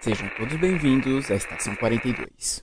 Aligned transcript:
Sejam 0.00 0.30
todos 0.30 0.56
bem-vindos 0.56 1.30
à 1.30 1.34
Estação 1.34 1.76
42. 1.76 2.62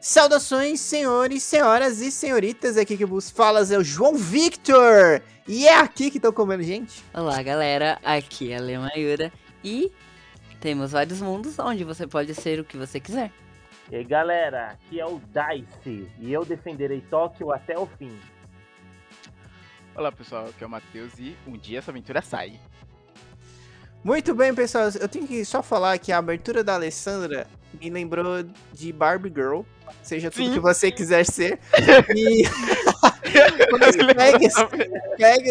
Saudações, 0.00 0.78
senhores, 0.78 1.42
senhoras 1.42 2.00
e 2.00 2.12
senhoritas. 2.12 2.76
Aqui 2.76 2.96
que 2.96 3.04
vos 3.04 3.28
falas 3.28 3.72
é 3.72 3.78
o 3.78 3.82
João 3.82 4.14
Victor. 4.14 5.20
E 5.48 5.66
é 5.66 5.76
aqui 5.76 6.08
que 6.08 6.18
estão 6.18 6.32
comendo 6.32 6.62
gente. 6.62 7.02
Olá, 7.12 7.42
galera. 7.42 7.98
Aqui 8.04 8.52
é 8.52 8.58
a 8.58 8.60
Lemayura. 8.60 9.32
E 9.64 9.90
temos 10.60 10.92
vários 10.92 11.20
mundos 11.20 11.58
onde 11.58 11.82
você 11.82 12.06
pode 12.06 12.32
ser 12.32 12.60
o 12.60 12.64
que 12.64 12.76
você 12.76 13.00
quiser. 13.00 13.32
E 13.90 13.96
aí, 13.96 14.04
galera, 14.04 14.68
aqui 14.68 15.00
é 15.00 15.04
o 15.04 15.20
Dice 15.20 16.08
e 16.20 16.32
eu 16.32 16.44
defenderei 16.44 17.00
Tóquio 17.00 17.50
até 17.50 17.76
o 17.76 17.86
fim. 17.86 18.16
Olá 19.96 20.12
pessoal, 20.12 20.46
aqui 20.46 20.62
é 20.62 20.66
o 20.68 20.70
Matheus 20.70 21.18
e 21.18 21.36
um 21.44 21.58
dia 21.58 21.80
essa 21.80 21.90
aventura 21.90 22.22
sai. 22.22 22.60
Muito 24.02 24.34
bem, 24.34 24.54
pessoal. 24.54 24.88
Eu 24.98 25.08
tenho 25.08 25.26
que 25.26 25.44
só 25.44 25.62
falar 25.62 25.98
que 25.98 26.10
a 26.10 26.18
abertura 26.18 26.64
da 26.64 26.74
Alessandra 26.74 27.46
me 27.78 27.90
lembrou 27.90 28.42
de 28.72 28.92
Barbie 28.92 29.28
Girl. 29.28 29.60
Seja 30.02 30.30
tudo 30.30 30.46
Sim. 30.46 30.54
que 30.54 30.60
você 30.60 30.90
quiser 30.90 31.24
ser. 31.24 31.58
E 32.12 32.42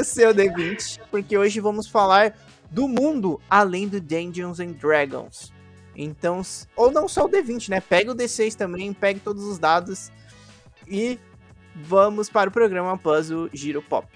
o 0.02 0.04
seu 0.04 0.34
D20, 0.34 1.00
porque 1.10 1.38
hoje 1.38 1.60
vamos 1.60 1.88
falar 1.88 2.36
do 2.70 2.88
mundo 2.88 3.40
além 3.50 3.88
do 3.88 4.02
Dungeons 4.02 4.60
and 4.60 4.74
Dragons. 4.74 5.54
Então, 5.96 6.42
ou 6.76 6.92
não 6.92 7.08
só 7.08 7.26
o 7.26 7.30
D20, 7.30 7.70
né? 7.70 7.82
Pega 7.82 8.12
o 8.12 8.16
D6 8.16 8.56
também, 8.56 8.94
pegue 8.94 9.20
todos 9.20 9.44
os 9.44 9.60
dados 9.60 10.12
e 10.88 11.20
vamos 11.76 12.30
para 12.30 12.50
o 12.50 12.54
programa 12.54 12.98
o 13.32 13.50
Giro 13.54 13.82
Pop. 13.82 14.08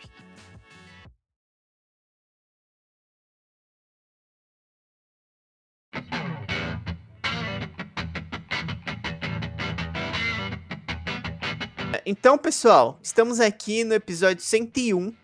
Então, 12.05 12.37
pessoal, 12.37 12.99
estamos 13.01 13.39
aqui 13.39 13.83
no 13.83 13.93
episódio 13.93 14.43
101. 14.43 15.15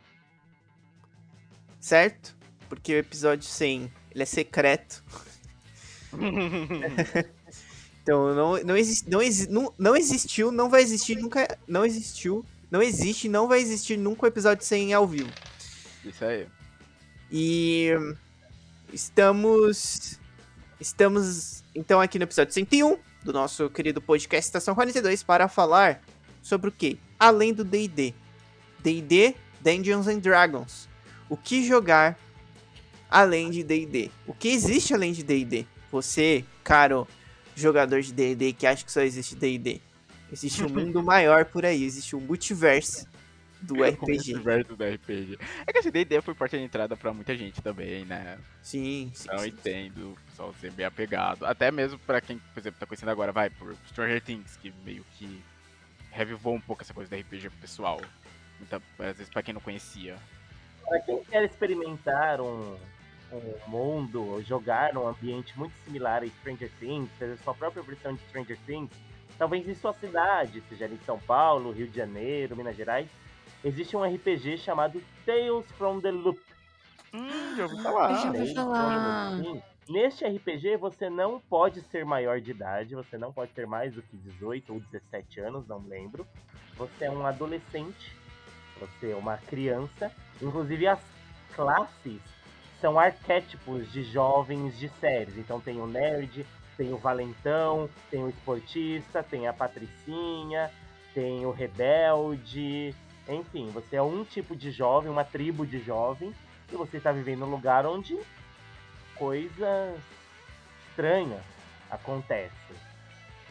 Certo? 1.79 2.35
Porque 2.67 2.93
o 2.93 2.97
episódio 2.97 3.47
100, 3.47 3.91
ele 4.11 4.23
é 4.23 4.25
secreto. 4.25 5.03
Então, 8.01 8.33
não, 8.33 8.57
não, 8.63 8.75
exi 8.75 9.07
não, 9.07 9.21
exi 9.21 9.47
não, 9.51 9.71
não 9.77 9.95
existiu, 9.95 10.51
não 10.51 10.67
vai 10.67 10.81
existir, 10.81 11.15
nunca. 11.17 11.59
Não 11.67 11.85
existiu, 11.85 12.43
não 12.71 12.81
existe, 12.81 13.29
não 13.29 13.47
vai 13.47 13.59
existir 13.59 13.97
nunca 13.97 14.23
o 14.23 14.27
episódio 14.27 14.65
100 14.65 14.93
ao 14.95 15.05
vivo. 15.05 15.29
Isso 16.03 16.25
aí. 16.25 16.47
E 17.31 17.91
estamos 18.91 20.19
estamos 20.79 21.63
então 21.75 22.01
aqui 22.01 22.17
no 22.17 22.23
episódio 22.23 22.51
101 22.51 22.97
do 23.23 23.31
nosso 23.31 23.69
querido 23.69 24.01
podcast 24.01 24.47
Estação 24.47 24.73
42 24.73 25.21
para 25.21 25.47
falar 25.47 26.01
sobre 26.41 26.69
o 26.69 26.71
que? 26.71 26.99
Além 27.19 27.53
do 27.53 27.63
D&D. 27.63 28.13
D&D 28.81 29.35
Dungeons 29.61 30.07
and 30.07 30.19
Dragons. 30.19 30.87
O 31.29 31.35
que 31.37 31.65
jogar 31.65 32.17
além 33.09 33.49
de 33.49 33.63
D&D? 33.63 34.09
O 34.25 34.33
que 34.33 34.49
existe 34.49 34.93
além 34.93 35.11
de 35.11 35.23
D&D? 35.23 35.65
Você, 35.91 36.45
caro 36.63 37.07
jogador 37.55 38.01
de 38.01 38.13
D&D 38.13 38.53
que 38.53 38.65
acha 38.65 38.85
que 38.85 38.91
só 38.91 39.01
existe 39.01 39.35
D&D. 39.35 39.81
Existe 40.31 40.63
um 40.63 40.69
mundo 40.69 41.03
maior 41.03 41.45
por 41.45 41.65
aí, 41.65 41.83
existe 41.83 42.15
um 42.15 42.21
multiverso 42.21 43.07
do 43.61 43.79
O 43.79 43.83
RPG. 43.83 44.35
universo 44.35 44.75
do 44.75 44.83
RPG. 44.83 45.37
É 45.67 45.73
que 45.73 45.79
essa 45.79 45.89
ideia 45.89 46.21
foi 46.21 46.33
porta 46.33 46.57
de 46.57 46.63
entrada 46.63 46.95
pra 46.95 47.13
muita 47.13 47.35
gente 47.35 47.61
também, 47.61 48.05
né? 48.05 48.37
Sim, 48.61 49.11
sim. 49.13 49.27
Eu 49.31 49.39
sim. 49.39 49.47
entendo 49.49 50.11
o 50.11 50.17
pessoal 50.29 50.53
ser 50.61 50.71
bem 50.71 50.85
apegado. 50.85 51.45
Até 51.45 51.69
mesmo 51.71 51.99
pra 51.99 52.21
quem, 52.21 52.37
por 52.53 52.59
exemplo, 52.59 52.79
tá 52.79 52.85
conhecendo 52.85 53.09
agora, 53.11 53.31
vai, 53.31 53.49
por 53.49 53.75
Stranger 53.89 54.21
Things, 54.21 54.55
que 54.57 54.73
meio 54.85 55.05
que 55.17 55.41
revivou 56.11 56.53
um 56.55 56.61
pouco 56.61 56.81
essa 56.81 56.93
coisa 56.93 57.09
do 57.09 57.19
RPG 57.19 57.49
pro 57.49 57.59
pessoal. 57.59 58.01
Muita, 58.59 58.81
às 58.99 59.17
vezes 59.17 59.29
pra 59.29 59.41
quem 59.41 59.53
não 59.53 59.61
conhecia. 59.61 60.17
Para 60.87 60.99
quem 61.01 61.23
quer 61.23 61.43
experimentar 61.43 62.41
um, 62.41 62.77
um 63.31 63.69
mundo, 63.69 64.25
ou 64.25 64.41
jogar 64.41 64.93
num 64.93 65.07
ambiente 65.07 65.57
muito 65.57 65.73
similar 65.85 66.23
a 66.23 66.27
Stranger 66.27 66.71
Things, 66.79 67.09
fazer 67.17 67.37
sua 67.37 67.53
própria 67.53 67.83
versão 67.83 68.13
de 68.13 68.21
Stranger 68.27 68.57
Things, 68.65 68.91
talvez 69.37 69.67
em 69.67 69.75
sua 69.75 69.93
cidade, 69.93 70.61
seja 70.67 70.85
ali 70.85 70.95
em 70.95 71.05
São 71.05 71.19
Paulo, 71.19 71.71
Rio 71.71 71.87
de 71.87 71.95
Janeiro, 71.95 72.55
Minas 72.55 72.75
Gerais, 72.75 73.07
existe 73.63 73.95
um 73.95 74.03
RPG 74.03 74.57
chamado 74.57 75.01
Tales 75.25 75.65
from 75.77 76.01
the 76.01 76.11
Loop. 76.11 76.39
Hum, 77.13 77.55
já 77.55 77.63
ouvi 77.63 77.81
falar. 77.81 78.13
Já 78.15 78.31
ouvi 78.31 78.53
falar. 78.53 79.41
Neste 79.89 80.23
RPG 80.23 80.77
você 80.77 81.09
não 81.09 81.39
pode 81.39 81.81
ser 81.81 82.05
maior 82.05 82.39
de 82.39 82.51
idade, 82.51 82.93
você 82.93 83.17
não 83.17 83.33
pode 83.33 83.51
ter 83.53 83.65
mais 83.65 83.91
do 83.91 84.03
que 84.03 84.15
18 84.17 84.71
ou 84.71 84.79
17 84.79 85.39
anos, 85.39 85.67
não 85.67 85.79
lembro. 85.79 86.27
Você 86.77 87.05
é 87.05 87.11
um 87.11 87.25
adolescente, 87.25 88.15
você 88.79 89.09
é 89.09 89.15
uma 89.15 89.37
criança. 89.37 90.11
Inclusive 90.39 90.85
as 90.85 90.99
classes 91.55 92.21
são 92.79 92.99
arquétipos 92.99 93.91
de 93.91 94.03
jovens 94.03 94.77
de 94.77 94.89
séries. 94.89 95.35
Então 95.39 95.59
tem 95.59 95.81
o 95.81 95.87
nerd, 95.87 96.45
tem 96.77 96.93
o 96.93 96.97
valentão, 96.97 97.89
tem 98.11 98.23
o 98.23 98.29
esportista, 98.29 99.23
tem 99.23 99.47
a 99.47 99.53
patricinha, 99.53 100.69
tem 101.15 101.47
o 101.47 101.51
rebelde. 101.51 102.93
Enfim, 103.27 103.71
você 103.71 103.95
é 103.95 104.03
um 104.03 104.23
tipo 104.23 104.55
de 104.55 104.69
jovem, 104.69 105.09
uma 105.09 105.23
tribo 105.23 105.65
de 105.65 105.79
jovem, 105.79 106.31
e 106.71 106.75
você 106.75 106.97
está 106.97 107.11
vivendo 107.11 107.39
num 107.39 107.49
lugar 107.49 107.87
onde 107.87 108.19
coisas 109.19 109.99
estranhas 110.89 111.43
acontecem. 111.91 112.75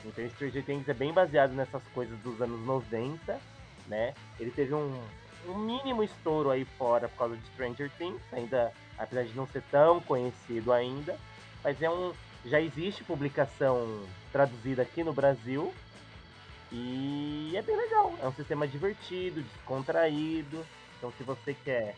Então 0.04 0.28
Stranger 0.30 0.64
Things 0.64 0.88
é 0.88 0.94
bem 0.94 1.12
baseado 1.12 1.52
nessas 1.52 1.82
coisas 1.94 2.18
dos 2.20 2.40
anos 2.40 2.64
90, 2.66 3.38
né? 3.86 4.14
Ele 4.40 4.50
teve 4.50 4.74
um, 4.74 4.98
um 5.46 5.58
mínimo 5.58 6.02
estouro 6.02 6.50
aí 6.50 6.64
fora 6.64 7.08
por 7.08 7.18
causa 7.18 7.36
de 7.36 7.46
Stranger 7.48 7.90
Things, 7.98 8.22
ainda 8.32 8.72
apesar 8.96 9.24
de 9.24 9.34
não 9.34 9.46
ser 9.46 9.62
tão 9.70 10.00
conhecido 10.00 10.72
ainda, 10.72 11.16
mas 11.62 11.80
é 11.82 11.90
um 11.90 12.12
já 12.44 12.60
existe 12.60 13.04
publicação 13.04 14.02
traduzida 14.32 14.82
aqui 14.82 15.02
no 15.02 15.12
Brasil 15.12 15.72
e 16.70 17.52
é 17.56 17.62
bem 17.62 17.76
legal. 17.76 18.14
É 18.22 18.26
um 18.26 18.32
sistema 18.32 18.66
divertido, 18.66 19.42
descontraído. 19.42 20.64
Então 20.96 21.12
se 21.18 21.24
você 21.24 21.54
quer 21.64 21.96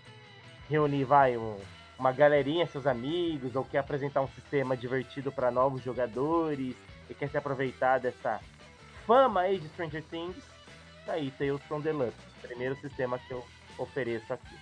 reunir 0.69 1.05
vai 1.05 1.37
um, 1.37 1.59
uma 2.01 2.13
galerinha, 2.13 2.67
seus 2.67 2.87
amigos, 2.87 3.55
ou 3.55 3.63
quer 3.63 3.79
apresentar 3.79 4.23
um 4.23 4.29
sistema 4.29 4.75
divertido 4.75 5.31
para 5.31 5.51
novos 5.51 5.83
jogadores 5.83 6.75
e 7.11 7.15
quer 7.15 7.29
se 7.29 7.37
aproveitar 7.37 8.01
dessa 8.01 8.41
fama 9.07 9.43
aí 9.43 9.59
de 9.59 9.69
Stranger 9.69 10.03
Things, 10.11 10.43
tá 11.05 11.13
aí 11.13 11.31
Tales 11.33 11.61
from 11.69 11.83
the 11.83 11.93
Loop, 11.93 12.15
primeiro 12.41 12.75
sistema 12.81 13.19
que 13.19 13.31
eu 13.33 13.45
ofereço 13.77 14.33
aqui. 14.33 14.57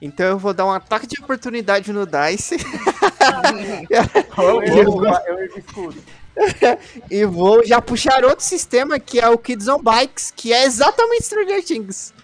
Então 0.00 0.26
eu 0.26 0.38
vou 0.38 0.54
dar 0.54 0.64
um 0.64 0.70
ataque 0.70 1.08
de 1.08 1.20
oportunidade 1.20 1.92
no 1.92 2.06
Dice 2.06 2.56
Eu, 3.90 4.62
eu, 4.62 5.04
eu 5.26 5.58
escudo. 5.58 6.00
e 7.10 7.24
vou 7.24 7.64
já 7.64 7.80
puxar 7.80 8.24
outro 8.24 8.44
sistema 8.44 9.00
que 9.00 9.18
é 9.18 9.28
o 9.28 9.38
Kids 9.38 9.66
on 9.66 9.82
Bikes, 9.82 10.30
que 10.30 10.52
é 10.52 10.64
exatamente 10.64 11.24
Stranger 11.24 11.64
Things. 11.64 12.14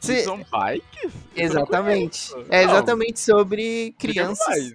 Se- 0.00 0.24
São 0.24 0.38
bikes? 0.50 1.12
Exatamente. 1.34 2.30
É 2.48 2.62
exatamente 2.62 3.20
sobre 3.20 3.94
crianças. 3.98 4.74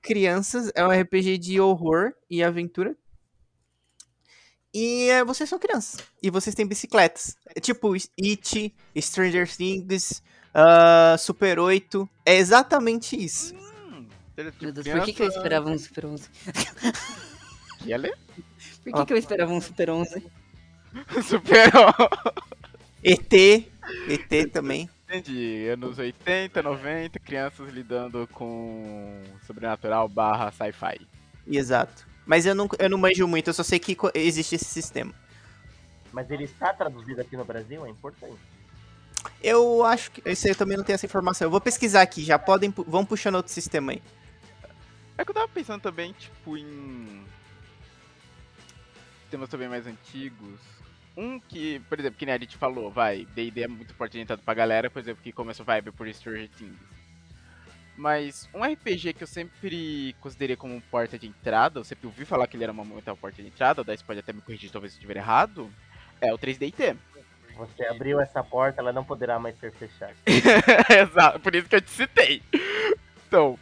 Crianças 0.00 0.70
é 0.74 0.84
um 0.84 0.90
RPG 0.90 1.38
de 1.38 1.60
horror 1.60 2.12
e 2.28 2.42
aventura. 2.42 2.96
E 4.74 5.08
é, 5.10 5.22
vocês 5.24 5.48
são 5.48 5.58
crianças. 5.58 6.00
E 6.22 6.30
vocês 6.30 6.54
têm 6.54 6.66
bicicletas. 6.66 7.36
É 7.54 7.60
tipo 7.60 7.92
It, 7.94 8.74
Stranger 8.98 9.48
Things, 9.56 10.22
ah, 10.54 11.14
Super 11.18 11.58
8. 11.58 12.08
É 12.24 12.36
exatamente 12.36 13.22
isso. 13.22 13.54
Hum, 13.54 14.06
tipo 14.34 14.64
Meu 14.64 14.72
Deus, 14.72 14.88
por 14.88 15.04
que, 15.04 15.12
que 15.12 15.22
eu 15.22 15.28
esperava 15.28 15.68
um 15.70 15.78
Super 15.78 16.06
11? 16.06 16.28
Que 17.78 17.92
ela 17.92 18.06
é 18.06 18.12
Por 18.82 18.92
que, 18.94 19.06
que 19.06 19.12
eu 19.12 19.16
esperava 19.18 19.52
um 19.52 19.60
Super 19.60 19.90
11? 19.90 20.24
superou. 21.28 21.94
ET. 23.04 23.71
ET 24.08 24.50
também. 24.52 24.88
Entendi. 25.08 25.68
Anos 25.68 25.98
80, 25.98 26.62
90, 26.62 27.18
crianças 27.18 27.72
lidando 27.72 28.26
com 28.32 29.22
sobrenatural 29.46 30.08
barra 30.08 30.50
sci-fi. 30.50 31.06
Exato. 31.46 32.06
Mas 32.24 32.46
eu 32.46 32.54
não, 32.54 32.68
eu 32.78 32.88
não 32.88 32.98
manjo 32.98 33.26
muito, 33.26 33.48
eu 33.48 33.54
só 33.54 33.62
sei 33.62 33.78
que 33.78 33.96
existe 34.14 34.54
esse 34.54 34.64
sistema. 34.64 35.12
Mas 36.12 36.30
ele 36.30 36.44
está 36.44 36.72
traduzido 36.72 37.20
aqui 37.20 37.36
no 37.36 37.44
Brasil, 37.44 37.84
é 37.84 37.90
importante. 37.90 38.38
Eu 39.42 39.84
acho 39.84 40.10
que. 40.10 40.22
Esse 40.24 40.46
aí 40.46 40.52
eu 40.52 40.56
também 40.56 40.76
não 40.76 40.84
tenho 40.84 40.94
essa 40.94 41.06
informação. 41.06 41.46
Eu 41.46 41.50
vou 41.50 41.60
pesquisar 41.60 42.02
aqui, 42.02 42.22
já 42.22 42.38
podem. 42.38 42.72
Vão 42.86 43.04
puxando 43.04 43.36
outro 43.36 43.52
sistema 43.52 43.92
aí. 43.92 44.02
É 45.16 45.24
que 45.24 45.30
eu 45.30 45.34
tava 45.34 45.48
pensando 45.48 45.80
também, 45.80 46.12
tipo, 46.12 46.56
em 46.56 47.24
sistemas 49.22 49.48
também 49.48 49.68
mais 49.68 49.86
antigos. 49.86 50.60
Um 51.16 51.38
que, 51.38 51.80
por 51.88 51.98
exemplo, 51.98 52.18
que 52.18 52.24
nem 52.24 52.34
a 52.34 52.38
gente 52.38 52.56
falou, 52.56 52.90
vai, 52.90 53.26
D&D 53.34 53.62
é 53.62 53.68
muito 53.68 53.94
forte 53.94 54.14
orientado 54.14 54.42
pra 54.42 54.54
galera, 54.54 54.90
por 54.90 54.98
exemplo, 54.98 55.22
que 55.22 55.32
começa 55.32 55.62
o 55.62 55.66
vibe 55.66 55.92
por 55.92 56.12
Stranger 56.12 56.48
Things. 56.56 56.78
Mas 57.96 58.48
um 58.54 58.64
RPG 58.64 59.12
que 59.12 59.22
eu 59.22 59.26
sempre 59.26 60.16
considerei 60.20 60.56
como 60.56 60.80
porta 60.82 61.18
de 61.18 61.26
entrada, 61.26 61.80
eu 61.80 61.84
sempre 61.84 62.06
ouvi 62.06 62.24
falar 62.24 62.46
que 62.46 62.56
ele 62.56 62.64
era 62.64 62.72
uma 62.72 62.84
momental 62.84 63.16
porta 63.16 63.42
de 63.42 63.48
entrada, 63.48 63.84
daí 63.84 63.96
você 63.96 64.04
pode 64.04 64.20
até 64.20 64.32
me 64.32 64.40
corrigir 64.40 64.70
talvez 64.70 64.92
se 64.92 64.98
estiver 64.98 65.18
errado, 65.18 65.70
é 66.20 66.32
o 66.32 66.38
3DT. 66.38 66.96
Você 67.56 67.84
abriu 67.84 68.18
essa 68.18 68.42
porta, 68.42 68.80
ela 68.80 68.92
não 68.92 69.04
poderá 69.04 69.38
mais 69.38 69.58
ser 69.58 69.72
fechada. 69.72 70.14
Exato, 70.88 71.40
por 71.40 71.54
isso 71.54 71.68
que 71.68 71.76
eu 71.76 71.80
te 71.82 71.90
citei. 71.90 72.42
Então, 73.28 73.58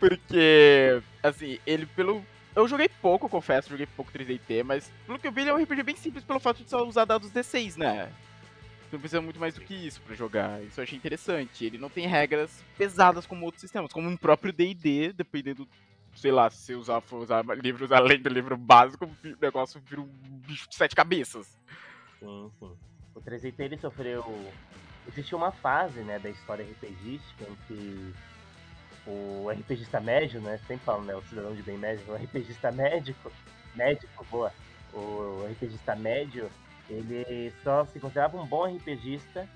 porque, 0.00 1.02
assim, 1.22 1.58
ele 1.66 1.86
pelo. 1.86 2.24
Eu 2.56 2.68
joguei 2.68 2.88
pouco, 2.88 3.28
confesso, 3.28 3.70
joguei 3.70 3.86
pouco 3.86 4.12
3DT, 4.12 4.62
mas 4.62 4.90
pelo 5.06 5.18
que 5.18 5.26
eu 5.26 5.32
vi, 5.32 5.40
ele 5.40 5.50
é 5.50 5.54
um 5.54 5.62
RPG 5.62 5.82
bem 5.82 5.96
simples 5.96 6.24
pelo 6.24 6.38
fato 6.38 6.62
de 6.62 6.70
só 6.70 6.86
usar 6.86 7.04
dados 7.04 7.32
D6, 7.32 7.76
né? 7.76 8.12
Você 8.82 8.92
não 8.92 9.00
precisa 9.00 9.20
muito 9.20 9.40
mais 9.40 9.54
do 9.54 9.60
que 9.60 9.74
isso 9.74 10.00
pra 10.02 10.14
jogar. 10.14 10.62
Isso 10.62 10.78
eu 10.78 10.84
achei 10.84 10.96
interessante. 10.96 11.64
Ele 11.64 11.78
não 11.78 11.90
tem 11.90 12.06
regras 12.06 12.62
pesadas 12.78 13.26
como 13.26 13.44
outros 13.44 13.60
sistemas, 13.60 13.92
como 13.92 14.08
um 14.08 14.16
próprio 14.16 14.52
DD, 14.52 15.12
dependendo, 15.12 15.66
sei 16.14 16.30
lá, 16.30 16.48
se 16.48 16.58
você 16.58 16.74
usar, 16.76 17.00
for 17.00 17.22
usar 17.22 17.44
livros 17.56 17.90
além 17.90 18.20
do 18.22 18.28
livro 18.28 18.56
básico, 18.56 19.04
o 19.04 19.36
negócio 19.40 19.80
vira 19.84 20.00
um 20.00 20.08
bicho 20.46 20.68
de 20.68 20.76
sete 20.76 20.94
cabeças. 20.94 21.58
Sim, 22.20 22.52
sim. 22.60 22.72
O 23.16 23.20
3DT 23.20 23.54
ele 23.58 23.78
sofreu. 23.78 24.24
Existe 25.08 25.34
uma 25.34 25.50
fase 25.50 26.00
né, 26.00 26.20
da 26.20 26.30
história 26.30 26.64
RPGística 26.64 27.44
em 27.44 27.56
que 27.66 28.14
o 29.06 29.50
RPGista 29.50 30.00
médio, 30.00 30.40
né? 30.40 30.58
Sempre 30.66 30.84
falam, 30.84 31.02
né? 31.02 31.14
O 31.14 31.22
cidadão 31.22 31.54
de 31.54 31.62
bem 31.62 31.76
médio, 31.76 32.04
o 32.08 32.16
RPGista 32.16 32.72
médico, 32.72 33.30
médico, 33.74 34.24
boa. 34.30 34.52
O 34.92 35.46
RPGista 35.50 35.96
médio, 35.96 36.50
ele 36.88 37.52
só 37.62 37.84
se 37.86 37.98
considerava 37.98 38.36
um 38.36 38.46
bom 38.46 38.64
RPGista 38.76 39.48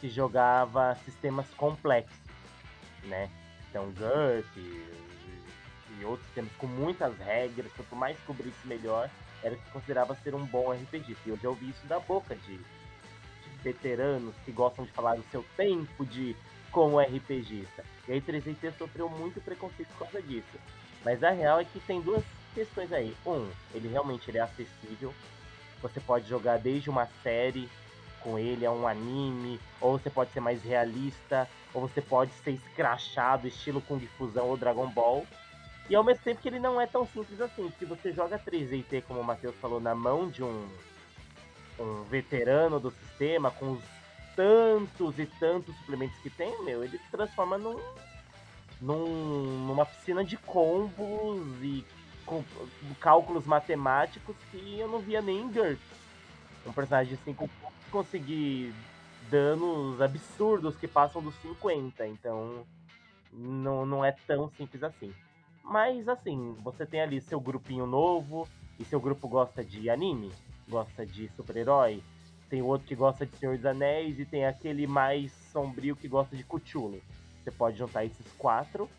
se 0.00 0.08
jogava 0.08 0.96
sistemas 1.04 1.46
complexos, 1.50 2.16
né? 3.04 3.30
Então, 3.68 3.92
GURP 3.92 4.56
e, 4.56 6.00
e 6.00 6.04
outros 6.04 6.24
sistemas 6.26 6.50
com 6.56 6.66
muitas 6.66 7.16
regras, 7.18 7.70
quanto 7.74 7.94
mais 7.94 8.18
cobrisse 8.20 8.66
melhor, 8.66 9.10
era 9.42 9.54
o 9.54 9.58
que 9.58 9.70
considerava 9.70 10.14
ser 10.16 10.34
um 10.34 10.44
bom 10.44 10.72
RPGista. 10.72 11.20
E 11.26 11.28
eu 11.28 11.36
já 11.36 11.48
ouvi 11.48 11.68
isso 11.68 11.86
da 11.86 12.00
boca 12.00 12.34
de, 12.34 12.56
de 12.56 13.62
veteranos 13.62 14.34
que 14.44 14.52
gostam 14.52 14.84
de 14.84 14.90
falar 14.92 15.16
do 15.16 15.24
seu 15.30 15.44
tempo 15.56 16.04
de 16.06 16.34
como 16.72 16.98
RPGista. 16.98 17.84
E 18.10 18.14
aí 18.14 18.20
3DT 18.20 18.72
sofreu 18.76 19.08
muito 19.08 19.40
preconceito 19.40 19.88
por 19.90 20.00
causa 20.00 20.20
disso. 20.20 20.58
Mas 21.04 21.22
a 21.22 21.30
real 21.30 21.60
é 21.60 21.64
que 21.64 21.78
tem 21.78 22.00
duas 22.00 22.24
questões 22.52 22.92
aí. 22.92 23.16
Um, 23.24 23.48
ele 23.72 23.86
realmente 23.86 24.28
ele 24.28 24.38
é 24.38 24.40
acessível. 24.40 25.14
Você 25.80 26.00
pode 26.00 26.28
jogar 26.28 26.58
desde 26.58 26.90
uma 26.90 27.06
série 27.22 27.68
com 28.18 28.36
ele, 28.36 28.64
é 28.64 28.70
um 28.70 28.88
anime, 28.88 29.60
ou 29.80 29.96
você 29.96 30.10
pode 30.10 30.32
ser 30.32 30.40
mais 30.40 30.60
realista, 30.64 31.48
ou 31.72 31.82
você 31.82 32.02
pode 32.02 32.32
ser 32.42 32.50
escrachado, 32.50 33.46
estilo 33.46 33.80
Kung 33.80 34.04
Fusão 34.18 34.48
ou 34.48 34.56
Dragon 34.56 34.88
Ball. 34.88 35.24
E 35.88 35.94
ao 35.94 36.02
mesmo 36.02 36.24
tempo 36.24 36.42
que 36.42 36.48
ele 36.48 36.58
não 36.58 36.80
é 36.80 36.88
tão 36.88 37.06
simples 37.06 37.40
assim. 37.40 37.72
Se 37.78 37.84
você 37.84 38.12
joga 38.12 38.40
3DT, 38.40 39.04
como 39.06 39.20
o 39.20 39.24
Matheus 39.24 39.54
falou, 39.60 39.78
na 39.80 39.94
mão 39.94 40.28
de 40.28 40.42
um, 40.42 40.68
um 41.78 42.02
veterano 42.10 42.80
do 42.80 42.90
sistema, 42.90 43.52
com 43.52 43.74
os 43.74 43.99
tantos 44.34 45.18
e 45.18 45.26
tantos 45.26 45.74
suplementos 45.76 46.16
que 46.18 46.30
tem, 46.30 46.62
meu, 46.64 46.82
ele 46.84 46.98
se 46.98 47.10
transforma 47.10 47.58
num, 47.58 47.78
num, 48.80 49.66
numa 49.66 49.86
piscina 49.86 50.24
de 50.24 50.36
combos 50.36 51.62
e 51.62 51.84
com, 52.24 52.44
cálculos 53.00 53.46
matemáticos 53.46 54.36
que 54.50 54.78
eu 54.78 54.88
não 54.88 54.98
via 54.98 55.20
nem 55.20 55.42
em. 55.42 55.78
Um 56.66 56.72
personagem 56.72 57.14
de 57.16 57.22
5 57.22 57.48
conseguir 57.90 58.74
danos 59.30 60.00
absurdos 60.00 60.76
que 60.76 60.86
passam 60.86 61.22
dos 61.22 61.34
50, 61.36 62.06
então 62.06 62.66
não, 63.32 63.86
não 63.86 64.04
é 64.04 64.12
tão 64.26 64.50
simples 64.56 64.82
assim. 64.82 65.14
Mas 65.62 66.08
assim, 66.08 66.54
você 66.62 66.84
tem 66.84 67.00
ali 67.00 67.20
seu 67.20 67.40
grupinho 67.40 67.86
novo, 67.86 68.48
e 68.80 68.84
seu 68.84 68.98
grupo 68.98 69.28
gosta 69.28 69.62
de 69.62 69.90
anime, 69.90 70.32
gosta 70.66 71.04
de 71.04 71.28
super-herói, 71.36 72.02
tem 72.50 72.60
outro 72.60 72.86
que 72.86 72.96
gosta 72.96 73.24
de 73.24 73.34
Senhor 73.36 73.56
dos 73.56 73.64
Anéis 73.64 74.18
e 74.18 74.24
tem 74.26 74.44
aquele 74.44 74.84
mais 74.84 75.32
sombrio 75.52 75.94
que 75.94 76.08
gosta 76.08 76.36
de 76.36 76.42
Cthulhu. 76.42 77.00
Você 77.42 77.50
pode 77.52 77.78
juntar 77.78 78.04
esses 78.04 78.26
quatro, 78.36 78.90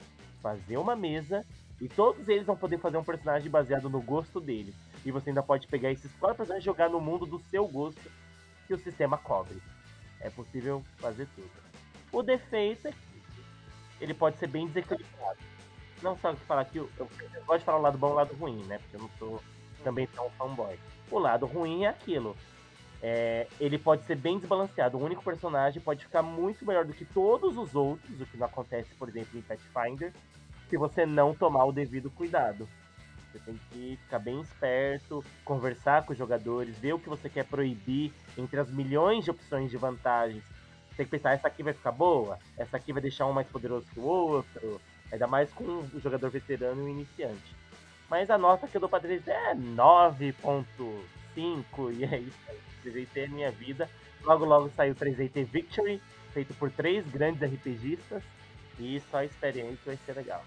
fazer 0.41 0.77
uma 0.77 0.95
mesa 0.95 1.45
e 1.79 1.89
todos 1.89 2.27
eles 2.29 2.45
vão 2.45 2.55
poder 2.55 2.79
fazer 2.79 2.97
um 2.97 3.03
personagem 3.03 3.51
baseado 3.51 3.89
no 3.89 4.01
gosto 4.01 4.39
deles. 4.39 4.73
E 5.05 5.11
você 5.11 5.31
ainda 5.31 5.43
pode 5.43 5.67
pegar 5.67 5.91
esses 5.91 6.11
quatro 6.13 6.37
personagens 6.37 6.63
e 6.63 6.65
jogar 6.65 6.89
no 6.89 7.01
mundo 7.01 7.25
do 7.25 7.39
seu 7.49 7.67
gosto 7.67 8.01
que 8.65 8.73
o 8.73 8.79
sistema 8.79 9.17
cobre. 9.17 9.61
É 10.21 10.29
possível 10.29 10.81
fazer 10.97 11.27
tudo. 11.35 11.51
O 12.11 12.23
defeito 12.23 12.87
é 12.87 12.91
que 12.91 12.97
ele 13.99 14.13
pode 14.13 14.37
ser 14.37 14.47
bem 14.47 14.65
desequilibrado. 14.67 15.39
Não 16.01 16.17
só 16.17 16.33
que 16.33 16.39
falar 16.41 16.65
que 16.65 16.77
eu, 16.77 16.89
eu 16.97 17.07
gosto 17.45 17.59
de 17.59 17.65
falar 17.65 17.79
o 17.79 17.81
lado 17.81 17.97
bom 17.97 18.09
e 18.09 18.11
o 18.11 18.15
lado 18.15 18.33
ruim, 18.35 18.63
né? 18.63 18.77
Porque 18.79 18.95
eu 18.95 19.01
não 19.01 19.09
sou 19.19 19.43
também 19.83 20.07
tão 20.07 20.29
fanboy. 20.31 20.79
O 21.11 21.19
lado 21.19 21.45
ruim 21.45 21.83
é 21.83 21.89
aquilo 21.89 22.35
é, 23.01 23.47
ele 23.59 23.79
pode 23.79 24.05
ser 24.05 24.15
bem 24.15 24.37
desbalanceado. 24.37 24.97
O 24.97 25.03
único 25.03 25.23
personagem 25.23 25.81
pode 25.81 26.05
ficar 26.05 26.21
muito 26.21 26.65
melhor 26.65 26.85
do 26.85 26.93
que 26.93 27.03
todos 27.03 27.57
os 27.57 27.73
outros, 27.73 28.21
o 28.21 28.25
que 28.25 28.37
não 28.37 28.45
acontece, 28.45 28.93
por 28.95 29.09
exemplo, 29.09 29.39
em 29.39 29.41
Pathfinder, 29.41 30.13
se 30.69 30.77
você 30.77 31.05
não 31.05 31.33
tomar 31.33 31.65
o 31.65 31.71
devido 31.71 32.11
cuidado. 32.11 32.69
Você 33.31 33.39
tem 33.39 33.59
que 33.69 33.97
ficar 34.03 34.19
bem 34.19 34.41
esperto, 34.41 35.25
conversar 35.43 36.05
com 36.05 36.11
os 36.11 36.17
jogadores, 36.17 36.77
ver 36.77 36.93
o 36.93 36.99
que 36.99 37.09
você 37.09 37.27
quer 37.29 37.45
proibir 37.45 38.13
entre 38.37 38.59
as 38.59 38.69
milhões 38.69 39.23
de 39.23 39.31
opções 39.31 39.71
de 39.71 39.77
vantagens. 39.77 40.43
Você 40.89 40.97
tem 40.97 41.05
que 41.05 41.11
pensar, 41.11 41.31
essa 41.31 41.47
aqui 41.47 41.63
vai 41.63 41.71
ficar 41.73 41.93
boa, 41.93 42.37
essa 42.57 42.75
aqui 42.77 42.93
vai 42.93 43.01
deixar 43.01 43.25
um 43.25 43.33
mais 43.33 43.47
poderoso 43.47 43.87
que 43.93 43.99
o 43.99 44.03
outro, 44.03 44.79
ainda 45.11 45.25
mais 45.27 45.51
com 45.53 45.63
o 45.63 45.99
jogador 45.99 46.29
veterano 46.29 46.81
e 46.81 46.85
o 46.85 46.89
iniciante. 46.89 47.55
Mas 48.09 48.29
a 48.29 48.37
nota 48.37 48.67
que 48.67 48.75
eu 48.75 48.81
dou 48.81 48.89
pra 48.89 48.99
3 48.99 49.25
é 49.27 49.55
9.5 49.55 51.93
e 51.93 52.03
é 52.03 52.19
isso 52.19 52.37
aí. 52.49 52.70
3DT 52.83 53.07
é 53.15 53.27
minha 53.27 53.51
vida. 53.51 53.89
Logo, 54.23 54.45
logo 54.45 54.71
saiu 54.75 54.95
3DT 54.95 55.45
Victory, 55.45 56.01
feito 56.33 56.53
por 56.55 56.69
três 56.71 57.05
grandes 57.07 57.41
RPGistas. 57.41 58.23
E 58.79 59.01
só 59.11 59.23
experiência 59.23 59.77
vai 59.85 59.97
ser 60.05 60.13
legal. 60.13 60.43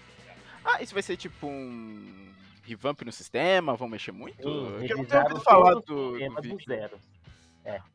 Ah, 0.63 0.81
isso 0.81 0.93
vai 0.93 1.03
ser 1.03 1.15
tipo 1.15 1.47
um 1.47 2.33
revamp 2.63 3.01
no 3.03 3.11
sistema? 3.11 3.75
Vão 3.75 3.87
mexer 3.87 4.11
muito? 4.11 4.41
Sim, 4.41 4.87
eu 4.87 4.97
não 4.97 5.05
tenho 5.05 5.21
ouvido 5.21 5.41
falar 5.41 5.75
do, 5.75 6.11
sistema 6.11 6.41
do 6.41 6.49
do 6.49 6.63
zero. 6.63 6.99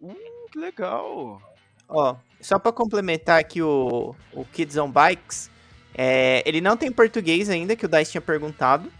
Hum, 0.00 0.46
que 0.50 0.58
legal. 0.58 1.42
Ó, 1.88 2.16
só 2.40 2.58
pra 2.58 2.72
complementar 2.72 3.40
aqui 3.40 3.60
o, 3.60 4.14
o 4.32 4.44
Kids 4.44 4.76
on 4.76 4.90
Bikes, 4.90 5.50
é, 5.94 6.42
ele 6.47 6.61
não 6.61 6.76
tem 6.76 6.90
português 6.90 7.50
ainda, 7.50 7.75
que 7.75 7.85
o 7.85 7.88
Dice 7.88 8.12
tinha 8.12 8.20
perguntado. 8.20 8.90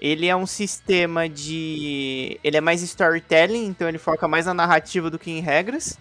Ele 0.00 0.26
é 0.26 0.34
um 0.34 0.46
sistema 0.46 1.28
de. 1.28 2.40
Ele 2.42 2.56
é 2.56 2.60
mais 2.60 2.80
storytelling, 2.80 3.66
então 3.66 3.86
ele 3.86 3.98
foca 3.98 4.26
mais 4.26 4.46
na 4.46 4.54
narrativa 4.54 5.10
do 5.10 5.18
que 5.18 5.30
em 5.30 5.40
regras. 5.40 5.98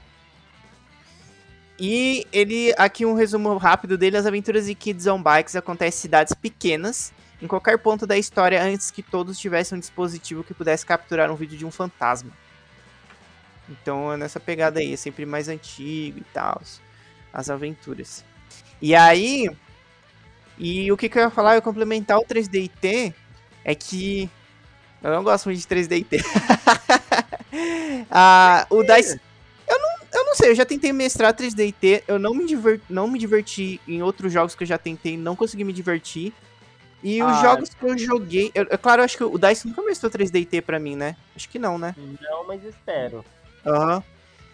E 1.77 2.25
ele. 2.31 2.73
Aqui 2.77 3.05
um 3.05 3.13
resumo 3.13 3.57
rápido 3.57 3.97
dele: 3.97 4.15
as 4.15 4.25
aventuras 4.25 4.67
de 4.67 4.73
Kids 4.73 5.05
on 5.05 5.21
Bikes 5.21 5.57
acontecem 5.57 5.97
em 5.97 6.01
cidades 6.01 6.33
pequenas, 6.33 7.11
em 7.41 7.47
qualquer 7.47 7.77
ponto 7.77 8.07
da 8.07 8.17
história, 8.17 8.63
antes 8.63 8.89
que 8.89 9.03
todos 9.03 9.37
tivessem 9.37 9.77
um 9.77 9.81
dispositivo 9.81 10.45
que 10.45 10.53
pudesse 10.53 10.85
capturar 10.85 11.29
um 11.29 11.35
vídeo 11.35 11.57
de 11.57 11.65
um 11.65 11.71
fantasma. 11.71 12.31
Então 13.67 14.13
é 14.13 14.17
nessa 14.17 14.39
pegada 14.39 14.79
aí, 14.79 14.93
é 14.93 14.97
sempre 14.97 15.25
mais 15.25 15.49
antigo 15.49 16.19
e 16.19 16.25
tal. 16.33 16.61
As 17.33 17.49
aventuras. 17.49 18.23
E 18.81 18.95
aí. 18.95 19.49
E 20.57 20.91
o 20.91 20.97
que, 20.97 21.07
que 21.09 21.17
eu 21.17 21.23
ia 21.23 21.29
falar? 21.29 21.55
Eu 21.55 21.61
complementar 21.61 22.17
o 22.17 22.25
3DT 22.25 23.13
é 23.69 23.75
que. 23.75 24.29
Eu 25.01 25.11
não 25.11 25.23
gosto 25.23 25.45
muito 25.45 25.59
de 25.59 25.67
3DT. 25.67 26.21
ah, 28.09 28.65
o 28.69 28.83
Dice. 28.83 29.21
Eu 29.67 29.79
não, 29.79 29.89
eu 30.11 30.25
não 30.25 30.35
sei, 30.35 30.49
eu 30.49 30.55
já 30.55 30.65
tentei 30.65 30.91
mestrar 30.91 31.33
3DT, 31.33 32.03
eu 32.07 32.17
não 32.17 32.33
me, 32.33 32.45
diver, 32.45 32.81
não 32.89 33.07
me 33.07 33.19
diverti 33.19 33.79
em 33.87 34.01
outros 34.01 34.33
jogos 34.33 34.55
que 34.55 34.63
eu 34.63 34.67
já 34.67 34.79
tentei, 34.79 35.15
não 35.15 35.35
consegui 35.35 35.63
me 35.63 35.71
divertir. 35.71 36.33
E 37.03 37.23
os 37.23 37.37
Ah, 37.37 37.41
jogos 37.41 37.69
que 37.69 37.85
eu 37.85 37.97
joguei. 37.97 38.51
Eu, 38.53 38.67
é 38.69 38.75
claro, 38.75 39.01
eu 39.01 39.05
acho 39.05 39.15
que 39.15 39.23
o 39.23 39.37
Dice 39.37 39.67
nunca 39.67 39.83
mestrou 39.83 40.11
3DT 40.11 40.63
pra 40.63 40.79
mim, 40.79 40.95
né? 40.95 41.15
Acho 41.35 41.47
que 41.47 41.59
não, 41.59 41.77
né? 41.77 41.95
Não, 42.19 42.45
mas 42.47 42.63
espero. 42.63 43.23
Aham. 43.65 44.03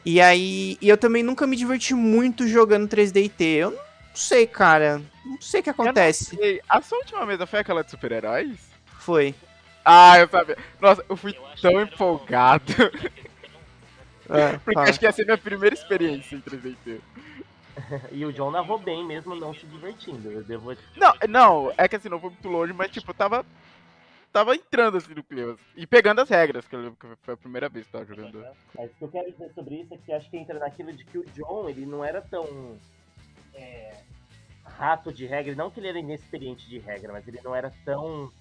E 0.06 0.22
aí. 0.22 0.78
E 0.80 0.90
eu 0.90 0.98
também 0.98 1.24
nunca 1.24 1.48
me 1.48 1.56
diverti 1.56 1.96
muito 1.96 2.48
jogando 2.48 2.88
3DT. 2.88 3.42
Eu 3.42 3.72
não 3.72 3.80
sei, 4.14 4.46
cara. 4.46 5.02
Não 5.26 5.42
sei 5.42 5.62
o 5.62 5.64
que 5.64 5.70
acontece. 5.72 6.62
A 6.70 6.82
sua 6.82 7.00
última 7.00 7.26
mesa 7.26 7.48
foi 7.48 7.60
aquela 7.60 7.84
de 7.84 7.90
super-heróis? 7.90 8.75
Foi. 9.06 9.36
Ah, 9.86 10.18
eu 10.18 10.28
sabia. 10.28 10.58
Nossa, 10.82 11.06
eu 11.08 11.16
fui 11.16 11.38
tão 11.62 11.80
empolgado. 11.80 12.74
É, 14.28 14.58
Porque 14.58 14.74
fala. 14.74 14.90
acho 14.90 14.98
que 15.00 15.06
ia 15.06 15.12
ser 15.12 15.26
minha 15.26 15.38
primeira 15.38 15.76
experiência 15.76 16.36
em 16.36 16.42
3DT. 16.42 17.00
E 18.12 18.26
o 18.26 18.34
John 18.34 18.50
narrou 18.50 18.80
bem 18.80 19.06
mesmo 19.06 19.36
não 19.36 19.54
se 19.54 19.64
divertindo. 19.68 20.32
Eu 20.32 20.44
devo. 20.44 20.76
Não, 20.96 21.14
não, 21.30 21.74
é 21.78 21.88
que 21.88 21.98
assim, 21.98 22.10
não 22.10 22.20
foi 22.20 22.32
muito 22.32 22.50
longe, 22.50 22.74
mas 22.74 22.90
tipo, 22.90 23.12
eu 23.12 23.16
tava. 23.16 23.46
Tava 24.34 24.56
entrando 24.56 24.98
assim 24.98 25.14
no 25.14 25.24
clima. 25.24 25.56
E 25.76 25.86
pegando 25.86 26.20
as 26.20 26.30
regras, 26.30 26.68
que 26.68 26.76
eu 26.76 26.82
lembro 26.82 26.98
que 27.00 27.08
foi 27.24 27.36
a 27.36 27.38
primeira 27.38 27.70
vez 27.70 27.86
que 27.86 27.96
eu 27.96 28.00
tava 28.00 28.16
jogando. 28.16 28.44
Mas 28.76 28.92
o 28.92 28.96
que 28.96 29.04
eu 29.04 29.08
quero 29.10 29.32
dizer 29.32 29.52
sobre 29.54 29.76
isso 29.76 29.94
é 29.94 29.98
que 29.98 30.12
acho 30.12 30.30
que 30.32 30.38
entra 30.38 30.58
naquilo 30.58 30.92
de 30.92 31.06
que 31.06 31.20
o 31.20 31.26
John, 31.28 31.70
ele 31.70 31.86
não 31.86 32.04
era 32.04 32.22
tão. 32.22 32.76
é, 33.54 33.94
rato 34.66 35.14
de 35.14 35.26
regra. 35.26 35.56
Não 35.56 35.70
que 35.70 35.80
ele 35.80 35.90
era 35.90 36.00
inexperiente 36.00 36.68
de 36.68 36.80
regra, 36.80 37.14
mas 37.14 37.28
ele 37.28 37.40
não 37.44 37.56
era 37.56 37.72
tão 37.86 38.32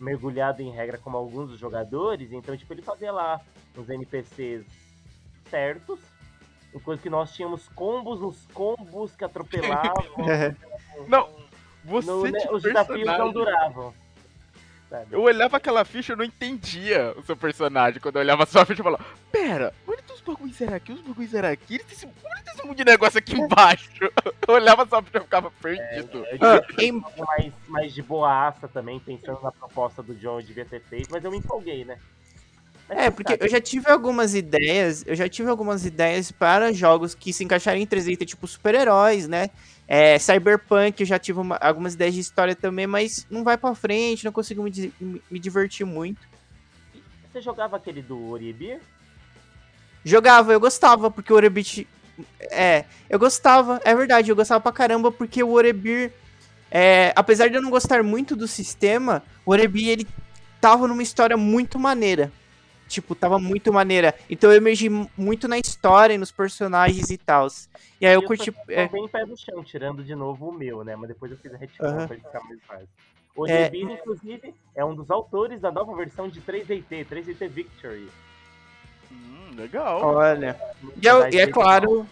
mergulhado 0.00 0.62
em 0.62 0.70
regra 0.72 0.96
como 0.98 1.16
alguns 1.16 1.50
dos 1.50 1.58
jogadores. 1.58 2.32
Então, 2.32 2.56
tipo, 2.56 2.72
ele 2.72 2.82
fazia 2.82 3.12
lá 3.12 3.40
os 3.76 3.88
NPCs 3.88 4.64
certos. 5.50 6.00
Enquanto 6.74 7.00
que 7.02 7.10
nós 7.10 7.32
tínhamos 7.32 7.68
combos 7.68 8.20
nos 8.20 8.46
combos 8.54 9.14
que 9.14 9.24
atropelavam. 9.24 9.92
Não, 11.06 11.28
você 11.84 12.06
No- 12.10 12.22
né, 12.22 12.46
os 12.50 12.62
desafios 12.62 13.06
não 13.06 13.32
duravam. 13.32 13.94
Sabe? 14.90 15.06
Eu 15.12 15.22
olhava 15.22 15.56
aquela 15.56 15.84
ficha 15.84 16.10
e 16.10 16.12
eu 16.14 16.16
não 16.16 16.24
entendia 16.24 17.14
o 17.16 17.22
seu 17.22 17.36
personagem. 17.36 18.00
Quando 18.00 18.16
eu 18.16 18.20
olhava 18.22 18.42
a 18.42 18.46
sua 18.46 18.66
ficha, 18.66 18.80
eu 18.80 18.84
falava: 18.84 19.04
Pera, 19.30 19.72
onde 19.86 20.02
tem 20.02 20.16
os 20.16 20.20
bagulhos 20.20 20.60
era 20.60 20.74
aqui? 20.76 20.92
Os 20.92 21.00
bagulhos 21.00 21.32
era 21.34 21.50
aqui? 21.50 21.74
Onde 21.76 21.84
tem 21.84 21.92
esse, 21.96 22.06
onde 22.06 22.42
tem 22.44 22.54
esse 22.54 22.66
monte 22.66 22.76
de 22.78 22.84
negócio 22.84 23.18
aqui 23.18 23.34
embaixo? 23.38 23.88
Eu 24.48 24.54
olhava 24.54 24.82
a 24.82 24.86
sua 24.88 25.00
ficha 25.00 25.18
e 25.18 25.20
eu 25.20 25.24
ficava 25.24 25.50
perdido. 25.62 26.26
Eu 26.28 26.38
Ah, 26.40 26.60
devia 26.68 26.88
em- 26.88 27.00
fazer 27.00 27.22
mais, 27.24 27.52
mais 27.68 27.94
de 27.94 28.02
boaça 28.02 28.66
também, 28.66 28.98
pensando 28.98 29.40
na 29.42 29.52
proposta 29.52 30.02
do 30.02 30.12
John, 30.16 30.40
eu 30.40 30.46
devia 30.46 30.64
ter 30.64 30.80
feito, 30.82 31.08
mas 31.08 31.22
eu 31.24 31.30
me 31.30 31.36
empolguei, 31.38 31.84
né? 31.84 31.96
É, 32.88 33.08
porque 33.08 33.36
eu 33.38 33.48
já 33.48 33.60
tive 33.60 33.88
algumas 33.88 34.34
ideias, 34.34 35.04
eu 35.06 35.14
já 35.14 35.28
tive 35.28 35.48
algumas 35.48 35.86
ideias 35.86 36.32
para 36.32 36.72
jogos 36.72 37.14
que 37.14 37.32
se 37.32 37.44
encaixarem 37.44 37.80
em 37.84 37.86
3D, 37.86 38.26
tipo 38.26 38.48
super-heróis, 38.48 39.28
né? 39.28 39.50
É, 39.92 40.16
Cyberpunk, 40.20 41.00
eu 41.00 41.06
já 41.06 41.18
tive 41.18 41.40
uma- 41.40 41.56
algumas 41.56 41.94
ideias 41.94 42.14
de 42.14 42.20
história 42.20 42.54
também, 42.54 42.86
mas 42.86 43.26
não 43.28 43.42
vai 43.42 43.58
pra 43.58 43.74
frente, 43.74 44.24
não 44.24 44.30
consigo 44.30 44.62
me, 44.62 44.70
me- 45.00 45.20
me 45.28 45.38
divertir 45.40 45.84
muito. 45.84 46.20
Você 47.32 47.40
jogava 47.40 47.76
aquele 47.76 48.00
do 48.00 48.30
Oribir? 48.30 48.80
Jogava, 50.04 50.52
eu 50.52 50.60
gostava, 50.60 51.10
porque 51.10 51.32
o 51.32 51.36
Orebit. 51.36 51.88
É, 52.52 52.84
eu 53.08 53.18
gostava, 53.18 53.80
é 53.84 53.92
verdade, 53.92 54.30
eu 54.30 54.36
gostava 54.36 54.60
pra 54.60 54.70
caramba, 54.70 55.10
porque 55.10 55.42
o 55.42 55.50
Orebir. 55.50 56.12
É, 56.70 57.12
apesar 57.16 57.48
de 57.48 57.56
eu 57.56 57.62
não 57.62 57.68
gostar 57.70 58.00
muito 58.04 58.36
do 58.36 58.46
sistema, 58.46 59.24
o 59.44 59.50
Orebir 59.50 59.88
ele 59.88 60.06
tava 60.60 60.86
numa 60.86 61.02
história 61.02 61.36
muito 61.36 61.80
maneira. 61.80 62.30
Tipo, 62.90 63.14
tava 63.14 63.38
muito 63.38 63.72
maneira. 63.72 64.12
Então 64.28 64.50
eu 64.50 64.56
emergi 64.56 64.88
mu- 64.88 65.08
muito 65.16 65.46
na 65.46 65.56
história 65.56 66.12
e 66.12 66.18
nos 66.18 66.32
personagens 66.32 67.08
e 67.08 67.16
tal. 67.16 67.46
E 68.00 68.04
aí 68.06 68.12
eu 68.14 68.20
E 68.20 68.26
curti. 68.26 68.52
é, 68.68 68.88
bem 68.88 69.06
pé 69.06 69.24
no 69.24 69.36
chão, 69.36 69.62
tirando 69.62 70.02
de 70.02 70.12
novo 70.16 70.48
o 70.48 70.52
meu, 70.52 70.82
né? 70.82 70.96
Mas 70.96 71.06
depois 71.06 71.30
eu 71.30 71.38
fiz 71.38 71.54
a 71.54 71.56
retcon 71.56 71.86
Aham. 71.86 72.06
pra 72.08 72.16
ele 72.16 72.24
ficar 72.24 72.40
mais 72.42 72.58
fácil. 72.66 72.88
O 73.36 73.46
É. 73.46 73.70
Inclusive, 73.72 74.52
é 74.74 74.84
um 74.84 74.92
dos 74.92 75.08
autores 75.08 75.60
da 75.60 75.70
nova 75.70 75.94
versão 75.94 76.28
de 76.28 76.40
3DT, 76.40 77.04
3DT 77.08 77.46
Victory. 77.48 78.08
Hum, 79.12 79.50
legal. 79.56 80.02
olha. 80.02 80.60
E, 81.00 81.06
eu- 81.06 81.28
e 81.30 81.38
é 81.38 81.46
claro. 81.46 82.04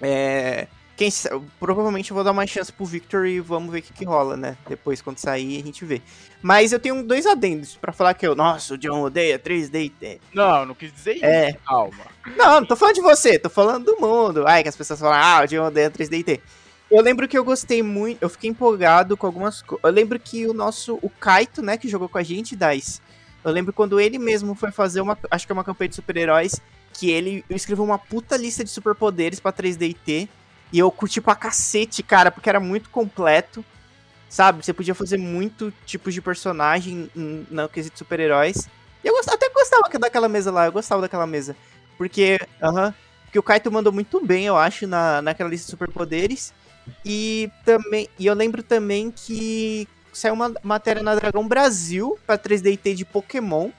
É, 0.00 0.66
quem, 0.96 1.10
provavelmente 1.58 2.10
eu 2.10 2.14
vou 2.14 2.22
dar 2.22 2.30
uma 2.30 2.46
chance 2.46 2.72
pro 2.72 2.84
Victor 2.84 3.26
e 3.26 3.40
vamos 3.40 3.72
ver 3.72 3.80
o 3.80 3.82
que, 3.82 3.92
que 3.92 4.04
rola, 4.04 4.36
né? 4.36 4.56
Depois, 4.68 5.02
quando 5.02 5.18
sair, 5.18 5.60
a 5.60 5.64
gente 5.64 5.84
vê. 5.84 6.00
Mas 6.40 6.72
eu 6.72 6.78
tenho 6.78 7.02
dois 7.02 7.26
adendos 7.26 7.74
pra 7.76 7.92
falar 7.92 8.14
que 8.14 8.26
eu. 8.26 8.34
Nossa, 8.34 8.74
o 8.74 8.78
John 8.78 9.02
odeia 9.02 9.38
3D. 9.38 9.92
é. 10.02 10.18
Não, 10.32 10.66
não 10.66 10.74
quis 10.74 10.92
dizer 10.92 11.14
isso. 11.14 11.24
É. 11.24 11.52
Calma. 11.66 12.04
Não, 12.36 12.60
não 12.60 12.66
tô 12.66 12.76
falando 12.76 12.94
de 12.94 13.00
você, 13.00 13.38
tô 13.38 13.50
falando 13.50 13.86
do 13.86 14.00
mundo. 14.00 14.46
Ai, 14.46 14.62
que 14.62 14.68
as 14.68 14.76
pessoas 14.76 15.00
falam, 15.00 15.18
ah, 15.18 15.42
o 15.42 15.46
John 15.46 15.66
odeia 15.66 15.90
3D. 15.90 16.40
Eu 16.90 17.02
lembro 17.02 17.26
que 17.26 17.36
eu 17.36 17.44
gostei 17.44 17.82
muito, 17.82 18.22
eu 18.22 18.28
fiquei 18.28 18.50
empolgado 18.50 19.16
com 19.16 19.26
algumas 19.26 19.62
coisas. 19.62 19.82
Eu 19.82 19.90
lembro 19.90 20.20
que 20.20 20.46
o 20.46 20.52
nosso, 20.52 20.98
o 21.02 21.10
Kaito, 21.10 21.60
né, 21.60 21.76
que 21.76 21.88
jogou 21.88 22.08
com 22.08 22.18
a 22.18 22.22
gente, 22.22 22.54
Dice, 22.54 23.00
eu 23.42 23.50
lembro 23.50 23.72
quando 23.72 23.98
ele 23.98 24.18
mesmo 24.18 24.54
foi 24.54 24.70
fazer 24.70 25.00
uma, 25.00 25.18
acho 25.30 25.44
que 25.44 25.52
é 25.52 25.54
uma 25.54 25.64
campanha 25.64 25.88
de 25.88 25.96
super-heróis, 25.96 26.60
que 26.92 27.10
ele 27.10 27.44
escreveu 27.50 27.84
uma 27.84 27.98
puta 27.98 28.36
lista 28.36 28.62
de 28.62 28.70
superpoderes 28.70 29.40
pra 29.40 29.52
3DT, 29.52 29.96
e 30.18 30.28
eu 30.78 30.90
curti 30.90 31.20
pra 31.20 31.34
cacete, 31.34 32.02
cara, 32.02 32.30
porque 32.30 32.48
era 32.48 32.60
muito 32.60 32.90
completo, 32.90 33.64
sabe? 34.28 34.64
Você 34.64 34.72
podia 34.72 34.94
fazer 34.94 35.16
muito 35.16 35.72
tipos 35.86 36.12
de 36.12 36.20
personagem 36.20 37.10
no 37.14 37.68
quesito 37.68 37.98
super-heróis. 37.98 38.68
E 39.02 39.08
eu 39.08 39.16
até 39.28 39.48
gostava 39.50 39.88
daquela 39.98 40.28
mesa 40.28 40.50
lá, 40.50 40.66
eu 40.66 40.72
gostava 40.72 41.02
daquela 41.02 41.26
mesa. 41.26 41.54
Porque, 41.96 42.38
aham, 42.62 42.94
porque 43.24 43.38
o 43.38 43.42
Kaito 43.42 43.70
mandou 43.70 43.92
muito 43.92 44.24
bem, 44.24 44.46
eu 44.46 44.56
acho, 44.56 44.86
na, 44.86 45.20
naquela 45.20 45.50
lista 45.50 45.66
de 45.66 45.70
superpoderes. 45.70 46.52
E 47.04 47.50
também, 47.64 48.08
e 48.18 48.26
eu 48.26 48.34
lembro 48.34 48.62
também 48.62 49.10
que 49.10 49.88
saiu 50.12 50.34
uma 50.34 50.52
matéria 50.62 51.02
na 51.02 51.14
Dragão 51.14 51.46
Brasil 51.46 52.18
pra 52.26 52.38
3DT 52.38 52.94
de 52.94 53.04
Pokémon. 53.04 53.70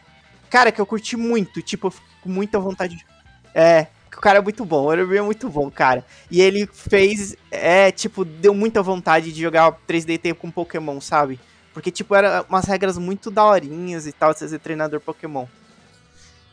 Cara, 0.49 0.71
que 0.71 0.79
eu 0.79 0.85
curti 0.85 1.17
muito, 1.17 1.61
tipo, 1.61 1.87
eu 1.87 1.91
fico 1.91 2.05
com 2.21 2.29
muita 2.29 2.59
vontade 2.59 2.95
de... 2.97 3.05
É, 3.53 3.87
o 4.17 4.21
cara 4.21 4.39
é 4.39 4.41
muito 4.41 4.65
bom, 4.65 4.83
o 4.83 4.87
Orebi 4.87 5.17
é 5.17 5.21
muito 5.21 5.49
bom, 5.49 5.69
cara. 5.69 6.05
E 6.29 6.41
ele 6.41 6.67
fez, 6.71 7.35
é, 7.51 7.91
tipo, 7.91 8.25
deu 8.25 8.53
muita 8.53 8.81
vontade 8.81 9.31
de 9.31 9.41
jogar 9.41 9.71
3DT 9.87 10.33
com 10.35 10.49
Pokémon, 10.51 10.99
sabe? 11.01 11.39
Porque, 11.73 11.91
tipo, 11.91 12.15
era 12.15 12.45
umas 12.47 12.65
regras 12.65 12.97
muito 12.97 13.29
daorinhas 13.29 14.07
e 14.07 14.11
tal, 14.11 14.33
de 14.33 14.39
você 14.39 14.47
ser 14.47 14.59
treinador 14.59 14.99
Pokémon. 15.01 15.45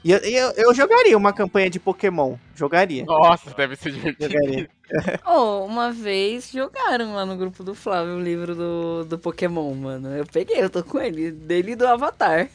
E 0.04 0.10
eu, 0.10 0.18
eu, 0.18 0.50
eu 0.56 0.74
jogaria 0.74 1.16
uma 1.16 1.32
campanha 1.32 1.70
de 1.70 1.78
Pokémon. 1.78 2.36
Jogaria. 2.56 3.04
Nossa, 3.04 3.54
deve 3.54 3.76
ser 3.76 3.92
divertido. 3.92 4.32
Jogaria. 4.32 4.68
Oh, 5.24 5.64
uma 5.64 5.90
vez 5.90 6.50
jogaram 6.50 7.14
lá 7.14 7.24
no 7.24 7.34
grupo 7.34 7.64
do 7.64 7.74
Flávio 7.74 8.16
o 8.16 8.22
livro 8.22 8.54
do, 8.54 9.04
do 9.04 9.18
Pokémon, 9.18 9.72
mano. 9.74 10.14
Eu 10.14 10.26
peguei, 10.26 10.62
eu 10.62 10.68
tô 10.68 10.84
com 10.84 11.00
ele, 11.00 11.30
dele 11.30 11.72
e 11.72 11.76
do 11.76 11.86
Avatar. 11.86 12.50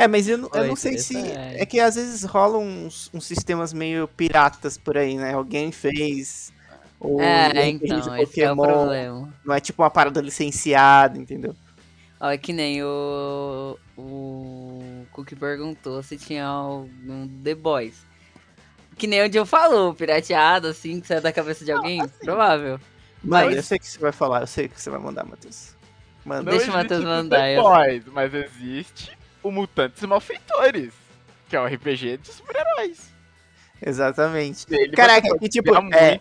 É, 0.00 0.06
mas 0.06 0.28
eu, 0.28 0.38
não- 0.38 0.48
eu 0.54 0.64
não 0.68 0.76
sei 0.76 0.96
se. 0.96 1.16
É 1.18 1.66
que 1.66 1.80
às 1.80 1.96
vezes 1.96 2.22
rolam 2.22 2.62
uns, 2.62 3.10
uns 3.12 3.26
sistemas 3.26 3.72
meio 3.72 4.06
piratas 4.06 4.78
por 4.78 4.96
aí, 4.96 5.16
né? 5.16 5.34
Alguém 5.34 5.72
fez. 5.72 6.52
Ou 7.00 7.20
É, 7.20 7.52
de 7.52 7.60
então, 7.84 8.16
esse 8.16 8.40
é 8.40 8.52
o 8.52 8.56
Pokémon. 8.56 8.72
problema. 8.84 9.34
Não 9.44 9.54
é 9.54 9.60
tipo 9.60 9.82
uma 9.82 9.90
parada 9.90 10.20
licenciada, 10.20 11.18
entendeu? 11.18 11.54
Ó, 12.20 12.28
é 12.30 12.38
que 12.38 12.52
nem 12.52 12.80
o. 12.84 13.76
O 13.96 15.04
Cook 15.12 15.32
perguntou 15.34 16.00
se 16.04 16.16
tinha 16.16 16.44
algum 16.46 17.26
The 17.42 17.54
Boys. 17.56 18.06
Que 18.96 19.06
nem 19.08 19.20
o 19.28 19.32
Joe 19.32 19.46
falou, 19.46 19.94
pirateado, 19.94 20.68
assim, 20.68 21.00
que 21.00 21.06
sai 21.08 21.20
da 21.20 21.32
cabeça 21.32 21.64
de 21.64 21.72
alguém. 21.72 22.06
Provável. 22.24 22.78
Mano, 23.22 23.46
Mas- 23.46 23.56
eu 23.56 23.62
sei 23.64 23.76
o 23.78 23.80
que 23.80 23.86
você 23.88 23.98
vai 23.98 24.12
falar, 24.12 24.42
eu 24.42 24.46
sei 24.46 24.66
o 24.66 24.68
que 24.68 24.80
você 24.80 24.90
vai 24.90 25.00
mandar, 25.00 25.24
Matheus. 25.24 25.74
Manda. 26.24 26.42
Não 26.42 26.56
Deixa 26.56 26.70
o 26.70 26.74
Matheus 26.74 27.00
The 27.00 27.06
mandar, 27.06 27.50
eu- 27.50 27.62
Boys, 27.62 28.02
mas 28.12 28.32
existe 28.34 29.17
o 29.42 29.50
Mutantes 29.50 30.02
Malfeitores, 30.02 30.92
que 31.48 31.56
é 31.56 31.60
um 31.60 31.66
RPG 31.66 32.18
de 32.18 32.28
super-heróis. 32.32 33.12
Exatamente. 33.80 34.66
Nele 34.68 34.92
Caraca, 34.96 35.22
você 35.28 35.34
pode 35.34 35.44
e 35.44 35.48
tipo, 35.48 35.74
é- 35.74 36.20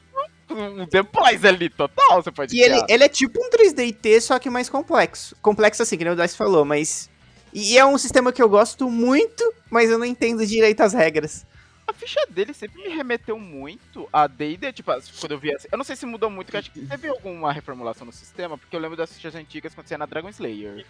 um 0.49 0.85
Boys 1.11 1.43
ali, 1.43 1.69
total, 1.69 2.21
você 2.23 2.31
pode 2.31 2.55
E 2.55 2.61
ele, 2.61 2.75
criar. 2.75 2.85
ele 2.89 3.03
é 3.03 3.09
tipo 3.09 3.39
um 3.43 3.49
3DT, 3.49 4.21
só 4.21 4.39
que 4.39 4.49
mais 4.49 4.69
complexo. 4.69 5.35
Complexo 5.41 5.83
assim, 5.83 5.97
que 5.97 6.03
nem 6.03 6.13
o 6.13 6.15
Dice 6.15 6.37
falou, 6.37 6.63
mas. 6.63 7.09
E 7.53 7.77
é 7.77 7.85
um 7.85 7.97
sistema 7.97 8.31
que 8.31 8.41
eu 8.41 8.47
gosto 8.49 8.89
muito, 8.89 9.43
mas 9.69 9.89
eu 9.89 9.97
não 9.97 10.05
entendo 10.05 10.45
direito 10.45 10.81
as 10.81 10.93
regras. 10.93 11.45
A 11.87 11.93
ficha 11.93 12.19
dele 12.29 12.53
sempre 12.53 12.81
me 12.83 12.89
remeteu 12.93 13.39
muito 13.39 14.07
a 14.11 14.27
D&D, 14.27 14.73
tipo, 14.73 14.91
quando 15.19 15.31
eu 15.31 15.39
vi 15.39 15.55
assim, 15.55 15.67
eu 15.71 15.77
não 15.77 15.85
sei 15.85 15.95
se 15.95 16.05
mudou 16.05 16.29
muito, 16.29 16.49
que 16.49 16.55
eu 16.57 16.59
acho 16.59 16.69
que 16.71 16.85
teve 16.85 17.07
alguma 17.07 17.51
reformulação 17.51 18.05
no 18.05 18.11
sistema, 18.11 18.57
porque 18.57 18.75
eu 18.75 18.79
lembro 18.79 18.97
das 18.97 19.11
fichas 19.13 19.33
antigas 19.35 19.73
quando 19.73 19.87
você 19.87 19.97
na 19.97 20.05
Dragon 20.05 20.27
Slayer. 20.29 20.85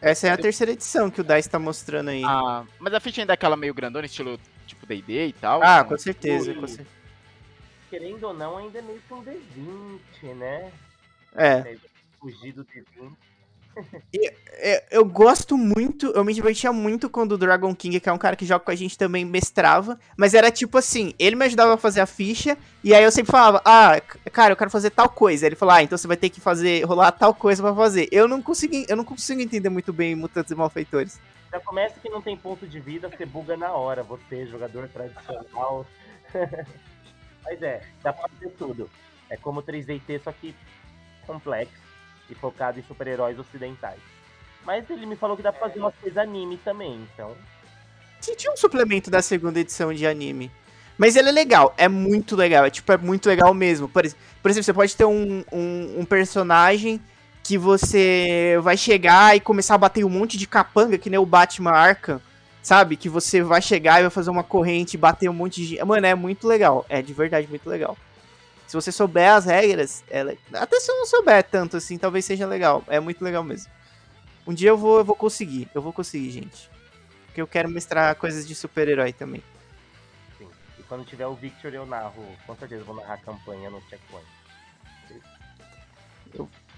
Essa 0.00 0.28
é 0.28 0.30
a 0.30 0.36
terceira 0.36 0.72
edição 0.72 1.10
que 1.10 1.20
o 1.20 1.24
Dice 1.24 1.48
tá 1.48 1.58
mostrando 1.58 2.08
aí. 2.08 2.22
Ah, 2.24 2.64
mas 2.78 2.94
a 2.94 3.00
ficha 3.00 3.20
ainda 3.20 3.32
é 3.32 3.34
aquela 3.34 3.56
meio 3.56 3.74
grandona, 3.74 4.06
estilo 4.06 4.40
tipo 4.66 4.86
D&D 4.86 5.26
e 5.26 5.32
tal. 5.34 5.62
Ah, 5.62 5.78
então- 5.80 5.88
com 5.90 5.98
certeza, 5.98 6.54
com 6.54 6.60
Ui. 6.62 6.68
certeza. 6.68 6.88
Querendo 7.90 8.24
ou 8.24 8.32
não, 8.32 8.56
ainda 8.56 8.78
é 8.78 8.82
meio 8.82 9.00
que 9.06 9.12
um 9.12 9.22
D20, 9.22 10.34
né? 10.36 10.72
É. 11.36 11.76
Fugir 12.18 12.52
do 12.52 12.64
D20. 12.64 13.12
É, 14.62 14.84
eu 14.90 15.04
gosto 15.04 15.56
muito, 15.56 16.06
eu 16.08 16.24
me 16.24 16.34
divertia 16.34 16.72
muito 16.72 17.08
quando 17.08 17.32
o 17.32 17.38
Dragon 17.38 17.74
King, 17.74 17.98
que 17.98 18.08
é 18.08 18.12
um 18.12 18.18
cara 18.18 18.36
que 18.36 18.44
joga 18.44 18.64
com 18.64 18.70
a 18.70 18.74
gente 18.74 18.98
também, 18.98 19.24
mestrava. 19.24 19.98
Mas 20.16 20.34
era 20.34 20.50
tipo 20.50 20.76
assim, 20.76 21.14
ele 21.18 21.36
me 21.36 21.44
ajudava 21.46 21.74
a 21.74 21.78
fazer 21.78 22.00
a 22.00 22.06
ficha, 22.06 22.58
e 22.84 22.92
aí 22.92 23.02
eu 23.02 23.10
sempre 23.10 23.32
falava, 23.32 23.62
ah, 23.64 24.00
cara, 24.30 24.52
eu 24.52 24.56
quero 24.56 24.70
fazer 24.70 24.90
tal 24.90 25.08
coisa. 25.08 25.46
Ele 25.46 25.56
falou, 25.56 25.74
ah, 25.74 25.82
então 25.82 25.96
você 25.96 26.06
vai 26.06 26.16
ter 26.16 26.28
que 26.28 26.40
fazer, 26.40 26.84
rolar 26.84 27.12
tal 27.12 27.34
coisa 27.34 27.62
pra 27.62 27.74
fazer. 27.74 28.08
Eu 28.12 28.28
não 28.28 28.42
consegui, 28.42 28.84
eu 28.88 28.96
não 28.96 29.04
consigo 29.04 29.40
entender 29.40 29.70
muito 29.70 29.92
bem 29.92 30.14
mutantes 30.14 30.52
e 30.52 30.54
malfeitores. 30.54 31.18
Já 31.50 31.58
começa 31.60 31.98
que 31.98 32.08
não 32.08 32.22
tem 32.22 32.36
ponto 32.36 32.66
de 32.66 32.78
vida, 32.78 33.08
você 33.08 33.24
buga 33.24 33.56
na 33.56 33.72
hora, 33.72 34.02
você, 34.02 34.46
jogador 34.46 34.88
tradicional. 34.88 35.86
Mas 37.42 37.62
é, 37.62 37.82
dá 38.02 38.12
pra 38.12 38.28
fazer 38.28 38.50
tudo. 38.58 38.90
É 39.28 39.36
como 39.36 39.62
3DT, 39.62 40.22
só 40.22 40.32
que 40.32 40.54
complexo 41.26 41.89
e 42.30 42.34
focado 42.34 42.78
em 42.78 42.82
super-heróis 42.82 43.38
ocidentais. 43.38 44.00
Mas 44.64 44.88
ele 44.88 45.06
me 45.06 45.16
falou 45.16 45.36
que 45.36 45.42
dá 45.42 45.52
pra 45.52 45.68
fazer 45.68 45.80
umas 45.80 45.94
coisas 45.96 46.16
anime 46.18 46.56
também, 46.58 47.06
então. 47.14 47.34
Tinha 48.20 48.36
tinha 48.36 48.52
um 48.52 48.56
suplemento 48.56 49.10
da 49.10 49.22
segunda 49.22 49.58
edição 49.58 49.92
de 49.92 50.06
anime. 50.06 50.50
Mas 50.98 51.16
ele 51.16 51.30
é 51.30 51.32
legal, 51.32 51.74
é 51.78 51.88
muito 51.88 52.36
legal, 52.36 52.66
é 52.66 52.70
tipo, 52.70 52.92
é 52.92 52.96
muito 52.98 53.26
legal 53.26 53.54
mesmo. 53.54 53.88
Por, 53.88 54.02
por 54.42 54.50
exemplo, 54.50 54.64
você 54.64 54.72
pode 54.74 54.94
ter 54.94 55.06
um, 55.06 55.42
um, 55.50 56.00
um 56.00 56.04
personagem 56.04 57.00
que 57.42 57.56
você 57.56 58.58
vai 58.62 58.76
chegar 58.76 59.34
e 59.34 59.40
começar 59.40 59.76
a 59.76 59.78
bater 59.78 60.04
um 60.04 60.10
monte 60.10 60.36
de 60.36 60.46
capanga, 60.46 60.98
que 60.98 61.08
nem 61.08 61.18
o 61.18 61.24
Batman 61.24 61.70
Arkham, 61.70 62.20
sabe? 62.62 62.96
Que 62.96 63.08
você 63.08 63.42
vai 63.42 63.62
chegar 63.62 63.98
e 63.98 64.02
vai 64.02 64.10
fazer 64.10 64.28
uma 64.28 64.44
corrente 64.44 64.94
e 64.94 64.98
bater 64.98 65.30
um 65.30 65.32
monte 65.32 65.66
de. 65.66 65.82
Mano, 65.82 66.06
é 66.06 66.14
muito 66.14 66.46
legal, 66.46 66.84
é 66.86 67.00
de 67.00 67.14
verdade 67.14 67.48
muito 67.48 67.68
legal. 67.68 67.96
Se 68.70 68.76
você 68.76 68.92
souber 68.92 69.28
as 69.32 69.46
regras, 69.46 70.04
ela... 70.08 70.32
até 70.52 70.78
se 70.78 70.92
eu 70.92 70.94
não 70.94 71.04
souber 71.04 71.42
tanto 71.42 71.76
assim, 71.76 71.98
talvez 71.98 72.24
seja 72.24 72.46
legal. 72.46 72.84
É 72.86 73.00
muito 73.00 73.20
legal 73.20 73.42
mesmo. 73.42 73.68
Um 74.46 74.54
dia 74.54 74.68
eu 74.68 74.78
vou, 74.78 74.98
eu 74.98 75.04
vou 75.04 75.16
conseguir. 75.16 75.68
Eu 75.74 75.82
vou 75.82 75.92
conseguir, 75.92 76.30
gente. 76.30 76.70
Porque 77.26 77.40
eu 77.40 77.48
quero 77.48 77.68
mestrar 77.68 78.14
coisas 78.14 78.46
de 78.46 78.54
super-herói 78.54 79.12
também. 79.12 79.42
Sim. 80.38 80.46
E 80.78 80.84
quando 80.84 81.04
tiver 81.04 81.26
o 81.26 81.34
Victor, 81.34 81.74
eu 81.74 81.84
narro. 81.84 82.24
Com 82.46 82.54
certeza 82.54 82.84
vou 82.84 82.94
narrar 82.94 83.14
a 83.14 83.18
campanha 83.18 83.70
no 83.70 83.82
checkpoint. 83.90 84.24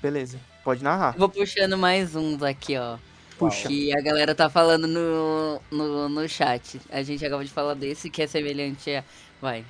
Beleza, 0.01 0.41
pode 0.65 0.83
narrar. 0.83 1.15
Vou 1.19 1.29
puxando 1.29 1.77
mais 1.77 2.17
uns 2.17 2.43
aqui, 2.43 2.79
ó. 2.79 2.97
Puxa. 3.37 3.69
Que 3.69 3.95
a 3.95 4.01
galera 4.01 4.35
tá 4.35 4.49
falando 4.49 4.89
no, 4.89 5.61
no, 5.71 6.09
no 6.09 6.27
chat. 6.27 6.81
A 6.89 7.03
gente 7.03 7.23
acabou 7.23 7.45
de 7.45 7.51
falar 7.51 7.75
desse, 7.75 8.09
que 8.09 8.23
é 8.23 8.27
semelhante 8.27 8.95
a. 8.95 9.05
Vai. 9.43 9.63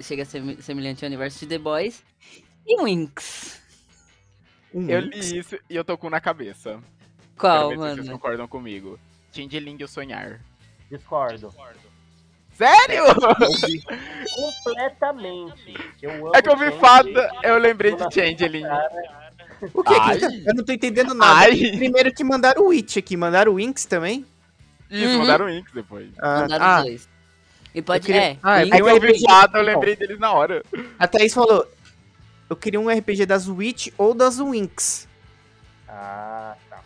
Chega 0.00 0.22
a 0.22 0.26
ser 0.26 0.62
semelhante 0.62 1.04
ao 1.04 1.08
universo 1.08 1.40
de 1.40 1.46
The 1.46 1.58
Boys. 1.58 2.02
E 2.66 2.82
Winx. 2.82 3.60
Um 4.74 4.88
Eu 4.88 5.02
Winx. 5.02 5.16
li 5.30 5.38
isso 5.38 5.58
e 5.68 5.76
eu 5.76 5.84
tô 5.84 5.96
com 5.98 6.10
na 6.10 6.20
cabeça. 6.20 6.78
Qual, 7.36 7.68
Quero 7.70 7.80
ver 7.80 7.88
se 7.88 7.94
vocês 7.94 8.06
mano? 8.06 8.18
concordam 8.18 8.48
comigo. 8.48 8.98
Changeling 9.32 9.76
e 9.80 9.84
o 9.84 9.88
Sonhar. 9.88 10.40
Discordo. 10.90 11.52
Sério? 12.52 13.04
Completamente. 14.34 15.74
Eu 16.02 16.10
amo 16.26 16.32
É 16.34 16.42
que 16.42 16.48
eu 16.48 16.56
vi 16.56 16.70
fada, 16.78 17.30
eu 17.42 17.56
lembrei 17.58 17.94
de 17.94 18.02
Changeling. 18.12 18.64
O 19.74 19.82
que? 19.82 19.94
Ai. 19.94 20.18
Eu 20.46 20.54
não 20.54 20.64
tô 20.64 20.72
entendendo 20.72 21.14
nada. 21.14 21.40
Ai. 21.50 21.56
Primeiro 21.76 22.12
que 22.12 22.24
mandaram 22.24 22.62
o 22.62 22.68
Witch 22.68 22.96
aqui, 22.96 23.16
mandaram 23.16 23.52
o 23.52 23.56
Winx 23.56 23.84
também? 23.86 24.24
Isso, 24.90 25.12
Uhum. 25.12 25.18
mandaram 25.18 25.50
Inks 25.50 25.72
depois. 25.72 26.10
Ah, 26.18 26.40
Mandaram 26.40 26.64
ah, 26.64 26.82
dois. 26.82 27.08
E 27.78 27.82
pode. 27.82 28.06
queria- 28.06 28.22
É, 28.32 28.38
Ah, 28.42 28.60
eu 28.64 28.66
vi 28.66 28.72
RPG, 28.96 29.24
eu 29.54 29.62
lembrei 29.62 29.94
deles 29.96 30.18
na 30.18 30.32
hora. 30.32 30.64
a 30.98 31.06
Thaís 31.06 31.32
falou, 31.32 31.64
eu 32.50 32.56
queria 32.56 32.80
um 32.80 32.90
RPG 32.90 33.24
das 33.24 33.48
Witch 33.48 33.88
ou 33.96 34.12
das 34.14 34.38
Winx. 34.40 35.06
Ah, 35.88 36.56
tá. 36.68 36.80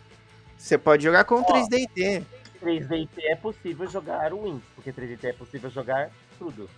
Você 0.57 0.77
pode 0.77 1.03
jogar 1.03 1.23
com 1.23 1.41
Ó. 1.41 1.43
3D. 1.43 2.23
3DT 2.61 3.21
é 3.25 3.35
possível 3.35 3.87
jogar 3.89 4.31
o 4.33 4.43
Winx, 4.43 4.63
porque 4.75 4.91
3DT 4.93 5.27
é 5.29 5.33
possível 5.33 5.69
jogar 5.69 6.11
tudo. 6.37 6.69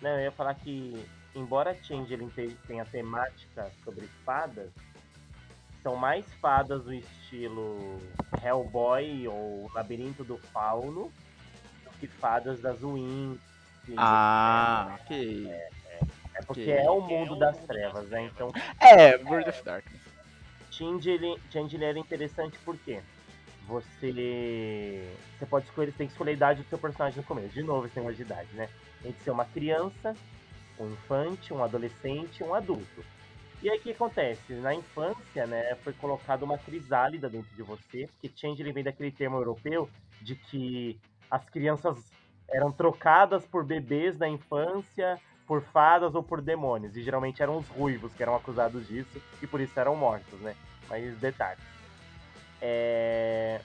Não, 0.00 0.10
eu 0.10 0.20
ia 0.22 0.32
falar 0.32 0.54
que, 0.54 1.04
embora 1.34 1.76
Changeling 1.82 2.28
te- 2.30 2.56
tenha 2.66 2.84
temática 2.86 3.70
sobre 3.84 4.08
fadas, 4.24 4.70
são 5.82 5.94
mais 5.94 6.24
fadas 6.40 6.82
do 6.84 6.92
estilo 6.94 8.00
Hellboy 8.42 9.28
ou 9.28 9.70
Labirinto 9.74 10.24
do 10.24 10.38
Fauno 10.38 11.12
do 11.84 11.90
que 12.00 12.06
fadas 12.06 12.60
das 12.60 12.80
Winx. 12.82 13.38
E 13.88 13.94
Ah, 13.96 14.98
ok. 15.00 15.50
É 16.34 16.42
porque 16.42 16.60
ok. 16.60 16.72
é 16.72 16.90
o 16.90 17.00
mundo 17.00 17.36
das 17.36 17.56
trevas, 17.66 18.08
né? 18.10 18.30
Então, 18.32 18.52
É, 18.80 19.16
World 19.16 19.48
of 19.48 19.64
Darkness. 19.64 20.02
Changeling 20.70 21.84
era 21.84 21.98
interessante 21.98 22.56
porque 22.64 23.00
você 23.66 25.04
você 25.38 25.46
pode 25.46 25.66
escolher, 25.66 25.92
tem 25.92 26.06
que 26.06 26.12
escolher 26.12 26.30
a 26.30 26.34
idade 26.34 26.62
do 26.62 26.68
seu 26.68 26.78
personagem 26.78 27.18
no 27.18 27.24
começo. 27.24 27.48
De 27.48 27.62
novo, 27.62 27.86
esse 27.86 27.96
negócio 27.96 28.16
de 28.16 28.22
idade, 28.22 28.48
né? 28.54 28.68
Tem 29.02 29.12
que 29.12 29.22
ser 29.22 29.30
uma 29.30 29.44
criança, 29.44 30.14
um 30.78 30.92
infante, 30.92 31.52
um 31.52 31.64
adolescente, 31.64 32.44
um 32.44 32.54
adulto. 32.54 33.04
E 33.60 33.68
aí 33.68 33.78
o 33.78 33.82
que 33.82 33.90
acontece? 33.90 34.52
Na 34.54 34.72
infância, 34.72 35.46
né, 35.46 35.74
foi 35.82 35.92
colocada 35.92 36.44
uma 36.44 36.56
crisálida 36.56 37.28
dentro 37.28 37.52
de 37.56 37.62
você, 37.62 38.08
porque 38.08 38.30
Changeling 38.36 38.72
vem 38.72 38.84
daquele 38.84 39.10
termo 39.10 39.36
europeu 39.36 39.90
de 40.22 40.36
que 40.36 40.96
as 41.28 41.44
crianças 41.50 41.98
eram 42.50 42.72
trocadas 42.72 43.44
por 43.44 43.64
bebês 43.64 44.16
na 44.18 44.28
infância, 44.28 45.18
por 45.46 45.62
fadas 45.62 46.14
ou 46.14 46.22
por 46.22 46.40
demônios. 46.40 46.96
E 46.96 47.02
geralmente 47.02 47.42
eram 47.42 47.56
os 47.56 47.68
ruivos 47.68 48.12
que 48.12 48.22
eram 48.22 48.34
acusados 48.34 48.86
disso 48.86 49.20
e 49.42 49.46
por 49.46 49.60
isso 49.60 49.78
eram 49.78 49.96
mortos, 49.96 50.40
né? 50.40 50.54
Mas 50.88 51.16
detalhes. 51.18 51.62
É... 52.60 53.60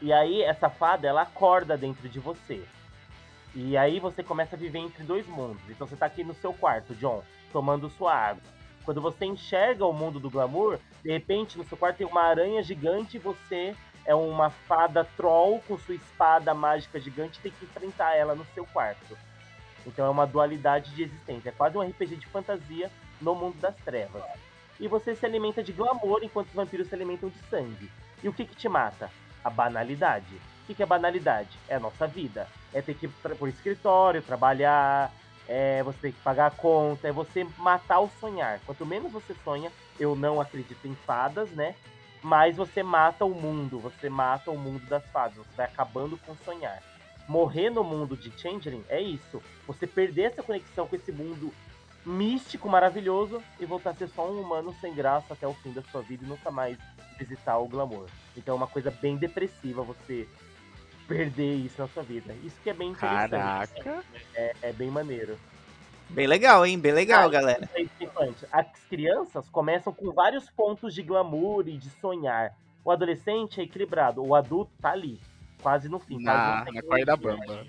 E 0.00 0.12
aí 0.12 0.42
essa 0.42 0.68
fada 0.68 1.06
ela 1.06 1.22
acorda 1.22 1.76
dentro 1.76 2.08
de 2.08 2.18
você. 2.18 2.64
E 3.54 3.76
aí 3.76 4.00
você 4.00 4.22
começa 4.22 4.56
a 4.56 4.58
viver 4.58 4.78
entre 4.78 5.04
dois 5.04 5.26
mundos. 5.26 5.62
Então 5.68 5.86
você 5.86 5.96
tá 5.96 6.06
aqui 6.06 6.24
no 6.24 6.34
seu 6.34 6.52
quarto, 6.54 6.94
John, 6.94 7.22
tomando 7.52 7.90
sua 7.90 8.14
água. 8.14 8.42
Quando 8.84 9.00
você 9.00 9.26
enxerga 9.26 9.86
o 9.86 9.92
mundo 9.92 10.18
do 10.18 10.30
glamour, 10.30 10.78
de 11.04 11.10
repente 11.10 11.56
no 11.56 11.64
seu 11.64 11.76
quarto 11.76 11.98
tem 11.98 12.06
uma 12.06 12.22
aranha 12.22 12.62
gigante 12.62 13.16
e 13.16 13.20
você 13.20 13.76
é 14.04 14.14
uma 14.14 14.50
fada 14.50 15.04
troll 15.16 15.60
com 15.66 15.78
sua 15.78 15.94
espada 15.94 16.54
mágica 16.54 16.98
gigante 16.98 17.38
e 17.38 17.42
tem 17.42 17.52
que 17.52 17.64
enfrentar 17.64 18.14
ela 18.16 18.34
no 18.34 18.46
seu 18.54 18.66
quarto. 18.66 19.16
Então 19.86 20.06
é 20.06 20.10
uma 20.10 20.26
dualidade 20.26 20.94
de 20.94 21.04
existência. 21.04 21.50
É 21.50 21.52
quase 21.52 21.76
um 21.76 21.82
RPG 21.82 22.16
de 22.16 22.26
fantasia 22.26 22.90
no 23.20 23.34
mundo 23.34 23.58
das 23.58 23.76
trevas. 23.76 24.22
E 24.78 24.88
você 24.88 25.14
se 25.14 25.24
alimenta 25.24 25.62
de 25.62 25.72
glamour 25.72 26.20
enquanto 26.22 26.48
os 26.48 26.54
vampiros 26.54 26.88
se 26.88 26.94
alimentam 26.94 27.28
de 27.28 27.38
sangue. 27.48 27.90
E 28.22 28.28
o 28.28 28.32
que, 28.32 28.44
que 28.44 28.56
te 28.56 28.68
mata? 28.68 29.10
A 29.44 29.50
banalidade. 29.50 30.34
O 30.62 30.66
que, 30.66 30.74
que 30.74 30.82
é 30.82 30.86
banalidade? 30.86 31.58
É 31.68 31.76
a 31.76 31.80
nossa 31.80 32.06
vida. 32.06 32.48
É 32.72 32.80
ter 32.80 32.94
que 32.94 33.06
ir 33.06 33.08
pro 33.08 33.48
escritório, 33.48 34.22
trabalhar, 34.22 35.12
é 35.48 35.82
você 35.82 35.98
ter 35.98 36.12
que 36.12 36.20
pagar 36.20 36.46
a 36.46 36.50
conta, 36.50 37.08
é 37.08 37.12
você 37.12 37.46
matar 37.58 38.00
o 38.00 38.10
sonhar. 38.20 38.60
Quanto 38.64 38.86
menos 38.86 39.12
você 39.12 39.34
sonha, 39.44 39.70
eu 39.98 40.14
não 40.14 40.40
acredito 40.40 40.86
em 40.86 40.94
fadas, 40.94 41.50
né? 41.50 41.74
Mas 42.22 42.56
você 42.56 42.82
mata 42.82 43.24
o 43.24 43.34
mundo, 43.34 43.78
você 43.80 44.08
mata 44.08 44.50
o 44.50 44.56
mundo 44.56 44.86
das 44.86 45.04
fadas, 45.10 45.36
você 45.36 45.56
vai 45.56 45.66
acabando 45.66 46.16
com 46.18 46.36
sonhar. 46.36 46.80
Morrer 47.28 47.70
no 47.70 47.82
mundo 47.82 48.16
de 48.16 48.30
Changeling 48.38 48.84
é 48.88 49.00
isso. 49.00 49.42
Você 49.66 49.86
perder 49.86 50.32
essa 50.32 50.42
conexão 50.42 50.86
com 50.86 50.94
esse 50.96 51.10
mundo 51.10 51.52
místico, 52.04 52.68
maravilhoso, 52.68 53.42
e 53.58 53.66
voltar 53.66 53.90
a 53.90 53.94
ser 53.94 54.08
só 54.08 54.28
um 54.28 54.40
humano 54.40 54.74
sem 54.80 54.94
graça 54.94 55.34
até 55.34 55.46
o 55.46 55.54
fim 55.54 55.72
da 55.72 55.82
sua 55.82 56.02
vida 56.02 56.24
e 56.24 56.28
nunca 56.28 56.50
mais 56.50 56.76
visitar 57.18 57.58
o 57.58 57.68
glamour. 57.68 58.06
Então 58.36 58.54
é 58.54 58.56
uma 58.56 58.66
coisa 58.66 58.90
bem 58.90 59.16
depressiva 59.16 59.82
você 59.82 60.28
perder 61.06 61.56
isso 61.56 61.80
na 61.80 61.88
sua 61.88 62.02
vida. 62.02 62.34
Isso 62.42 62.56
que 62.62 62.70
é 62.70 62.74
bem 62.74 62.90
interessante. 62.90 63.30
Caraca. 63.30 64.04
É, 64.34 64.54
é 64.62 64.72
bem 64.72 64.90
maneiro. 64.90 65.38
Bem 66.12 66.26
legal, 66.26 66.64
hein? 66.66 66.78
Bem 66.78 66.92
legal, 66.92 67.24
Ah, 67.26 67.28
galera. 67.30 67.68
É. 67.74 67.86
As 68.52 68.66
crianças 68.88 69.48
começam 69.48 69.92
com 69.92 70.12
vários 70.12 70.48
pontos 70.50 70.94
de 70.94 71.02
glamour 71.02 71.66
e 71.66 71.78
de 71.78 71.88
sonhar. 72.00 72.54
O 72.84 72.90
adolescente 72.90 73.60
é 73.60 73.64
equilibrado, 73.64 74.22
o 74.24 74.34
adulto 74.34 74.72
tá 74.80 74.90
ali, 74.90 75.20
quase 75.62 75.88
no 75.88 75.98
fim. 75.98 76.20
Na, 76.22 76.64
na 76.70 76.82
corda 76.82 77.16
bamba. 77.16 77.64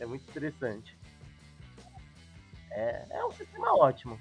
É 0.00 0.06
muito 0.06 0.28
interessante. 0.28 0.96
É, 2.70 3.04
é 3.10 3.24
um 3.24 3.30
sistema 3.30 3.74
ótimo. 3.78 4.18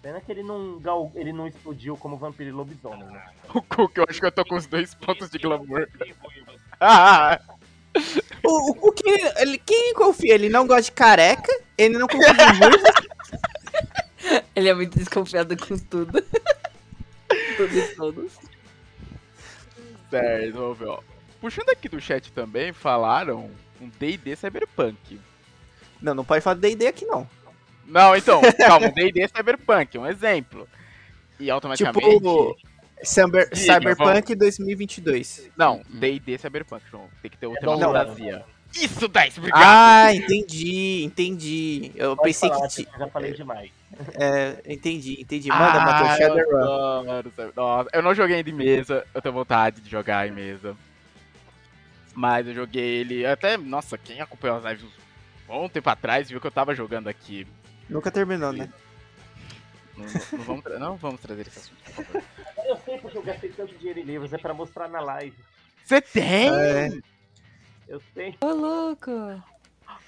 Pena 0.00 0.20
que 0.20 0.30
ele 0.32 0.42
não, 0.42 0.78
gal- 0.80 1.12
ele 1.14 1.32
não 1.32 1.46
explodiu 1.46 1.96
como 1.96 2.16
vampiro 2.16 2.50
e 2.50 2.52
lobisomem, 2.52 3.04
né? 3.04 3.24
O 3.54 3.62
Cook, 3.62 3.96
eu 3.96 4.04
acho 4.08 4.18
que 4.20 4.26
eu 4.26 4.32
tô 4.32 4.44
com 4.44 4.56
os 4.56 4.66
dois 4.66 4.94
pontos 4.94 5.30
de 5.30 5.38
glamour. 5.38 5.88
Ah, 6.80 7.40
O, 8.44 8.72
o, 8.72 8.88
o 8.88 8.92
que 8.92 9.08
ele, 9.36 9.56
quem 9.58 9.94
confia? 9.94 10.34
Ele 10.34 10.48
não 10.48 10.66
gosta 10.66 10.82
de 10.82 10.92
careca, 10.92 11.52
ele 11.84 11.98
não 11.98 12.06
confia 12.06 12.30
em 12.30 12.58
ruivo. 12.58 12.84
Ele 14.54 14.68
é 14.68 14.74
muito 14.74 14.98
desconfiado 14.98 15.56
com 15.56 15.76
tudo. 15.76 16.22
tudo 17.56 17.78
e 17.78 17.94
todos. 17.94 18.32
certo, 20.10 20.52
vamos 20.52 20.78
ver, 20.78 20.88
ó. 20.88 21.00
Puxando 21.40 21.70
aqui 21.70 21.88
do 21.88 22.00
chat 22.00 22.30
também, 22.32 22.72
falaram 22.72 23.50
um 23.80 23.90
D&D 23.98 24.36
Cyberpunk. 24.36 25.20
Não, 26.00 26.14
não 26.14 26.24
pode 26.24 26.42
falar 26.42 26.56
D&D 26.56 26.86
aqui, 26.86 27.04
não. 27.04 27.28
Não, 27.84 28.14
então, 28.14 28.40
calma, 28.58 28.88
D&D 28.94 29.28
Cyberpunk, 29.28 29.98
um 29.98 30.06
exemplo. 30.06 30.68
E 31.40 31.50
automaticamente... 31.50 32.16
Tipo, 32.16 32.56
Cyber, 33.02 33.48
Cyberpunk 33.52 34.34
2022. 34.36 35.50
Não, 35.56 35.82
D&D 35.88 36.38
Cyberpunk, 36.38 36.84
João. 36.88 37.08
Tem 37.20 37.30
que 37.30 37.36
ter 37.36 37.46
outra 37.46 37.66
não, 37.66 37.78
fantasia. 37.80 38.44
Isso, 38.74 39.08
Dice, 39.08 39.38
obrigado! 39.38 39.62
Ah, 39.64 40.14
entendi, 40.14 41.04
entendi. 41.04 41.92
Eu 41.94 42.16
Pode 42.16 42.28
pensei 42.28 42.48
falar, 42.48 42.68
que... 42.68 42.82
eu 42.92 42.98
já 42.98 43.08
falei 43.08 43.32
demais. 43.32 43.70
É, 44.14 44.62
entendi, 44.66 45.20
entendi. 45.20 45.48
Manda, 45.48 45.80
Ah, 45.82 45.84
Matheus, 45.84 46.10
eu 46.10 46.16
Shadowrun. 46.16 47.52
Nossa, 47.54 47.90
eu 47.92 48.02
não 48.02 48.14
joguei 48.14 48.40
em 48.40 48.52
mesa, 48.52 49.06
eu 49.14 49.20
tenho 49.20 49.34
vontade 49.34 49.80
de 49.80 49.90
jogar 49.90 50.26
em 50.26 50.30
mesa. 50.32 50.76
Mas 52.14 52.46
eu 52.46 52.54
joguei 52.54 53.00
ele 53.00 53.26
até, 53.26 53.56
nossa, 53.56 53.96
quem 53.98 54.20
acompanhou 54.20 54.56
as 54.58 54.64
lives 54.64 54.84
um 54.84 54.88
bom 55.46 55.68
tempo 55.68 55.88
atrás 55.90 56.28
viu 56.28 56.40
que 56.40 56.46
eu 56.46 56.50
tava 56.50 56.74
jogando 56.74 57.08
aqui. 57.08 57.46
Nunca 57.88 58.10
terminou, 58.10 58.52
né? 58.52 58.68
Não, 59.96 60.06
não 60.06 60.44
vamos, 60.44 60.62
tra- 60.64 60.78
não 60.78 60.96
vamos 60.96 61.20
trazer 61.20 61.46
esse 61.46 61.58
assunto, 61.58 61.78
por 61.84 62.04
favor. 62.04 62.22
Eu 62.64 62.76
sei 62.84 62.98
porque 62.98 63.18
eu 63.18 63.22
gastei 63.22 63.50
tanto 63.50 63.74
dinheiro 63.76 64.00
em 64.00 64.04
livros, 64.04 64.32
é 64.32 64.38
pra 64.38 64.54
mostrar 64.54 64.88
na 64.88 65.00
live. 65.00 65.36
Você 65.84 66.00
tem? 66.00 66.48
É, 66.48 66.88
Eu 67.88 68.00
sei. 68.14 68.36
Ô, 68.40 68.46
louco. 68.52 69.10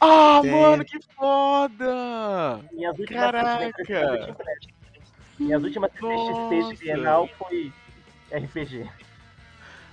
Ah, 0.01 0.41
Tem. 0.43 0.51
mano, 0.51 0.85
que 0.85 0.99
foda! 1.15 2.65
Minhas 2.73 2.99
últimas 2.99 3.21
Caraca! 3.23 3.73
Eu. 3.89 4.37
Minhas 5.39 5.63
últimas 5.63 5.91
CCXP 5.93 6.77
Bienal 6.85 7.29
foi 7.39 7.73
RPG. 8.31 8.89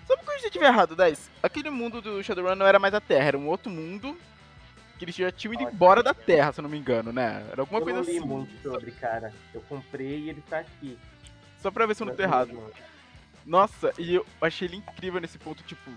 Sabe 0.07 0.21
o 0.21 0.25
que 0.25 0.31
eu 0.31 0.39
já 0.39 0.49
tive 0.49 0.65
errado, 0.65 0.95
Dice? 0.95 1.29
Aquele 1.41 1.69
mundo 1.69 2.01
do 2.01 2.21
Shadowrun 2.23 2.55
não 2.55 2.65
era 2.65 2.79
mais 2.79 2.93
a 2.93 3.01
Terra, 3.01 3.25
era 3.29 3.37
um 3.37 3.47
outro 3.47 3.71
mundo 3.71 4.17
que 4.97 5.05
eles 5.05 5.15
já 5.15 5.31
tinham 5.31 5.53
ido 5.53 5.63
embora 5.63 6.03
da 6.03 6.13
Terra, 6.13 6.51
se 6.51 6.59
eu 6.59 6.63
não 6.63 6.69
me 6.69 6.77
engano, 6.77 7.11
né? 7.11 7.43
Era 7.51 7.61
alguma 7.61 7.79
eu 7.79 7.83
coisa 7.83 7.99
não 7.99 8.05
li 8.05 8.17
assim. 8.17 8.27
muito 8.27 8.61
sobre, 8.61 8.91
cara. 8.91 9.33
Eu 9.53 9.61
comprei 9.61 10.19
e 10.19 10.29
ele 10.29 10.43
tá 10.47 10.59
aqui. 10.59 10.97
Só 11.59 11.71
pra 11.71 11.85
ver 11.85 11.95
se 11.95 12.03
eu 12.03 12.07
não 12.07 12.15
tô 12.15 12.21
errado. 12.21 12.71
Nossa, 13.45 13.91
e 13.97 14.13
eu 14.15 14.25
achei 14.39 14.67
ele 14.67 14.77
incrível 14.77 15.19
nesse 15.19 15.39
ponto, 15.39 15.63
tipo, 15.63 15.89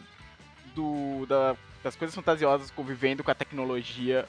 do, 0.74 1.26
da- 1.26 1.56
das 1.84 1.94
coisas 1.94 2.14
fantasiosas 2.14 2.70
convivendo 2.70 3.22
com 3.22 3.30
a 3.30 3.34
tecnologia. 3.34 4.26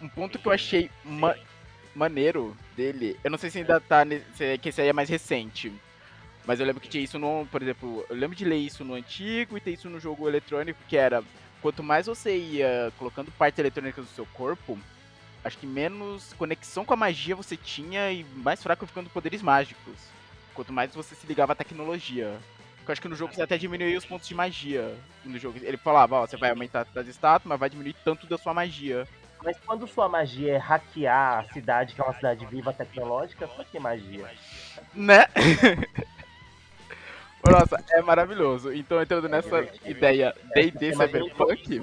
Um 0.00 0.08
ponto 0.08 0.38
que 0.38 0.46
eu 0.46 0.52
achei 0.52 0.88
ma- 1.04 1.34
maneiro 1.94 2.56
dele, 2.76 3.18
eu 3.24 3.30
não 3.30 3.36
sei 3.36 3.50
se 3.50 3.58
ainda 3.58 3.80
tá, 3.80 4.02
se, 4.36 4.44
é- 4.44 4.56
que 4.56 4.68
esse 4.68 4.80
aí 4.80 4.88
é 4.88 4.92
mais 4.92 5.08
recente, 5.08 5.70
mas 6.46 6.60
eu 6.60 6.64
lembro 6.64 6.80
que 6.80 6.88
tinha 6.88 7.02
isso 7.02 7.18
no, 7.18 7.44
por 7.50 7.60
exemplo, 7.60 8.06
eu 8.08 8.16
lembro 8.16 8.36
de 8.36 8.44
ler 8.44 8.56
isso 8.56 8.84
no 8.84 8.94
antigo 8.94 9.58
e 9.58 9.60
ter 9.60 9.72
isso 9.72 9.90
no 9.90 9.98
jogo 9.98 10.28
eletrônico, 10.28 10.78
que 10.88 10.96
era, 10.96 11.22
quanto 11.60 11.82
mais 11.82 12.06
você 12.06 12.36
ia 12.36 12.92
colocando 12.96 13.32
partes 13.32 13.58
eletrônicas 13.58 14.04
do 14.06 14.10
seu 14.12 14.24
corpo, 14.26 14.78
acho 15.44 15.58
que 15.58 15.66
menos 15.66 16.32
conexão 16.34 16.84
com 16.84 16.94
a 16.94 16.96
magia 16.96 17.34
você 17.34 17.56
tinha 17.56 18.12
e 18.12 18.24
mais 18.36 18.62
fraco 18.62 18.86
ficando 18.86 19.10
poderes 19.10 19.42
mágicos. 19.42 19.96
Quanto 20.54 20.72
mais 20.72 20.94
você 20.94 21.14
se 21.14 21.26
ligava 21.26 21.52
à 21.52 21.56
tecnologia. 21.56 22.38
Porque 22.80 22.90
eu 22.90 22.92
acho 22.92 23.02
que 23.02 23.08
no 23.08 23.16
jogo 23.16 23.34
você 23.34 23.42
até 23.42 23.56
diminuía 23.56 23.96
os 23.96 24.04
pontos 24.04 24.26
de 24.26 24.34
magia. 24.34 24.94
No 25.24 25.38
jogo. 25.38 25.58
Ele 25.62 25.76
falava, 25.76 26.16
ó, 26.16 26.26
você 26.26 26.36
vai 26.36 26.50
aumentar 26.50 26.84
das 26.92 27.06
estátuas, 27.06 27.48
mas 27.48 27.60
vai 27.60 27.70
diminuir 27.70 27.94
tanto 28.04 28.26
da 28.26 28.36
sua 28.36 28.52
magia. 28.52 29.06
Mas 29.42 29.56
quando 29.64 29.86
sua 29.86 30.08
magia 30.08 30.54
é 30.54 30.58
hackear 30.58 31.38
a 31.38 31.44
cidade, 31.52 31.94
que 31.94 32.00
é 32.00 32.04
uma 32.04 32.14
cidade 32.14 32.44
viva 32.46 32.72
tecnológica, 32.72 33.48
por 33.48 33.64
que 33.64 33.78
magia? 33.78 34.28
Né? 34.94 35.26
Nossa, 37.48 37.82
é 37.90 38.02
maravilhoso. 38.02 38.72
Então, 38.72 39.00
entrando 39.00 39.28
nessa 39.28 39.66
ideia 39.84 40.34
D&D 40.54 40.92
Cyberpunk, 40.94 41.82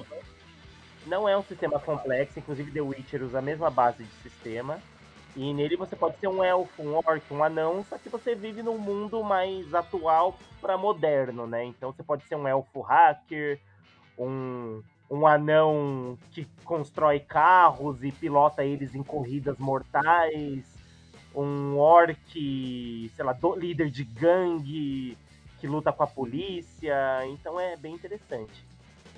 Não 1.07 1.27
é 1.27 1.35
um 1.35 1.43
sistema 1.43 1.79
complexo, 1.79 2.37
inclusive 2.37 2.71
The 2.71 2.81
Witcher 2.81 3.23
usa 3.23 3.39
a 3.39 3.41
mesma 3.41 3.71
base 3.71 4.03
de 4.03 4.29
sistema. 4.29 4.79
E 5.37 5.53
nele 5.53 5.77
você 5.77 5.95
pode 5.95 6.17
ser 6.17 6.27
um 6.27 6.43
elfo, 6.43 6.81
um 6.81 6.95
orc, 6.95 7.21
um 7.31 7.43
anão, 7.43 7.85
só 7.87 7.95
que 7.99 8.09
você 8.09 8.33
vive 8.33 8.63
num 8.63 8.79
mundo 8.79 9.23
mais 9.23 9.71
atual 9.71 10.35
para 10.59 10.75
moderno, 10.75 11.45
né? 11.45 11.63
Então 11.63 11.93
você 11.93 12.01
pode 12.01 12.23
ser 12.25 12.35
um 12.35 12.47
elfo 12.47 12.81
hacker, 12.81 13.59
um, 14.17 14.81
um 15.11 15.27
anão 15.27 16.17
que 16.31 16.45
constrói 16.65 17.19
carros 17.19 18.03
e 18.03 18.11
pilota 18.11 18.65
eles 18.65 18.95
em 18.95 19.03
corridas 19.03 19.59
mortais, 19.59 20.65
um 21.35 21.77
orc, 21.77 22.17
sei 22.33 23.23
lá, 23.23 23.33
do- 23.33 23.55
líder 23.55 23.91
de 23.91 24.03
gangue 24.03 25.15
que 25.59 25.67
luta 25.67 25.93
com 25.93 26.01
a 26.01 26.07
polícia. 26.07 27.23
Então 27.27 27.59
é 27.59 27.77
bem 27.77 27.93
interessante. 27.93 28.65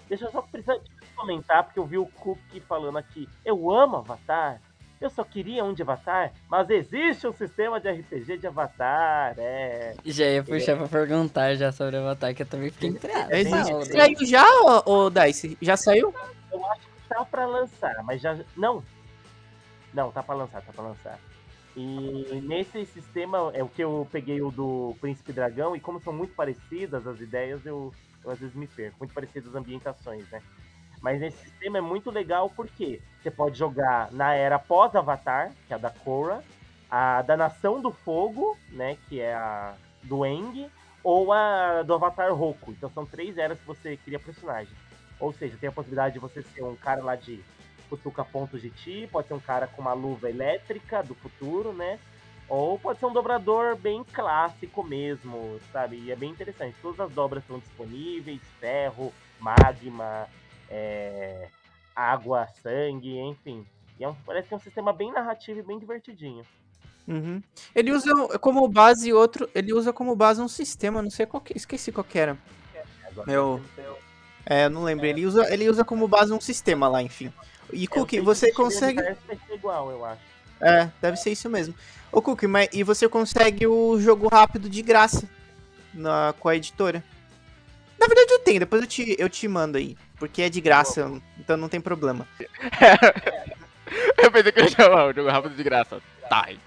Deixa 0.10 0.25
eu 0.25 0.32
só 0.32 0.41
precisar 0.41 0.77
comentar, 1.15 1.63
porque 1.63 1.79
eu 1.79 1.86
vi 1.86 1.97
o 1.97 2.05
Cook 2.08 2.39
falando 2.67 2.97
aqui. 2.97 3.29
Eu 3.45 3.71
amo 3.71 3.95
Avatar. 3.97 4.60
Eu 5.01 5.09
só 5.09 5.23
queria 5.23 5.63
um 5.63 5.73
de 5.73 5.81
Avatar, 5.81 6.33
mas 6.49 6.69
existe 6.69 7.25
um 7.25 7.31
sistema 7.31 7.79
de 7.79 7.89
RPG 7.89 8.38
de 8.38 8.47
Avatar, 8.47 9.33
é. 9.38 9.95
Já 10.03 10.25
ia 10.25 10.43
puxar 10.43 10.75
pra 10.75 10.89
perguntar 10.89 11.55
já 11.55 11.71
sobre 11.71 11.95
o 11.95 11.99
Avatar, 11.99 12.35
que 12.35 12.41
eu 12.41 12.45
também 12.45 12.69
fiquei 12.69 12.89
intrigado. 12.89 13.31
É, 13.31 13.39
existe. 13.39 13.73
hora. 13.73 13.85
Saiu 13.85 14.25
já, 14.25 14.43
ô, 14.85 15.05
ô 15.05 15.09
Dice? 15.09 15.57
Já 15.62 15.77
saiu? 15.77 16.13
Eu 16.51 16.65
acho 16.71 16.81
que 16.81 17.07
tá 17.07 17.23
pra 17.23 17.45
lançar, 17.45 18.03
mas 18.03 18.21
já. 18.21 18.38
Não! 18.57 18.83
Não, 19.93 20.12
tá 20.12 20.21
pra 20.21 20.35
lançar, 20.35 20.62
tá 20.62 20.73
pra 20.73 20.83
lançar. 20.83 21.17
E 21.77 22.41
nesse 22.43 22.85
sistema, 22.88 23.51
é 23.53 23.63
o 23.63 23.69
que 23.69 23.81
eu 23.81 24.05
peguei 24.12 24.41
o 24.41 24.51
do 24.51 24.95
Príncipe 24.99 25.31
Dragão, 25.31 25.77
e 25.77 25.79
como 25.79 26.01
são 26.01 26.12
muito 26.12 26.33
parecidas 26.33 27.07
as 27.07 27.21
ideias, 27.21 27.65
eu, 27.65 27.93
eu 28.21 28.31
às 28.31 28.39
vezes 28.39 28.53
me 28.53 28.67
perco. 28.67 28.97
Muito 28.99 29.13
parecidas 29.13 29.47
as 29.47 29.55
ambientações, 29.55 30.29
né? 30.29 30.41
Mas 31.01 31.19
nesse 31.19 31.38
sistema 31.38 31.77
é 31.77 31.81
muito 31.81 32.12
legal 32.12 32.49
porque 32.49 33.01
você 33.21 33.31
pode 33.31 33.57
jogar 33.57 34.12
na 34.12 34.33
era 34.33 34.59
pós-Avatar, 34.59 35.51
que 35.67 35.73
é 35.73 35.75
a 35.75 35.79
da 35.79 35.89
Korra, 35.89 36.43
a 36.89 37.21
da 37.21 37.38
Nação 37.38 37.81
do 37.81 37.91
Fogo, 37.91 38.57
né, 38.69 38.97
que 39.07 39.19
é 39.19 39.33
a 39.33 39.75
do 40.03 40.25
Eng, 40.25 40.69
ou 41.03 41.31
a 41.31 41.83
do 41.83 41.93
Avatar 41.93 42.33
Roku. 42.33 42.71
Então 42.71 42.89
são 42.89 43.05
três 43.05 43.38
eras 43.38 43.59
que 43.59 43.65
você 43.65 43.97
cria 43.97 44.19
personagem. 44.19 44.73
Ou 45.19 45.33
seja, 45.33 45.57
tem 45.59 45.69
a 45.69 45.71
possibilidade 45.71 46.13
de 46.13 46.19
você 46.19 46.41
ser 46.41 46.63
um 46.63 46.75
cara 46.75 47.03
lá 47.03 47.15
de 47.15 47.43
cutuca 47.89 48.23
pontos 48.23 48.62
de 48.62 48.69
ti, 48.69 49.09
pode 49.12 49.27
ser 49.27 49.33
um 49.33 49.39
cara 49.39 49.67
com 49.67 49.81
uma 49.81 49.93
luva 49.93 50.29
elétrica 50.29 51.01
do 51.01 51.15
futuro, 51.15 51.73
né? 51.73 51.99
Ou 52.47 52.79
pode 52.79 52.99
ser 52.99 53.05
um 53.05 53.13
dobrador 53.13 53.75
bem 53.75 54.03
clássico 54.03 54.83
mesmo, 54.83 55.59
sabe? 55.71 55.97
E 55.97 56.12
é 56.12 56.15
bem 56.15 56.31
interessante. 56.31 56.75
Todas 56.81 56.99
as 56.99 57.12
dobras 57.12 57.43
estão 57.43 57.59
disponíveis, 57.59 58.41
ferro, 58.59 59.13
magma, 59.39 60.27
é, 60.69 61.47
água, 61.95 62.47
sangue, 62.62 63.17
enfim. 63.19 63.65
E 63.99 64.03
é 64.03 64.08
um- 64.10 64.15
parece 64.25 64.47
que 64.47 64.53
é 64.53 64.58
um 64.58 64.62
sistema 64.62 64.93
bem 64.93 65.12
narrativo 65.12 65.60
e 65.60 65.63
bem 65.63 65.79
divertidinho. 65.79 66.45
Uhum. 67.08 67.41
Ele 67.73 67.91
usa 67.91 68.12
como 68.39 68.67
base 68.67 69.12
outro. 69.12 69.49
Ele 69.55 69.73
usa 69.73 69.91
como 69.91 70.15
base 70.15 70.41
um 70.41 70.47
sistema, 70.47 71.01
não 71.01 71.10
sei 71.10 71.25
qual 71.25 71.41
que. 71.41 71.58
Esqueci 71.58 71.91
qual 71.91 72.03
que 72.03 72.19
era. 72.19 72.38
Agora, 73.08 73.32
Eu- 73.32 73.62
É, 74.45 74.65
eu 74.65 74.69
não 74.69 74.84
lembro. 74.84 75.05
Ele 75.05 75.25
usa, 75.25 75.51
ele 75.53 75.69
usa 75.69 75.84
como 75.84 76.08
base 76.08 76.32
um 76.32 76.39
sistema 76.39 76.88
lá, 76.88 77.01
enfim. 77.03 77.32
E 77.71 77.86
É, 77.91 78.05
que 78.05 78.21
você 78.21 78.51
consegue. 78.51 78.99
igual, 79.53 79.91
eu 79.91 80.03
acho. 80.05 80.21
É, 80.62 80.89
deve 81.01 81.17
ser 81.17 81.32
isso 81.32 81.49
mesmo. 81.49 81.73
Ô, 82.12 82.21
Cookie, 82.21 82.47
mas 82.47 82.67
e 82.73 82.84
você 82.84 83.08
consegue 83.08 83.67
o 83.67 83.99
jogo 83.99 84.27
rápido 84.27 84.67
de 84.69 84.82
graça 84.82 85.29
na, 85.93 86.34
com 86.39 86.49
a 86.49 86.55
editora? 86.55 87.03
Na 87.99 88.07
verdade 88.07 88.31
eu 88.31 88.39
tenho, 88.39 88.59
depois 88.59 88.81
eu 88.81 88.88
te, 88.88 89.15
eu 89.19 89.29
te 89.29 89.47
mando 89.47 89.77
aí. 89.77 89.97
Porque 90.17 90.41
é 90.41 90.49
de 90.49 90.62
graça, 90.62 91.12
então 91.38 91.57
não 91.57 91.69
tem 91.69 91.79
problema. 91.81 92.27
eu 94.17 94.31
pensei 94.31 94.51
que 94.51 94.59
eu 94.59 94.63
ia 94.63 94.69
chamar 94.69 95.05
o 95.05 95.13
jogo 95.13 95.29
rápido 95.29 95.55
de 95.55 95.63
graça. 95.63 96.01
Tight. 96.29 96.59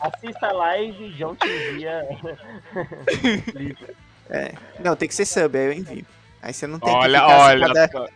Assista 0.00 0.46
a 0.46 0.52
live 0.52 1.04
e 1.04 1.12
John 1.14 1.34
te 1.34 1.48
envia. 1.48 2.06
livro. 3.54 3.88
Não, 4.78 4.94
tem 4.94 5.08
que 5.08 5.14
ser 5.14 5.24
sub, 5.24 5.56
aí 5.56 5.66
eu 5.66 5.72
envio. 5.72 6.04
Aí 6.42 6.52
você 6.52 6.66
não 6.66 6.78
tem 6.78 6.94
olha, 6.94 7.18
que 7.18 7.24
ficar 7.24 7.38
olha. 7.38 7.66
se 7.66 7.72
cada-. 7.72 8.10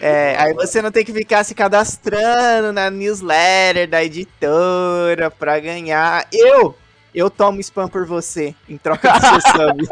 É, 0.00 0.36
aí 0.38 0.54
você 0.54 0.82
não 0.82 0.90
tem 0.90 1.04
que 1.04 1.12
ficar 1.12 1.44
se 1.44 1.54
cadastrando 1.54 2.72
na 2.72 2.90
newsletter 2.90 3.88
da 3.88 4.02
editora 4.02 5.30
pra 5.30 5.58
ganhar. 5.60 6.26
Eu, 6.32 6.76
eu 7.14 7.28
tomo 7.28 7.60
spam 7.60 7.88
por 7.88 8.06
você, 8.06 8.54
em 8.68 8.78
troca 8.78 9.12
do 9.12 9.20
seu 9.20 9.40
sub. 9.52 9.88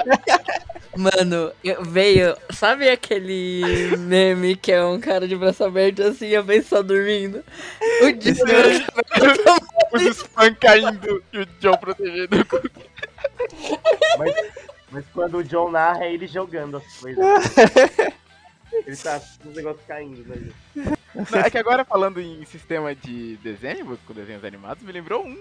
Mano, 0.97 1.53
veio. 1.87 2.37
Sabe 2.51 2.89
aquele 2.89 3.97
meme 3.99 4.57
que 4.57 4.73
é 4.73 4.85
um 4.85 5.01
cara 5.01 5.27
de 5.27 5.37
braço 5.37 5.65
aberto 5.65 6.03
assim 6.03 6.29
e 6.29 6.37
a 6.37 6.43
vez 6.43 6.67
só 6.67 6.83
dormindo? 6.83 7.45
O 8.01 8.13
braço 8.13 8.85
aberto 8.97 9.65
Os 9.93 10.03
spam 10.03 10.55
caindo 10.55 11.23
e 11.33 11.39
o 11.39 11.47
John 11.61 11.77
protegendo. 11.77 12.47
Mas, 14.19 14.35
mas 14.91 15.05
quando 15.13 15.39
o 15.39 15.45
John 15.45 15.71
narra, 15.71 16.05
é 16.05 16.13
ele 16.13 16.27
jogando 16.27 16.77
as 16.77 16.97
coisas. 16.99 17.25
ele 18.87 18.97
tá 18.97 19.21
com 19.43 19.49
os 19.49 19.57
negócios 19.57 19.87
caindo, 19.87 20.25
né? 20.29 20.53
Não, 21.15 21.41
É 21.41 21.51
que 21.51 21.59
agora 21.59 21.85
falando 21.85 22.21
em 22.21 22.45
sistema 22.45 22.95
de 22.95 23.37
desenho, 23.37 23.99
com 24.07 24.13
desenhos 24.13 24.45
animados, 24.45 24.83
me 24.83 24.93
lembrou 24.93 25.25
um. 25.25 25.39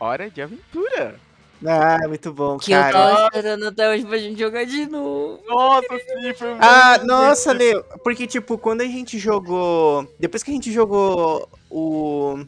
Hora 0.00 0.30
de 0.30 0.42
aventura. 0.42 1.18
Ah, 1.66 1.98
muito 2.06 2.32
bom, 2.32 2.56
que 2.56 2.70
eu 2.72 2.78
cara. 2.80 3.16
tô 3.16 3.22
esperando 3.24 3.66
até 3.66 3.90
hoje 3.90 4.04
pra 4.06 4.16
gente 4.18 4.38
jogar 4.38 4.64
de 4.64 4.86
novo. 4.86 5.42
Nossa, 5.48 5.88
sim, 5.98 6.34
foi 6.34 6.50
muito 6.50 6.62
Ah, 6.64 6.98
nossa, 7.04 7.52
Leo. 7.52 7.84
Porque, 8.04 8.26
tipo, 8.28 8.56
quando 8.56 8.82
a 8.82 8.84
gente 8.86 9.18
jogou. 9.18 10.06
Depois 10.20 10.42
que 10.42 10.50
a 10.50 10.54
gente 10.54 10.70
jogou 10.72 11.48
o. 11.70 12.44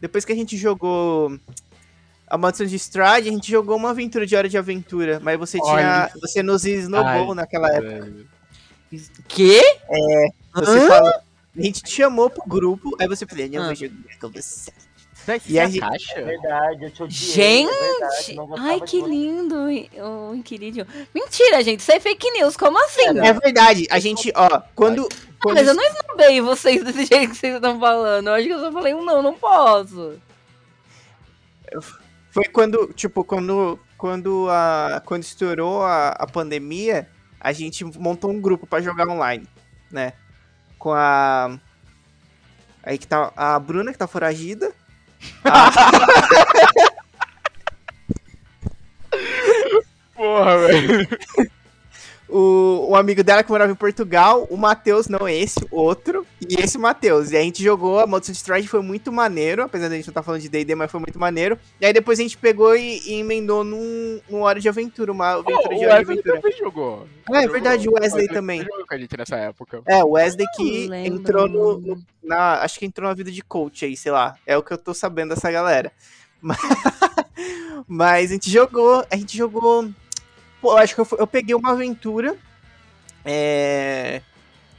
Depois 0.00 0.24
que 0.24 0.32
a 0.32 0.36
gente 0.36 0.56
jogou. 0.56 1.38
A 2.28 2.36
Maldição 2.36 2.66
de 2.66 2.74
Stride, 2.76 3.28
a 3.28 3.32
gente 3.32 3.50
jogou 3.50 3.76
uma 3.76 3.90
aventura 3.90 4.26
de 4.26 4.34
Hora 4.36 4.48
de 4.48 4.58
Aventura. 4.58 5.18
Mas 5.22 5.38
você 5.38 5.58
tinha. 5.58 5.72
Olha. 5.72 6.10
Você 6.20 6.42
nos 6.42 6.64
esnobou 6.66 7.30
Ai, 7.30 7.34
naquela 7.36 7.68
época. 7.72 8.00
velho. 8.04 8.26
Que? 9.28 9.62
Você 10.54 10.78
Hã? 10.78 10.88
falou. 10.88 11.12
A 11.58 11.62
gente 11.62 11.82
te 11.82 11.90
chamou 11.90 12.28
pro 12.28 12.42
grupo, 12.46 12.94
aí 13.00 13.08
você 13.08 13.24
falou, 13.24 13.48
não, 13.48 13.62
Ah. 13.62 13.66
vou 13.66 13.74
jogar 13.74 13.94
com 14.20 14.28
você. 14.28 14.70
Véi, 15.26 15.42
E 15.48 15.58
a 15.58 15.66
você 15.66 15.72
gente- 15.72 15.82
acha? 15.84 16.18
É 16.20 16.22
verdade, 16.22 16.84
eu 16.84 16.90
te 16.90 17.02
odiei. 17.02 17.32
Gente! 17.32 17.68
é 17.74 17.90
verdade, 17.90 18.34
não 18.36 18.46
gostava 18.46 18.68
Ai, 18.70 18.80
que 18.80 19.00
lindo, 19.02 19.56
o 19.56 20.34
Inquirídio. 20.34 20.86
Mentira, 21.12 21.62
gente, 21.64 21.80
isso 21.80 21.90
é 21.90 21.98
fake 21.98 22.30
news, 22.30 22.56
como 22.56 22.78
assim? 22.84 23.08
É 23.18 23.32
verdade, 23.32 23.86
a 23.90 23.98
gente, 23.98 24.32
ó, 24.36 24.62
quando. 24.76 25.08
Ah, 25.10 25.36
quando 25.42 25.56
mas 25.56 25.66
eu 25.66 25.74
não 25.74 25.82
esnobei 25.84 26.40
vocês 26.40 26.84
desse 26.84 27.06
jeito 27.12 27.30
que 27.32 27.36
vocês 27.36 27.54
estão 27.56 27.78
falando. 27.80 28.28
Eu 28.28 28.34
acho 28.34 28.46
que 28.46 28.52
eu 28.52 28.60
só 28.60 28.70
falei 28.70 28.94
um 28.94 29.04
não, 29.04 29.20
não 29.20 29.34
posso. 29.34 30.14
Foi 32.30 32.44
quando, 32.44 32.92
tipo, 32.94 33.24
quando, 33.24 33.78
quando, 33.98 34.46
a, 34.50 35.02
quando 35.04 35.22
estourou 35.24 35.82
a, 35.82 36.10
a 36.10 36.26
pandemia, 36.26 37.08
a 37.40 37.52
gente 37.52 37.84
montou 37.84 38.30
um 38.30 38.40
grupo 38.40 38.66
pra 38.66 38.80
jogar 38.80 39.08
online, 39.08 39.46
né? 39.90 40.12
Com 40.78 40.92
a. 40.92 41.58
Aí 42.82 42.96
que 42.98 43.08
tá 43.08 43.32
a 43.36 43.58
Bruna, 43.58 43.90
que 43.92 43.98
tá 43.98 44.06
foragida. 44.06 44.72
Porra, 50.14 50.58
velho. 50.58 51.08
O, 52.28 52.88
o 52.90 52.96
amigo 52.96 53.22
dela 53.22 53.42
que 53.44 53.50
morava 53.50 53.70
em 53.70 53.76
Portugal, 53.76 54.46
o 54.50 54.56
Matheus, 54.56 55.06
não 55.06 55.28
esse, 55.28 55.60
o 55.70 55.76
outro, 55.80 56.26
E 56.40 56.60
esse 56.60 56.76
Matheus. 56.76 57.30
E 57.30 57.36
a 57.36 57.40
gente 57.40 57.62
jogou, 57.62 58.00
a 58.00 58.06
de 58.18 58.32
Stride 58.32 58.66
foi 58.66 58.82
muito 58.82 59.12
maneiro, 59.12 59.62
apesar 59.62 59.88
da 59.88 59.94
gente 59.94 60.06
não 60.06 60.10
estar 60.10 60.22
falando 60.24 60.40
de 60.40 60.48
D&D, 60.48 60.74
mas 60.74 60.90
foi 60.90 60.98
muito 60.98 61.18
maneiro. 61.20 61.56
E 61.80 61.86
aí 61.86 61.92
depois 61.92 62.18
a 62.18 62.22
gente 62.22 62.36
pegou 62.36 62.74
e, 62.76 62.98
e 63.06 63.14
emendou 63.20 63.62
num, 63.62 64.20
num 64.28 64.40
Hora 64.42 64.58
de 64.58 64.68
Aventura, 64.68 65.12
uma 65.12 65.34
aventura 65.34 65.58
Oh, 65.66 65.68
de 65.68 65.74
o 65.74 65.78
Hora 65.78 65.78
de 65.78 65.86
Wesley 65.86 66.18
Aventura. 66.18 66.34
também 66.40 66.58
jogou. 66.58 67.06
É, 67.30 67.32
é 67.36 67.40
Jogou. 67.42 67.52
verdade, 67.52 67.88
o 67.88 67.92
Wesley 67.92 68.28
também. 68.28 68.60
jogou 68.62 68.86
com 68.86 68.94
a 68.94 68.98
gente 68.98 69.16
nessa 69.16 69.36
época. 69.36 69.82
É, 69.86 70.02
o 70.02 70.10
Wesley 70.10 70.46
que 70.56 70.88
lembro. 70.88 71.20
entrou 71.20 71.48
no, 71.48 71.78
no- 71.78 72.02
na, 72.24 72.60
acho 72.62 72.78
que 72.80 72.86
entrou 72.86 73.08
na 73.08 73.14
vida 73.14 73.30
de 73.30 73.40
coach 73.42 73.84
aí, 73.84 73.96
sei 73.96 74.10
lá. 74.10 74.34
É 74.44 74.56
o 74.56 74.62
que 74.64 74.72
eu 74.72 74.78
tô 74.78 74.92
sabendo 74.92 75.32
dessa 75.34 75.48
galera. 75.50 75.92
Mas, 76.42 76.58
mas 77.86 78.30
a 78.30 78.34
gente 78.34 78.50
jogou, 78.50 79.04
a 79.10 79.16
gente 79.16 79.36
jogou. 79.36 79.88
Pô, 80.60 80.76
acho 80.76 80.94
que 80.94 81.00
eu, 81.00 81.08
eu 81.18 81.26
peguei 81.26 81.54
uma 81.54 81.72
aventura. 81.72 82.36
É. 83.24 84.22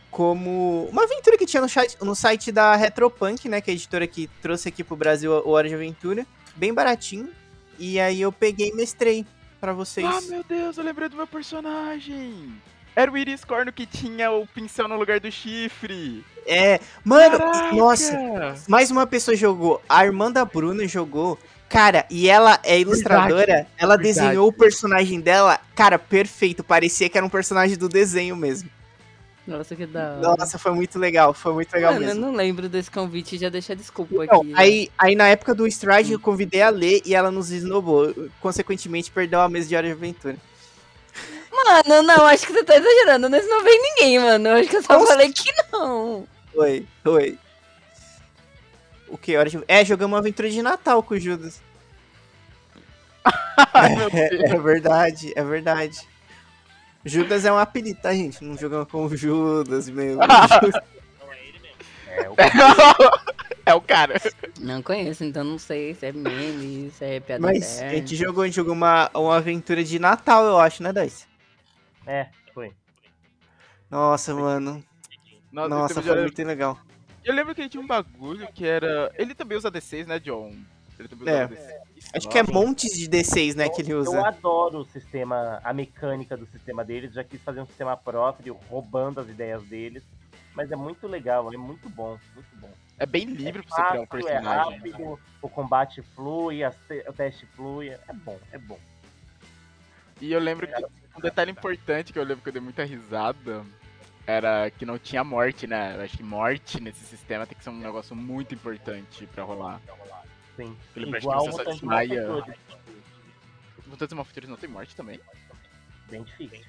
Como. 0.09 0.87
Uma 0.91 1.03
aventura 1.03 1.37
que 1.37 1.45
tinha 1.45 1.61
no, 1.61 1.69
chat, 1.69 1.97
no 2.01 2.15
site 2.15 2.51
da 2.51 2.75
Retropunk, 2.75 3.47
né? 3.47 3.61
Que 3.61 3.71
é 3.71 3.73
a 3.73 3.75
editora 3.75 4.07
que 4.07 4.27
trouxe 4.41 4.69
aqui 4.69 4.83
pro 4.83 4.95
Brasil 4.95 5.31
o 5.31 5.49
Hora 5.51 5.67
de 5.67 5.75
Aventura. 5.75 6.25
Bem 6.55 6.73
baratinho. 6.73 7.29
E 7.77 7.99
aí 7.99 8.21
eu 8.21 8.31
peguei 8.31 8.69
e 8.69 8.75
mestrei 8.75 9.25
pra 9.59 9.73
vocês. 9.73 10.07
Ah, 10.07 10.21
meu 10.21 10.43
Deus, 10.43 10.77
eu 10.77 10.83
lembrei 10.83 11.09
do 11.09 11.15
meu 11.15 11.27
personagem. 11.27 12.53
Era 12.95 13.11
o 13.11 13.17
Iris 13.17 13.45
Corno 13.45 13.71
que 13.71 13.85
tinha 13.85 14.31
o 14.31 14.47
pincel 14.47 14.87
no 14.87 14.97
lugar 14.97 15.19
do 15.19 15.31
chifre. 15.31 16.25
É. 16.47 16.79
Mano, 17.03 17.37
Caraca! 17.37 17.75
nossa. 17.75 18.55
Mais 18.67 18.89
uma 18.89 19.05
pessoa 19.05 19.37
jogou. 19.37 19.79
A 19.87 20.03
irmã 20.03 20.31
da 20.31 20.43
Bruna 20.43 20.87
jogou. 20.87 21.37
Cara, 21.69 22.05
e 22.09 22.29
ela 22.29 22.59
é 22.63 22.79
ilustradora. 22.79 23.67
ela 23.77 23.97
verdade. 23.97 24.03
desenhou 24.03 24.47
o 24.47 24.53
personagem 24.53 25.19
dela. 25.19 25.59
Cara, 25.75 25.99
perfeito. 25.99 26.63
Parecia 26.63 27.09
que 27.09 27.17
era 27.17 27.25
um 27.25 27.29
personagem 27.29 27.77
do 27.77 27.89
desenho 27.89 28.35
mesmo. 28.35 28.69
Nossa, 29.45 29.75
que 29.75 29.85
da 29.85 30.13
hora. 30.17 30.35
Nossa, 30.37 30.57
foi 30.57 30.71
muito 30.73 30.97
legal. 30.99 31.33
Foi 31.33 31.53
muito 31.53 31.73
legal 31.73 31.93
Mano, 31.93 32.03
eu 32.05 32.07
mesmo. 32.09 32.21
não 32.21 32.33
lembro 32.35 32.67
desse 32.67 32.91
convite, 32.91 33.37
já 33.37 33.47
deixa 33.49 33.73
desculpa 33.75 34.25
Então, 34.25 34.41
aqui. 34.41 34.53
aí, 34.55 34.91
aí 34.97 35.15
na 35.15 35.27
época 35.27 35.55
do 35.55 35.65
Stride 35.67 36.11
eu 36.13 36.19
convidei 36.19 36.61
a 36.61 36.69
ler 36.69 37.01
e 37.05 37.15
ela 37.15 37.31
nos 37.31 37.49
esnobou. 37.51 38.13
Consequentemente, 38.41 39.09
perdeu 39.11 39.39
a 39.39 39.47
mesa 39.49 39.67
de 39.69 39.75
hora 39.75 39.87
de 39.87 39.93
aventura. 39.93 40.35
Mano, 41.51 42.03
não, 42.03 42.25
acho 42.27 42.45
que 42.45 42.53
você 42.53 42.63
tá 42.63 42.75
exagerando. 42.77 43.29
Nesse 43.29 43.47
não 43.47 43.63
vem 43.63 43.81
ninguém, 43.81 44.19
mano. 44.19 44.49
Eu 44.49 44.55
acho 44.55 44.69
que 44.69 44.75
eu 44.77 44.83
só 44.83 44.93
Nossa. 44.93 45.07
falei 45.07 45.31
que 45.33 45.49
não. 45.71 46.27
Foi, 46.53 46.85
foi. 47.03 47.37
O 49.07 49.17
que? 49.17 49.35
Hora 49.37 49.49
de... 49.49 49.63
É, 49.67 49.83
jogamos 49.85 50.13
uma 50.13 50.19
aventura 50.19 50.49
de 50.49 50.61
Natal 50.61 51.01
com 51.03 51.15
o 51.15 51.19
Judas. 51.19 51.61
É, 54.13 54.53
é 54.53 54.57
verdade, 54.57 55.33
é 55.35 55.43
verdade. 55.43 56.07
Judas 57.03 57.43
é 57.43 57.51
um 57.51 57.57
apelido, 57.57 57.99
tá, 57.99 58.13
gente? 58.13 58.43
Não 58.43 58.57
jogamos 58.57 58.89
com 58.89 59.05
o 59.05 59.17
Judas, 59.17 59.89
meu. 59.89 60.19
É, 62.17 62.29
o 62.29 62.35
é 63.67 63.73
o 63.75 63.81
cara. 63.81 64.19
Não 64.59 64.81
conheço, 64.81 65.23
então 65.23 65.43
não 65.43 65.59
sei 65.59 65.93
se 65.93 66.05
é 66.05 66.11
meme, 66.11 66.89
se 66.89 67.03
é 67.03 67.19
piada 67.19 67.45
Mas 67.45 67.81
a 67.81 67.89
gente 67.89 68.15
jogou, 68.15 68.43
a 68.43 68.47
gente 68.47 68.55
jogou 68.55 68.73
uma, 68.73 69.11
uma 69.13 69.35
aventura 69.35 69.83
de 69.83 69.99
Natal, 69.99 70.45
eu 70.45 70.57
acho, 70.57 70.81
né, 70.81 70.93
Dice? 70.93 71.25
é, 72.07 72.27
foi. 72.53 72.71
Nossa, 73.91 74.33
mano. 74.33 74.83
Nossa, 75.51 75.69
Nossa, 75.69 76.01
foi 76.01 76.21
muito 76.21 76.43
legal. 76.43 76.79
Eu 77.27 77.33
lembro 77.35 77.53
que 77.53 77.59
ele 77.61 77.67
tinha 77.69 77.83
um 77.83 77.87
bagulho 77.87 78.47
que 78.53 78.65
era. 78.65 79.11
Ele 79.17 79.35
também 79.35 79.57
usa 79.57 79.69
D6, 79.69 80.05
né, 80.07 80.17
John? 80.17 80.55
Ele 80.97 81.09
também 81.09 81.27
É. 81.27 81.45
usa 81.45 81.55
D6. 81.55 81.77
Acho 82.15 82.29
que 82.29 82.37
é 82.39 82.43
montes 82.43 82.97
de 82.97 83.09
D6, 83.09 83.53
né, 83.53 83.67
que 83.67 83.81
ele 83.81 83.91
Eu 83.91 83.99
usa. 83.99 84.25
adoro 84.25 84.79
o 84.79 84.85
sistema, 84.85 85.59
a 85.61 85.73
mecânica 85.73 86.37
do 86.37 86.45
sistema 86.47 86.85
deles. 86.85 87.13
Já 87.13 87.25
quis 87.25 87.41
fazer 87.41 87.59
um 87.59 87.65
sistema 87.67 87.97
próprio, 87.97 88.57
roubando 88.69 89.19
as 89.19 89.27
ideias 89.27 89.61
deles. 89.63 90.03
Mas 90.55 90.71
é 90.71 90.75
muito 90.77 91.05
legal, 91.05 91.53
é 91.53 91.57
muito 91.57 91.89
bom, 91.89 92.17
muito 92.33 92.55
bom. 92.55 92.71
É 92.97 93.05
bem 93.05 93.25
livre 93.25 93.61
pra 93.61 93.75
você 93.75 93.83
criar 93.89 94.01
um 94.01 94.05
Fácil, 94.07 94.27
é 94.29 94.31
personagem. 94.31 94.71
rápido, 94.77 95.19
o 95.41 95.49
combate 95.49 96.01
flui, 96.15 96.61
o 96.65 97.13
teste 97.13 97.45
flui. 97.47 97.89
É 97.89 98.13
bom, 98.13 98.39
é 98.53 98.57
bom. 98.57 98.79
E 100.21 100.31
eu 100.31 100.39
lembro 100.39 100.65
que 100.65 100.85
um 101.15 101.19
detalhe 101.21 101.51
importante 101.51 102.13
que 102.13 102.17
eu 102.17 102.23
lembro 102.23 102.41
que 102.41 102.49
eu 102.49 102.53
dei 102.53 102.61
muita 102.61 102.85
risada 102.85 103.63
era 104.27 104.69
que 104.69 104.85
não 104.85 104.99
tinha 104.99 105.23
morte, 105.23 105.65
né? 105.65 105.95
Eu 105.95 106.01
acho 106.01 106.17
que 106.17 106.23
morte 106.23 106.81
nesse 106.81 107.03
sistema 107.05 107.47
tem 107.47 107.57
que 107.57 107.63
ser 107.63 107.69
um 107.69 107.79
negócio 107.79 108.13
muito 108.13 108.53
importante 108.53 109.25
pra 109.27 109.43
rolar. 109.43 109.81
Sim. 110.57 110.75
Que 110.93 110.99
Igual 110.99 111.45
você 111.45 111.51
só 111.51 111.57
Mutantes 111.57 111.73
desmaia. 111.75 112.27
Malfeitores. 112.27 112.59
Mutantes 113.87 114.13
Malfeitores 114.13 114.49
não 114.49 114.57
tem 114.57 114.69
morte 114.69 114.93
também? 114.95 115.17
Bem 116.11 116.23
difícil. 116.23 116.65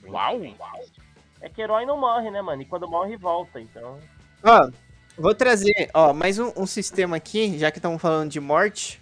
Bem 0.00 0.12
Uau! 0.12 0.38
difícil. 0.38 1.02
É 1.40 1.48
que 1.48 1.60
herói 1.60 1.84
não 1.84 1.98
morre, 1.98 2.30
né, 2.30 2.40
mano? 2.40 2.62
E 2.62 2.64
quando 2.64 2.88
morre, 2.88 3.16
volta. 3.16 3.60
Então, 3.60 3.98
Ó, 4.42 4.70
vou 5.18 5.34
trazer, 5.34 5.90
ó, 5.92 6.12
mais 6.12 6.38
um, 6.38 6.52
um 6.56 6.66
sistema 6.66 7.16
aqui, 7.16 7.58
já 7.58 7.70
que 7.70 7.78
estamos 7.78 8.00
falando 8.00 8.30
de 8.30 8.38
morte. 8.38 9.00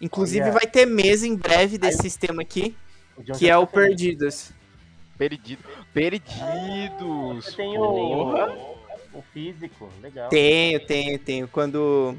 Inclusive 0.00 0.42
Olha. 0.42 0.52
vai 0.52 0.66
ter 0.66 0.86
mesa 0.86 1.26
em 1.26 1.34
breve 1.34 1.78
desse 1.78 2.02
sistema 2.02 2.42
aqui, 2.42 2.76
que 3.36 3.48
é 3.48 3.56
o 3.56 3.66
tá 3.66 3.72
feliz. 3.72 3.88
Perdidos. 3.88 4.57
Perdido. 5.18 5.62
Perdidos! 5.92 7.44
Você 7.44 7.56
tem 7.56 7.74
Porra. 7.74 8.50
o, 9.12 9.18
o 9.18 9.22
físico, 9.32 9.90
legal. 10.00 10.28
Tenho, 10.28 10.86
tenho, 10.86 11.18
tenho. 11.18 11.48
Quando. 11.48 12.16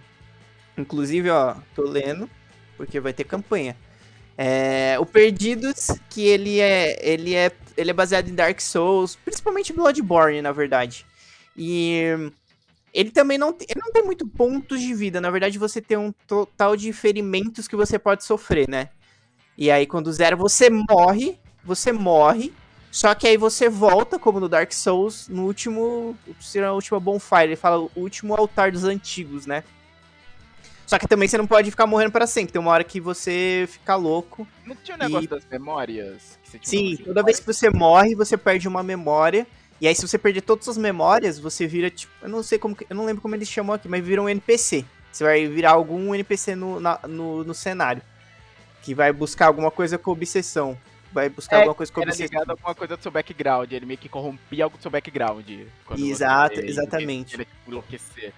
Inclusive, 0.78 1.30
ó, 1.30 1.56
tô 1.76 1.84
lendo, 1.84 2.30
porque 2.78 3.00
vai 3.00 3.14
ter 3.14 3.24
campanha. 3.24 3.76
É, 4.38 4.98
o 5.00 5.06
Perdidos, 5.06 5.88
que 6.10 6.26
ele 6.26 6.60
é, 6.60 6.98
ele 7.08 7.36
é. 7.36 7.52
Ele 7.78 7.92
é 7.92 7.94
baseado 7.94 8.28
em 8.28 8.36
Dark 8.36 8.60
Souls, 8.60 9.16
principalmente 9.16 9.72
Bloodborne, 9.72 10.42
na 10.42 10.52
verdade. 10.52 11.06
E 11.56 12.04
ele 12.94 13.10
também 13.12 13.38
não, 13.38 13.54
tem- 13.54 13.68
ele 13.70 13.80
não 13.82 13.94
tem 13.94 14.04
muito 14.04 14.28
pontos 14.28 14.82
de 14.82 14.94
vida. 14.94 15.22
Na 15.22 15.30
verdade, 15.30 15.58
você 15.58 15.82
tem 15.82 15.98
um 15.98 16.12
total 16.28 16.76
de 16.76 16.92
ferimentos 16.92 17.68
que 17.68 17.76
você 17.78 17.98
pode 17.98 18.26
sofrer, 18.26 18.68
né? 18.68 18.90
E 19.58 19.72
aí, 19.72 19.86
quando 19.86 20.12
zero, 20.12 20.36
você 20.36 20.70
morre. 20.70 21.38
Você 21.64 21.92
morre. 21.94 22.52
Só 22.92 23.14
que 23.14 23.28
aí 23.28 23.38
você 23.38 23.70
volta, 23.70 24.18
como 24.18 24.40
no 24.40 24.50
Dark 24.50 24.72
Souls, 24.74 25.28
no 25.28 25.46
último. 25.46 26.18
Será 26.40 26.70
a 26.70 26.74
última 26.74 27.00
bonfire. 27.00 27.44
Ele 27.44 27.56
fala 27.56 27.80
o 27.80 27.92
último 27.96 28.36
altar 28.36 28.72
dos 28.72 28.84
antigos, 28.84 29.46
né? 29.46 29.64
Só 30.88 30.98
que 30.98 31.08
também 31.08 31.28
você 31.28 31.38
não 31.38 31.46
pode 31.46 31.70
ficar 31.70 31.86
morrendo 31.86 32.12
pra 32.12 32.26
sempre. 32.26 32.52
Tem 32.52 32.60
uma 32.60 32.72
hora 32.72 32.84
que 32.84 33.00
você 33.00 33.68
fica 33.70 33.96
louco. 33.96 34.48
Não 34.66 34.76
tinha 34.76 34.96
o 34.96 35.00
negócio 35.00 35.26
E- 35.26 35.28
das 35.28 35.46
memórias? 35.46 36.40
Que 36.44 36.50
você 36.50 36.60
tinha 36.60 36.98
Sim, 36.98 37.04
toda 37.04 37.22
vez 37.22 37.40
que 37.40 37.46
você 37.46 37.70
morre, 37.70 38.16
você 38.16 38.36
perde 38.36 38.68
uma 38.68 38.82
memória. 38.82 39.46
E 39.80 39.88
aí, 39.88 39.94
se 39.96 40.02
você 40.06 40.18
perder 40.18 40.42
todas 40.42 40.68
as 40.68 40.78
memórias, 40.78 41.38
você 41.40 41.68
vira, 41.68 41.90
tipo, 41.92 42.12
eu 42.24 42.28
não 42.28 42.42
sei 42.42 42.58
como, 42.58 42.76
eu 42.90 42.96
não 42.96 43.06
lembro 43.06 43.22
como 43.22 43.36
eles 43.36 43.48
chamam 43.48 43.76
aqui, 43.76 43.88
mas 43.88 44.04
vira 44.04 44.20
um 44.22 44.28
NPC. 44.28 44.84
Você 45.12 45.24
vai 45.24 45.46
virar 45.48 45.72
algum 45.72 46.14
NPC 46.16 46.56
no, 46.56 46.80
na- 46.80 47.00
no, 47.08 47.44
no 47.44 47.54
cenário. 47.54 48.02
Que 48.82 48.96
vai 48.96 49.14
buscar 49.14 49.46
alguma 49.46 49.70
coisa 49.70 49.96
com 49.98 50.10
obsessão. 50.12 50.76
Vai 51.12 51.28
buscar 51.30 51.56
É, 51.56 51.60
alguma 51.60 51.76
coisa 51.76 51.92
com 51.92 52.02
Era 52.02 52.12
ligado 52.14 52.50
a 52.50 52.54
alguma 52.54 52.76
coisa 52.76 52.96
do 52.96 53.02
seu 53.02 53.12
background, 53.12 53.72
ele 53.72 53.86
meio 53.86 53.98
que 53.98 54.08
corrompia 54.08 54.64
algo 54.64 54.78
do 54.78 54.82
seu 54.82 54.92
background. 54.92 55.46
quando 55.86 56.00
você- 56.00 56.12
Exato, 56.12 56.60
ele- 56.60 56.70
exatamente. 56.70 57.36
Ele, 57.36 57.46
tipo, 57.46 57.72
enlouquecer. 57.72 58.34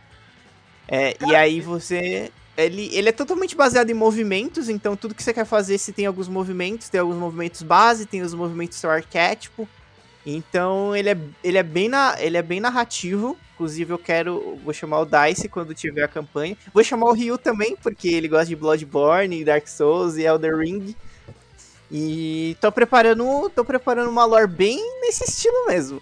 É, 0.87 1.15
e 1.27 1.35
aí 1.35 1.59
você. 1.61 2.31
Ele, 2.57 2.89
ele 2.93 3.09
é 3.09 3.11
totalmente 3.13 3.55
baseado 3.55 3.89
em 3.89 3.93
movimentos, 3.93 4.67
então 4.69 4.95
tudo 4.95 5.15
que 5.15 5.23
você 5.23 5.33
quer 5.33 5.45
fazer, 5.45 5.77
você 5.77 5.91
tem 5.91 6.05
alguns 6.05 6.27
movimentos, 6.27 6.89
tem 6.89 6.99
alguns 6.99 7.15
movimentos 7.15 7.63
base, 7.63 8.05
tem 8.05 8.21
os 8.21 8.33
movimentos 8.33 8.77
seu 8.77 8.89
arquétipo. 8.89 9.67
Então 10.25 10.95
ele 10.95 11.09
é, 11.09 11.17
ele 11.43 11.57
é 11.57 11.63
bem 11.63 11.89
na, 11.89 12.15
ele 12.19 12.37
é 12.37 12.41
bem 12.41 12.59
narrativo. 12.59 13.37
Inclusive 13.55 13.93
eu 13.93 13.97
quero, 13.97 14.59
vou 14.63 14.73
chamar 14.73 14.99
o 14.99 15.05
Dice 15.05 15.47
quando 15.47 15.73
tiver 15.73 16.03
a 16.03 16.07
campanha. 16.07 16.57
Vou 16.73 16.83
chamar 16.83 17.07
o 17.07 17.13
Ryu 17.13 17.37
também, 17.37 17.75
porque 17.75 18.09
ele 18.09 18.27
gosta 18.27 18.47
de 18.47 18.55
Bloodborne, 18.55 19.43
Dark 19.45 19.67
Souls 19.67 20.17
e 20.17 20.23
Elder 20.23 20.57
Ring. 20.57 20.95
E 21.91 22.55
tô 22.61 22.71
preparando, 22.71 23.49
tô 23.49 23.65
preparando 23.65 24.09
uma 24.09 24.23
lore 24.23 24.47
bem 24.47 24.79
nesse 25.01 25.25
estilo 25.25 25.65
mesmo. 25.67 26.01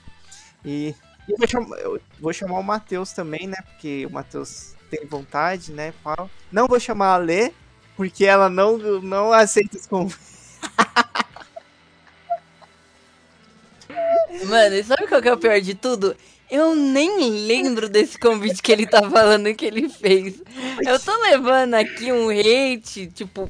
E 0.64 0.94
eu 1.28 1.36
vou 1.36 1.48
chamar, 1.48 1.78
eu 1.80 2.00
vou 2.20 2.32
chamar 2.32 2.60
o 2.60 2.64
Matheus 2.64 3.12
também, 3.12 3.48
né? 3.48 3.58
Porque 3.66 4.06
o 4.06 4.12
Matheus 4.12 4.76
tem 4.92 5.06
vontade, 5.08 5.72
né? 5.72 5.92
Não 6.52 6.68
vou 6.68 6.80
chamar 6.80 7.14
a 7.14 7.18
Lê, 7.18 7.52
porque 7.96 8.24
ela 8.24 8.50
não, 8.50 8.78
não 9.02 9.34
aceita 9.34 9.78
os 9.78 9.88
convites. 9.88 10.60
Mano, 14.46 14.76
e 14.76 14.84
sabe 14.84 15.08
qual 15.08 15.22
que 15.22 15.28
é 15.28 15.34
o 15.34 15.38
pior 15.38 15.60
de 15.60 15.74
tudo? 15.74 16.16
Eu 16.50 16.76
nem 16.76 17.46
lembro 17.48 17.90
desse 17.90 18.18
convite 18.18 18.62
que 18.62 18.72
ele 18.72 18.88
tá 18.88 19.08
falando 19.10 19.54
que 19.54 19.66
ele 19.66 19.90
fez. 19.90 20.42
Eu 20.86 21.00
tô 21.00 21.16
levando 21.22 21.76
aqui 21.76 22.12
um 22.12 22.30
hate, 22.30 23.08
tipo, 23.08 23.50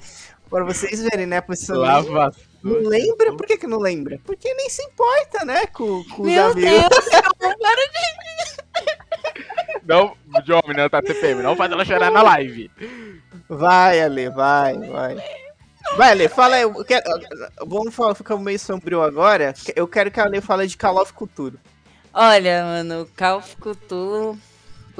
Pra 0.49 0.63
vocês 0.63 1.01
verem, 1.01 1.25
né? 1.25 1.37
A 1.37 1.41
pessoa 1.41 1.77
Lava. 1.79 2.31
não 2.63 2.79
lembra? 2.81 3.33
Por 3.35 3.45
que, 3.45 3.57
que 3.57 3.67
não 3.67 3.77
lembra? 3.79 4.19
Porque 4.25 4.51
nem 4.53 4.69
se 4.69 4.81
importa, 4.83 5.45
né? 5.45 5.67
Com, 5.67 6.03
com 6.05 6.23
os 6.23 6.27
meu 6.27 6.45
amigos. 6.47 6.71
Deus, 6.71 7.09
para 7.37 7.81
de... 7.85 9.79
Não, 9.85 10.15
John, 10.45 10.61
menina 10.67 10.89
tá 10.89 11.01
TPM, 11.01 11.41
não 11.41 11.55
faz 11.55 11.71
ela 11.71 11.85
chorar 11.85 12.11
na 12.11 12.21
live. 12.21 12.69
Vai, 13.47 14.01
Ale, 14.01 14.29
vai, 14.29 14.77
vai. 14.77 15.15
Vai, 15.97 16.11
Ale, 16.11 16.27
fala 16.27 16.55
aí. 16.57 16.61
eu 16.63 16.85
quero- 16.85 17.03
vamos 17.65 17.95
falar, 17.95 18.13
ficar 18.13 18.37
meio 18.37 18.59
sombrio 18.59 19.01
agora. 19.01 19.53
Eu 19.75 19.87
quero 19.87 20.11
que 20.11 20.19
a 20.19 20.25
Ale 20.25 20.41
fale 20.41 20.67
de 20.67 20.77
Call 20.77 20.97
of 21.01 21.13
Cultura. 21.13 21.55
Olha, 22.13 22.63
mano, 22.63 23.07
Call 23.17 23.37
of 23.39 23.55
Cthulhu, 23.57 24.37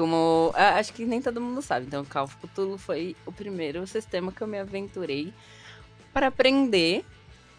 como... 0.00 0.50
ah, 0.54 0.78
Acho 0.78 0.94
que 0.94 1.04
nem 1.04 1.20
todo 1.20 1.42
mundo 1.42 1.60
sabe, 1.60 1.84
então 1.84 2.02
Call 2.06 2.24
of 2.24 2.34
Cthulhu 2.38 2.78
foi 2.78 3.14
o 3.26 3.32
primeiro 3.32 3.86
sistema 3.86 4.32
que 4.32 4.40
eu 4.40 4.46
me 4.46 4.58
aventurei 4.58 5.30
para 6.10 6.28
aprender, 6.28 7.04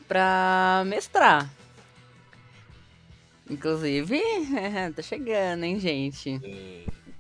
para 0.08 0.82
mestrar. 0.88 1.48
Inclusive, 3.48 4.20
tá 4.96 5.04
chegando, 5.04 5.66
hein, 5.66 5.80
gente? 5.80 6.40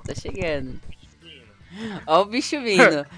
Tá 0.03 0.15
chegando. 0.15 0.79
Ó 2.07 2.21
o 2.21 2.25
bicho 2.25 2.59
vindo. 2.61 3.05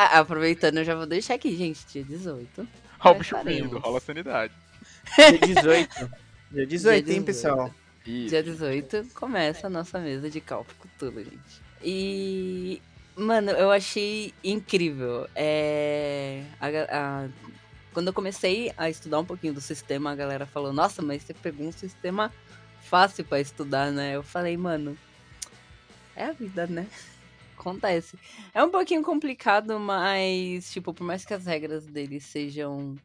Ah, 0.00 0.20
aproveitando, 0.20 0.76
eu 0.78 0.84
já 0.84 0.94
vou 0.94 1.06
deixar 1.06 1.34
aqui, 1.34 1.56
gente, 1.56 1.84
dia 1.90 2.04
18. 2.04 2.68
Ó, 3.00 3.10
o 3.10 3.14
bicho 3.16 3.36
vindo, 3.42 3.78
rola 3.78 3.98
sanidade. 3.98 4.52
Dia 5.16 5.38
18. 5.40 6.10
Dia 6.52 6.66
18, 6.66 6.96
hein, 6.98 7.02
18. 7.22 7.24
pessoal? 7.24 7.74
Isso. 8.08 8.28
Dia 8.30 8.42
18 8.42 9.06
começa 9.14 9.66
a 9.66 9.70
nossa 9.70 9.98
mesa 9.98 10.30
de 10.30 10.40
Call 10.40 10.62
of 10.62 10.74
Cthulhu, 10.74 11.22
gente. 11.22 11.62
E, 11.82 12.80
mano, 13.14 13.50
eu 13.50 13.70
achei 13.70 14.32
incrível. 14.42 15.28
É, 15.36 16.42
a 16.58 16.68
a- 16.68 17.28
quando 17.92 18.08
eu 18.08 18.12
comecei 18.14 18.72
a 18.78 18.88
estudar 18.88 19.18
um 19.18 19.24
pouquinho 19.26 19.52
do 19.52 19.60
sistema, 19.60 20.10
a 20.10 20.14
galera 20.14 20.46
falou: 20.46 20.72
Nossa, 20.72 21.02
mas 21.02 21.22
você 21.22 21.34
pegou 21.34 21.66
um 21.66 21.72
sistema 21.72 22.32
fácil 22.80 23.24
pra 23.24 23.40
estudar, 23.40 23.92
né? 23.92 24.16
Eu 24.16 24.22
falei, 24.22 24.56
mano, 24.56 24.96
é 26.16 26.24
a 26.24 26.32
vida, 26.32 26.66
né? 26.66 26.86
Acontece. 27.58 28.16
É 28.54 28.64
um 28.64 28.70
pouquinho 28.70 29.02
complicado, 29.02 29.78
mas, 29.78 30.70
tipo, 30.72 30.94
por 30.94 31.04
mais 31.04 31.26
que 31.26 31.34
as 31.34 31.44
regras 31.44 31.84
dele 31.84 32.20
sejam 32.20 32.96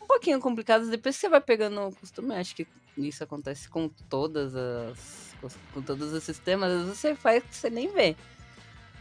um 0.00 0.06
pouquinho 0.06 0.40
complicadas, 0.40 0.88
depois 0.88 1.16
que 1.16 1.20
você 1.20 1.28
vai 1.28 1.40
pegando 1.40 1.80
o 1.88 1.92
costume, 1.94 2.34
acho 2.36 2.54
que 2.54 2.66
isso 2.96 3.22
acontece 3.24 3.68
com 3.68 3.88
todas 4.08 4.54
as. 4.54 5.34
com 5.72 5.82
todos 5.82 6.12
os 6.12 6.22
sistemas, 6.22 6.86
você 6.86 7.14
faz 7.14 7.42
que 7.44 7.54
você 7.56 7.68
nem 7.70 7.88
vê. 7.92 8.16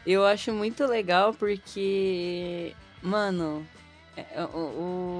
Eu 0.05 0.25
acho 0.25 0.51
muito 0.51 0.85
legal 0.85 1.33
porque. 1.33 2.75
Mano, 3.01 3.65
é- 4.17 4.25
é 4.35 4.43
o, 4.45 4.57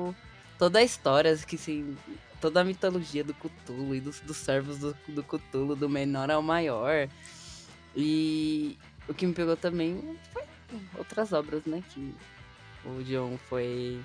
o- 0.09 0.15
toda 0.57 0.79
a 0.79 0.83
história 0.83 1.35
que 1.37 1.57
se. 1.57 1.95
Toda 2.41 2.59
a 2.59 2.63
mitologia 2.65 3.23
do 3.23 3.33
Cthulhu 3.33 3.95
e 3.95 4.01
dos, 4.01 4.19
dos 4.19 4.35
servos 4.35 4.77
do, 4.79 4.93
do 5.07 5.23
Cthulhu, 5.23 5.75
do 5.77 5.87
menor 5.87 6.29
ao 6.29 6.41
maior. 6.41 7.07
E 7.95 8.77
o 9.07 9.13
que 9.13 9.25
me 9.25 9.33
pegou 9.33 9.55
também 9.55 10.17
foi 10.33 10.43
outras 10.97 11.31
obras, 11.31 11.63
né? 11.65 11.81
Que 11.93 12.13
o 12.85 13.01
John 13.03 13.37
foi. 13.47 14.01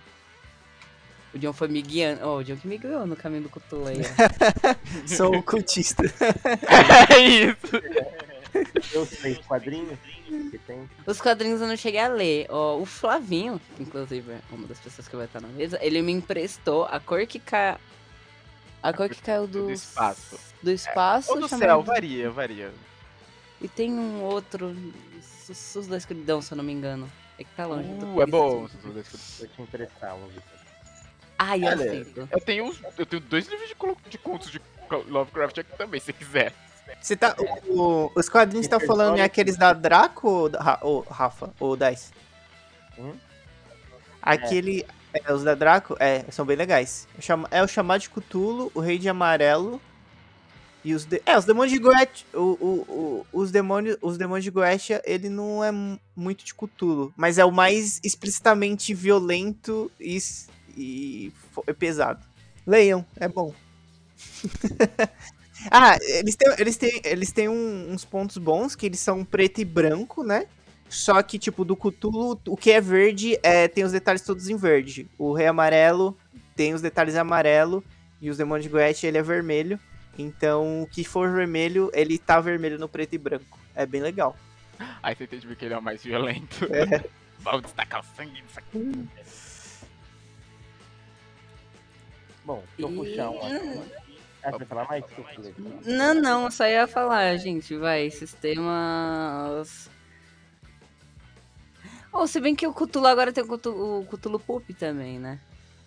O 1.34 1.38
John 1.38 1.52
foi 1.52 1.68
me 1.68 1.82
guiando. 1.82 2.26
Oh, 2.26 2.36
o 2.38 2.44
John 2.44 2.56
que 2.56 2.66
me 2.66 2.78
guiou 2.78 3.06
no 3.06 3.16
caminho 3.16 3.42
do 3.42 3.50
Cthulhu 3.50 3.86
aí, 3.86 4.00
ó. 4.00 5.06
Sou 5.06 5.36
o 5.36 5.42
cultista. 5.42 6.02
é 7.14 7.20
isso. 7.20 7.76
Eu 8.92 9.04
sei 9.04 9.34
quadrinhos 9.36 9.98
que 10.50 10.58
tem. 10.58 10.88
Os 11.06 11.20
quadrinhos 11.20 11.60
eu 11.60 11.68
não 11.68 11.76
cheguei 11.76 12.00
a 12.00 12.08
ler. 12.08 12.46
Ó, 12.48 12.78
o 12.78 12.86
Flavinho, 12.86 13.60
que 13.76 13.82
inclusive 13.82 14.32
é 14.32 14.40
uma 14.50 14.66
das 14.66 14.78
pessoas 14.78 15.06
que 15.06 15.16
vai 15.16 15.26
estar 15.26 15.40
na 15.40 15.48
mesa, 15.48 15.78
ele 15.82 16.00
me 16.00 16.12
emprestou 16.12 16.84
a 16.86 16.98
cor 16.98 17.26
que 17.26 17.38
caiu. 17.38 17.78
A 18.82 18.92
cor 18.92 19.08
que 19.08 19.20
caiu 19.20 19.46
do, 19.46 19.66
do 19.66 19.72
espaço. 19.72 20.38
Do 20.62 20.70
espaço. 20.70 21.30
Ou 21.32 21.40
do 21.40 21.48
céu, 21.48 21.82
varia, 21.82 22.30
varia. 22.30 22.72
E 23.60 23.68
tem 23.68 23.92
um 23.92 24.22
outro. 24.22 24.74
Sus 25.20 25.86
da 25.86 25.96
escuridão, 25.96 26.40
se 26.40 26.52
eu 26.52 26.56
não 26.56 26.64
me 26.64 26.72
engano. 26.72 27.10
É 27.38 27.44
que 27.44 27.50
tá 27.54 27.66
longe. 27.66 27.88
eu 27.88 28.14
Uh, 28.14 28.22
é 28.22 28.26
bom. 28.26 28.68
Vou 28.82 29.02
te 29.02 29.62
emprestar. 29.62 30.16
Vitor. 30.16 30.58
Ai, 31.38 31.62
eu 31.62 31.68
Olha. 31.68 31.85
Eu 32.33 32.40
tenho, 32.40 32.74
eu 32.98 33.07
tenho 33.07 33.22
dois 33.22 33.46
livros 33.46 33.68
de, 33.68 34.11
de 34.11 34.18
contos 34.18 34.51
de 34.51 34.61
Lovecraft 35.09 35.59
aqui 35.59 35.77
também, 35.77 36.01
se 36.01 36.12
quiser. 36.12 36.53
Você 37.01 37.14
tá. 37.16 37.37
o- 37.68 38.11
os 38.14 38.29
quadrinhos 38.29 38.66
que 38.66 38.70
tá 38.70 38.81
falando 38.81 39.18
é 39.18 39.22
aqueles 39.22 39.57
da 39.57 39.72
Draco 39.72 40.29
ou, 40.29 40.48
da, 40.48 40.79
ou 40.83 41.01
Rafa? 41.03 41.53
Ou 41.61 41.77
Dice? 41.77 42.11
Hum? 42.98 43.14
Aquele. 44.20 44.85
é, 45.12 45.33
os 45.33 45.44
da 45.44 45.55
Draco, 45.55 45.96
é, 46.01 46.24
são 46.31 46.44
bem 46.44 46.57
legais. 46.57 47.07
É 47.51 47.61
o 47.62 47.64
É 47.64 47.68
chamado 47.68 48.01
de 48.01 48.11
Cthulhu, 48.11 48.70
o 48.74 48.81
Rei 48.81 48.98
de 48.98 49.09
Amarelo. 49.09 49.81
E 50.85 50.94
os. 50.94 51.05
De, 51.05 51.22
é, 51.27 51.37
os 51.37 51.44
demônios 51.44 51.72
de 51.72 51.79
Goetia. 51.79 52.27
O, 52.35 52.38
o, 52.38 52.66
o- 52.88 53.27
os, 53.33 53.51
demônios, 53.51 53.96
os 54.01 54.16
demônios 54.16 54.44
de 54.44 54.51
Goetia, 54.51 55.03
ele 55.05 55.29
não 55.29 55.62
é 55.62 55.70
mu- 55.70 56.01
muito 56.16 56.44
de 56.44 56.55
Cthulhu. 56.55 57.12
Mas 57.16 57.37
é 57.38 57.44
o 57.44 57.53
mais 57.53 58.01
explicitamente 58.03 58.94
violento 58.94 59.90
e, 60.01 60.18
e 60.78 61.32
é 61.66 61.72
pesado. 61.72 62.24
Leiam, 62.66 63.04
é 63.16 63.28
bom. 63.28 63.54
ah, 65.70 65.96
eles 66.02 66.36
têm, 66.36 66.54
eles 66.58 66.76
têm, 66.76 67.00
eles 67.04 67.32
têm 67.32 67.48
um- 67.48 67.92
uns 67.92 68.04
pontos 68.04 68.38
bons, 68.38 68.74
que 68.74 68.86
eles 68.86 69.00
são 69.00 69.24
preto 69.24 69.60
e 69.60 69.64
branco, 69.64 70.22
né? 70.22 70.46
Só 70.88 71.22
que, 71.22 71.38
tipo, 71.38 71.64
do 71.64 71.76
Cthulhu, 71.76 72.40
o 72.48 72.56
que 72.56 72.70
é 72.70 72.80
verde 72.80 73.38
é, 73.42 73.68
tem 73.68 73.84
os 73.84 73.92
detalhes 73.92 74.22
todos 74.22 74.48
em 74.48 74.56
verde. 74.56 75.06
O 75.18 75.34
Rei 75.34 75.46
Amarelo 75.46 76.16
tem 76.56 76.72
os 76.72 76.80
detalhes 76.80 77.14
em 77.14 77.18
amarelo. 77.18 77.84
E 78.20 78.30
os 78.30 78.36
Demônios 78.38 78.64
de 78.64 78.70
Goethe, 78.70 79.06
ele 79.06 79.18
é 79.18 79.22
vermelho. 79.22 79.78
Então, 80.18 80.82
o 80.82 80.86
que 80.86 81.04
for 81.04 81.30
vermelho, 81.30 81.90
ele 81.94 82.18
tá 82.18 82.40
vermelho 82.40 82.78
no 82.78 82.88
preto 82.88 83.14
e 83.14 83.18
branco. 83.18 83.58
É 83.74 83.86
bem 83.86 84.00
legal. 84.00 84.36
Aí 85.02 85.14
você 85.14 85.24
entende 85.24 85.54
que 85.54 85.64
ele 85.64 85.74
é 85.74 85.78
o 85.78 85.82
mais 85.82 86.02
violento. 86.02 86.64
É. 86.72 87.04
Vamos 87.38 87.62
destacar 87.68 88.00
o 88.00 88.16
sangue 88.16 88.42
disso 88.42 88.58
aqui. 88.58 89.08
Bom, 92.48 92.64
deixa 92.78 92.90
eu 92.90 92.96
puxar 92.96 93.28
um 93.28 93.37
aqui. 93.37 93.80
Ah, 94.42 94.50
você 94.52 94.58
vai 94.58 94.66
falar 94.66 94.88
mais? 94.88 95.04
Não, 95.84 96.14
não, 96.14 96.44
eu 96.44 96.50
só 96.50 96.66
ia 96.66 96.87
falar, 96.87 97.37
gente, 97.37 97.76
vai, 97.76 98.08
sistemas... 98.08 99.90
Ou 102.11 102.26
se 102.26 102.40
bem 102.40 102.56
que 102.56 102.66
o 102.66 102.72
Cthulhu 102.72 103.06
agora 103.06 103.34
tem 103.34 103.44
o 103.44 103.46
Cthulhu, 103.46 104.00
o 104.00 104.06
Cthulhu 104.06 104.40
Poop 104.40 104.72
também, 104.72 105.18
né? 105.18 105.38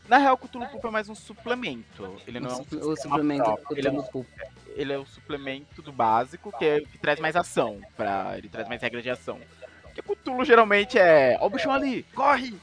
Na 0.08 0.20
real, 0.20 0.36
o 0.36 0.38
Cthulhu 0.38 0.68
Pulp 0.68 0.86
é 0.86 0.90
mais 0.92 1.10
um 1.10 1.16
suplemento. 1.16 2.22
Ele 2.28 2.40
não 2.40 2.50
é 2.52 2.54
um 2.54 2.56
o, 2.56 2.58
suple- 2.58 2.78
sistema 2.78 2.94
o 2.94 2.98
suplemento 2.98 3.44
próprio, 3.44 3.78
ele 3.80 3.88
é 3.88 3.92
um 3.92 3.96
Cthulhu 4.04 4.12
Poop. 4.12 4.30
ele 4.76 4.94
é 4.94 4.98
o 5.00 5.06
suplemento 5.08 5.82
do 5.82 5.92
básico, 5.92 6.52
que, 6.60 6.66
é, 6.66 6.80
que 6.82 7.00
traz 7.00 7.20
mais 7.20 7.36
ação. 7.36 7.82
Pra, 7.98 8.38
ele 8.38 8.50
traz 8.50 8.68
mais 8.68 8.80
regras 8.84 9.02
de 9.02 9.10
ação. 9.10 9.40
Porque 9.82 10.04
Cthulhu 10.04 10.46
geralmente 10.46 11.00
é. 11.00 11.38
Ó 11.42 11.48
o 11.48 11.50
bichão 11.50 11.72
ali, 11.72 12.04
corre! 12.14 12.54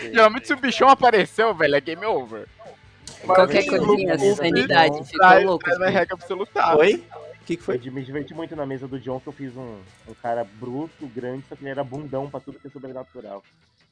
Geralmente 0.00 0.46
se 0.46 0.52
o 0.52 0.56
bichão 0.56 0.88
apareceu, 0.88 1.54
velho, 1.54 1.74
é 1.74 1.80
game 1.80 2.04
over. 2.04 2.46
Qualquer 3.24 3.64
Mas 3.66 3.68
coisinha, 3.80 4.18
sanidade, 4.34 5.04
ficou 5.04 5.18
traz- 5.20 5.44
louco. 5.44 5.64
Traz 5.64 5.78
mais 5.78 5.92
regra 5.94 6.16
pra 6.16 6.26
você 6.26 6.34
lutar. 6.34 6.76
Oi? 6.76 7.04
O 7.40 7.44
que, 7.46 7.56
que 7.56 7.62
Foi 7.62 7.78
de 7.78 7.90
me 7.90 8.02
diverti 8.02 8.34
muito 8.34 8.56
na 8.56 8.66
mesa 8.66 8.88
do 8.88 8.98
John 8.98 9.20
que 9.20 9.28
eu 9.28 9.32
fiz 9.32 9.56
um, 9.56 9.78
um 10.08 10.14
cara 10.20 10.44
bruto, 10.44 11.06
grande, 11.14 11.44
só 11.48 11.54
que 11.54 11.62
ele 11.62 11.70
era 11.70 11.84
bundão 11.84 12.28
pra 12.28 12.40
tudo 12.40 12.58
que 12.58 12.66
é 12.66 12.70
sobrenatural. 12.70 13.42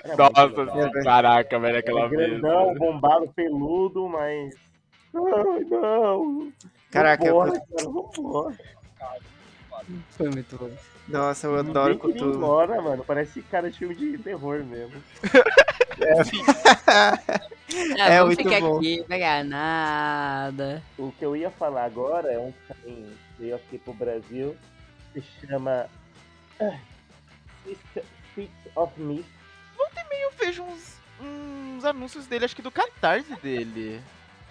Era 0.03 0.13
legal. 0.29 0.49
Nossa, 0.67 0.91
caraca, 1.03 1.59
velho, 1.59 1.79
aquela 1.79 2.01
é 2.03 2.09
vez. 2.09 2.31
grandão, 2.41 2.75
bombado, 2.75 3.29
peludo, 3.35 4.09
mas. 4.09 4.55
Ai, 5.15 5.61
não. 5.71 6.53
Caraca, 6.91 7.25
eu- 7.27 7.37
Vambora, 7.39 7.61
cara, 7.61 7.89
vambora. 7.91 8.57
Foi 10.11 10.31
muito 10.31 10.57
bom. 10.57 10.71
Nossa, 11.07 11.47
eu 11.47 11.57
adoro 11.59 11.99
Cthulhu. 11.99 12.35
embora, 12.37 12.81
mano. 12.81 13.05
Parece 13.05 13.43
cara 13.43 13.71
de 13.71 13.79
filme 13.79 13.95
de 13.95 14.17
terror 14.19 14.65
mesmo. 14.65 15.01
Ah, 17.99 18.11
É 18.11 18.23
muito 18.23 18.39
ficar 18.45 18.61
bom. 18.61 18.77
aqui, 18.77 19.03
pegar 19.09 19.43
nada. 19.45 20.83
O 20.99 21.11
que 21.11 21.25
eu 21.25 21.35
ia 21.35 21.51
falar 21.51 21.85
agora 21.85 22.31
é 22.31 22.39
um 22.39 22.53
que 22.53 22.59
também 22.75 23.13
veio 23.39 23.57
aqui 23.57 23.79
pro 23.79 23.93
Brasil. 23.95 24.57
Se 25.13 25.23
chama. 25.41 25.89
ah, 26.61 26.79
Fist 27.65 28.07
Fist 28.35 28.53
of 28.77 29.01
Mist. 29.01 29.29
Eu 30.11 30.31
vejo 30.39 30.63
uns, 30.63 30.97
uns 31.21 31.85
anúncios 31.85 32.27
dele, 32.27 32.45
acho 32.45 32.55
que 32.57 32.63
do 32.63 32.71
catarse 32.71 33.35
dele. 33.41 34.01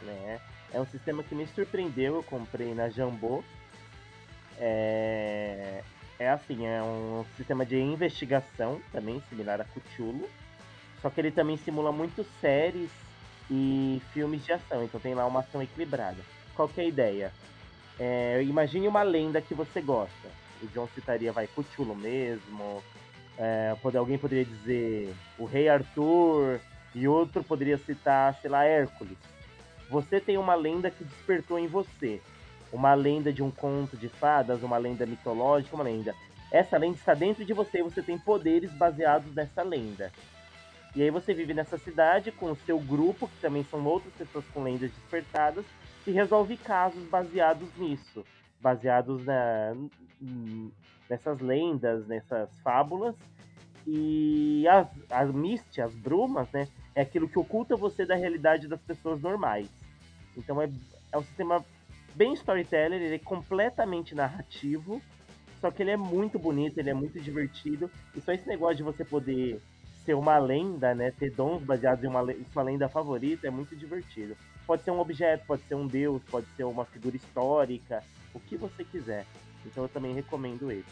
né? 0.02 0.40
É 0.74 0.80
um 0.82 0.86
sistema 0.88 1.24
que 1.24 1.36
me 1.36 1.48
surpreendeu, 1.48 2.16
eu 2.16 2.24
comprei 2.24 2.74
na 2.74 2.90
Jambô. 2.90 3.44
É, 4.60 5.82
é 6.20 6.30
assim, 6.30 6.66
é 6.66 6.82
um 6.82 7.26
sistema 7.38 7.66
de 7.66 7.78
investigação, 7.80 8.82
também 8.92 9.22
similar 9.30 9.62
a 9.62 9.66
Cthulhu. 9.66 10.30
Só 11.04 11.12
que 11.12 11.22
ele 11.22 11.30
também 11.30 11.58
simula 11.58 11.92
muito 11.92 12.26
séries 12.42 12.90
e 13.52 14.02
filmes 14.12 14.44
de 14.44 14.54
ação, 14.54 14.84
então 14.84 15.00
tem 15.00 15.14
lá 15.14 15.28
uma 15.28 15.42
ação 15.42 15.62
equilibrada. 15.62 16.18
Qual 16.56 16.68
que 16.68 16.82
é 16.82 16.86
a 16.86 16.88
ideia? 16.88 17.32
É, 18.00 18.42
imagine 18.44 18.88
uma 18.88 19.04
lenda 19.04 19.40
que 19.40 19.54
você 19.54 19.82
gosta. 19.82 20.30
O 20.64 20.68
John 20.70 20.88
citaria, 20.96 21.32
vai, 21.32 21.46
Cthulhu 21.46 21.94
mesmo. 21.94 22.82
É, 23.38 23.76
alguém 23.96 24.18
poderia 24.18 24.46
dizer 24.46 25.14
o 25.38 25.46
Rei 25.46 25.70
Arthur, 25.70 26.60
e 26.96 27.08
outro 27.08 27.44
poderia 27.44 27.78
citar, 27.78 28.36
sei 28.42 28.50
lá, 28.50 28.66
Hércules 28.66 29.18
você 29.94 30.20
tem 30.20 30.40
uma 30.40 30.56
lenda 30.56 30.90
que 30.90 31.04
despertou 31.04 31.60
em 31.60 31.68
você. 31.68 32.20
Uma 32.72 32.96
lenda 32.96 33.32
de 33.32 33.44
um 33.44 33.52
conto 33.52 33.96
de 33.96 34.10
fadas, 34.10 34.64
uma 34.64 34.78
lenda 34.78 35.06
mitológica, 35.06 35.76
uma 35.76 35.84
lenda. 35.84 36.16
Essa 36.52 36.78
lenda 36.78 36.98
está 36.98 37.14
dentro 37.14 37.46
de 37.46 37.54
você 37.54 37.78
e 37.78 37.84
você 37.84 38.02
tem 38.02 38.18
poderes 38.18 38.72
baseados 38.74 39.32
nessa 39.36 39.62
lenda. 39.62 40.12
E 40.96 41.02
aí 41.02 41.10
você 41.10 41.34
vive 41.34 41.54
nessa 41.54 41.78
cidade 41.78 42.32
com 42.32 42.52
o 42.52 42.56
seu 42.56 42.80
grupo, 42.80 43.28
que 43.28 43.38
também 43.42 43.64
são 43.64 43.84
outras 43.86 44.14
pessoas 44.14 44.46
com 44.54 44.64
lendas 44.64 44.92
despertadas, 44.92 45.66
e 46.06 46.12
resolve 46.12 46.56
casos 46.58 47.04
baseados 47.10 47.70
nisso, 47.78 48.24
baseados 48.62 49.26
na, 49.26 49.76
nessas 51.10 51.40
lendas, 51.40 52.06
nessas 52.08 52.50
fábulas. 52.60 53.16
E 53.88 54.68
as, 54.68 54.88
as 55.10 55.34
Mist, 55.34 55.82
as 55.82 55.94
brumas, 55.96 56.50
né? 56.52 56.68
É 56.96 57.02
aquilo 57.02 57.28
que 57.28 57.40
oculta 57.40 57.76
você 57.76 58.06
da 58.06 58.16
realidade 58.16 58.68
das 58.68 58.82
pessoas 58.82 59.20
normais. 59.20 59.68
Então 60.38 60.62
é, 60.62 60.70
é 61.12 61.18
um 61.18 61.24
sistema 61.24 61.64
bem 62.16 62.34
storyteller, 62.34 63.02
ele 63.02 63.16
é 63.16 63.20
completamente 63.20 64.14
narrativo, 64.14 65.02
só 65.60 65.72
que 65.72 65.82
ele 65.82 65.92
é 65.92 65.98
muito 65.98 66.38
bonito, 66.38 66.78
ele 66.78 66.90
é 66.90 66.94
muito 66.94 67.20
divertido. 67.20 67.90
E 68.16 68.22
só 68.22 68.32
esse 68.32 68.48
negócio 68.48 68.78
de 68.78 68.84
você 68.84 69.04
poder 69.04 69.60
ser 70.06 70.14
uma 70.14 70.38
lenda, 70.38 70.94
né? 70.94 71.12
Ter 71.12 71.32
dons 71.32 71.62
baseados 71.64 72.04
em 72.04 72.08
uma 72.08 72.26
sua 72.52 72.64
lenda 72.64 72.88
favorita 72.90 73.48
é 73.48 73.50
muito 73.50 73.76
divertido. 73.76 74.36
Pode 74.66 74.84
ser 74.84 74.92
um 74.92 75.00
objeto, 75.00 75.46
pode 75.46 75.64
ser 75.68 75.76
um 75.76 75.88
deus, 75.88 76.22
pode 76.30 76.48
ser 76.56 76.64
uma 76.64 76.86
figura 76.86 77.16
histórica, 77.16 78.04
o 78.34 78.40
que 78.40 78.56
você 78.56 78.84
quiser. 78.84 79.26
Então 79.66 79.84
eu 79.84 79.90
também 79.90 80.14
recomendo 80.14 80.72
ele. 80.72 80.86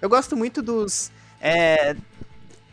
Eu 0.00 0.08
gosto 0.08 0.36
muito 0.36 0.62
dos. 0.62 1.10
É, 1.40 1.96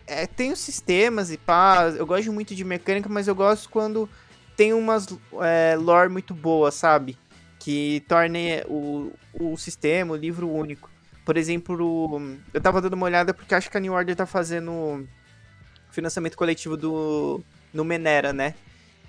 é, 0.07 0.27
tem 0.27 0.51
os 0.51 0.59
sistemas 0.59 1.31
e 1.31 1.37
pá. 1.37 1.89
Eu 1.95 2.05
gosto 2.05 2.31
muito 2.31 2.55
de 2.55 2.63
mecânica, 2.63 3.09
mas 3.09 3.27
eu 3.27 3.35
gosto 3.35 3.69
quando 3.69 4.09
tem 4.55 4.73
umas 4.73 5.07
é, 5.41 5.75
lore 5.75 6.09
muito 6.09 6.33
boas, 6.33 6.75
sabe? 6.75 7.17
Que 7.59 8.03
torne 8.07 8.61
o, 8.67 9.11
o 9.33 9.57
sistema, 9.57 10.13
o 10.13 10.17
livro 10.17 10.49
único. 10.49 10.89
Por 11.23 11.37
exemplo, 11.37 12.21
eu 12.53 12.59
tava 12.59 12.81
dando 12.81 12.93
uma 12.93 13.05
olhada 13.05 13.33
porque 13.33 13.53
acho 13.53 13.69
que 13.69 13.77
a 13.77 13.79
New 13.79 13.93
Order 13.93 14.15
tá 14.15 14.25
fazendo 14.25 15.07
financiamento 15.91 16.37
coletivo 16.37 16.77
do 16.77 17.43
Numenera, 17.73 18.33
né? 18.33 18.55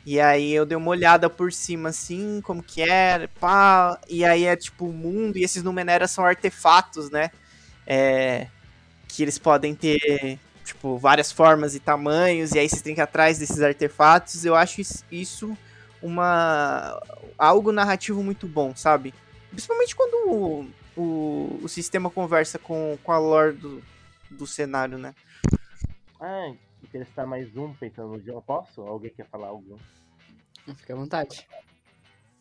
E 0.05 0.21
aí 0.21 0.53
eu 0.53 0.67
dei 0.67 0.77
uma 0.77 0.91
olhada 0.91 1.31
por 1.31 1.53
cima, 1.53 1.91
assim, 1.91 2.41
como 2.43 2.63
que 2.63 2.83
era, 2.83 3.29
pá. 3.41 3.99
E 4.09 4.25
aí 4.25 4.45
é 4.45 4.57
tipo 4.57 4.87
o 4.87 4.93
mundo, 4.93 5.39
e 5.39 5.45
esses 5.45 5.63
Numenera 5.63 6.09
são 6.09 6.25
artefatos, 6.25 7.11
né? 7.11 7.31
É, 7.87 8.49
que 9.07 9.23
eles 9.23 9.39
podem 9.39 9.75
ter, 9.75 10.39
tipo, 10.65 10.99
várias 10.99 11.31
formas 11.31 11.75
e 11.75 11.81
tamanhos, 11.81 12.53
e 12.53 12.59
aí 12.59 12.69
vocês 12.69 12.83
têm 12.83 12.95
que 12.95 13.01
ir 13.01 13.05
atrás 13.05 13.39
desses 13.39 13.61
artefatos. 13.63 14.45
Eu 14.45 14.57
acho 14.57 14.81
isso 15.11 15.57
uma. 16.03 17.01
algo 17.39 17.71
narrativo 17.71 18.23
muito 18.23 18.49
bom, 18.49 18.75
sabe? 18.75 19.15
Principalmente 19.51 19.95
quando 19.95 20.31
o, 20.31 20.71
o, 20.97 21.61
o 21.63 21.69
sistema 21.69 22.11
conversa 22.11 22.59
com, 22.59 22.99
com 23.05 23.13
a 23.13 23.19
lore 23.19 23.53
do, 23.53 23.83
do 24.31 24.47
cenário, 24.47 24.99
né? 24.99 25.15
Ah, 26.21 26.53
interessar 26.93 27.27
mais 27.27 27.57
um 27.57 27.73
pensando 27.75 28.13
no 28.13 28.21
John. 28.21 28.43
Posso? 28.43 28.83
Alguém 28.83 29.11
quer 29.11 29.27
falar 29.27 29.49
algo? 29.49 29.79
Fica 30.77 30.93
à 30.93 30.97
vontade. 30.97 31.47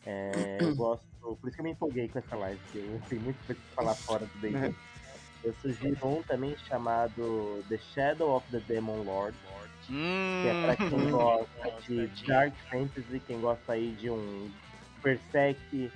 É, 0.04 0.58
eu 0.60 0.74
gosto. 0.76 1.06
Por 1.20 1.48
isso 1.48 1.54
que 1.54 1.60
eu 1.60 1.64
me 1.64 1.70
empolguei 1.70 2.08
com 2.08 2.18
essa 2.18 2.36
live, 2.36 2.60
porque 2.64 2.78
eu 2.78 3.00
tenho 3.08 3.22
muito 3.22 3.46
coisa 3.46 3.60
pra 3.60 3.74
falar 3.84 3.94
fora 3.94 4.26
do 4.26 4.40
D&D. 4.40 4.74
Eu 5.44 5.52
sugiro 5.54 6.06
um 6.06 6.22
também 6.22 6.56
chamado 6.68 7.64
The 7.68 7.76
Shadow 7.76 8.36
of 8.36 8.48
the 8.52 8.60
Demon 8.60 9.02
Lord, 9.02 9.36
Hum, 9.90 10.42
que 10.42 10.48
é 10.48 10.62
pra 10.62 10.76
quem 10.76 10.88
gosta 11.10 11.70
de 11.82 12.06
Dark 12.24 12.54
Fantasy, 12.70 13.20
quem 13.26 13.40
gosta 13.40 13.72
aí 13.72 13.92
de 13.98 14.08
um 14.08 14.50
Berserk, 15.02 15.90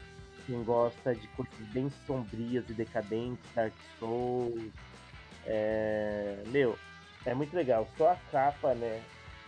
quem 0.46 0.64
gosta 0.64 1.14
de 1.14 1.28
coisas 1.28 1.68
bem 1.68 1.88
sombrias 2.06 2.68
e 2.68 2.72
decadentes, 2.72 3.44
Dark 3.54 3.72
Souls. 3.98 4.72
É... 5.46 6.42
Meu, 6.48 6.76
é 7.26 7.34
muito 7.34 7.54
legal. 7.54 7.86
Só 7.98 8.12
a 8.12 8.16
capa, 8.30 8.74
né? 8.74 9.02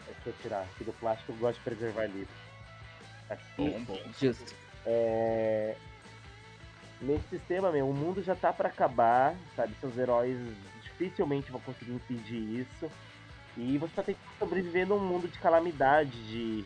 Deixa 0.06 0.28
eu 0.30 0.34
tirar 0.42 0.62
aqui 0.62 0.84
do 0.84 0.92
plástico, 0.94 1.32
eu 1.32 1.36
gosto 1.36 1.58
de 1.58 1.64
preservar 1.64 2.06
livros. 2.06 2.36
Aqui, 3.30 3.86
Justo. 4.20 4.54
é... 4.84 5.76
Nesse 7.00 7.28
sistema, 7.28 7.70
meu, 7.70 7.88
o 7.88 7.94
mundo 7.94 8.22
já 8.22 8.34
tá 8.34 8.52
pra 8.52 8.68
acabar, 8.68 9.36
sabe? 9.54 9.72
Seus 9.80 9.96
heróis 9.96 10.36
dificilmente 10.82 11.50
vão 11.52 11.60
conseguir 11.60 11.92
impedir 11.92 12.60
isso. 12.60 12.90
E 13.56 13.78
você 13.78 13.92
tá 13.94 14.02
tentando 14.02 14.38
sobreviver 14.38 14.86
num 14.86 14.98
mundo 14.98 15.28
de 15.28 15.38
calamidade, 15.38 16.10
de, 16.26 16.64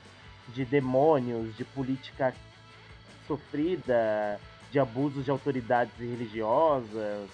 de 0.48 0.64
demônios, 0.64 1.54
de 1.56 1.64
política 1.64 2.34
sofrida, 3.26 4.40
de 4.70 4.78
abusos 4.78 5.24
de 5.24 5.30
autoridades 5.30 5.94
religiosas, 5.98 7.28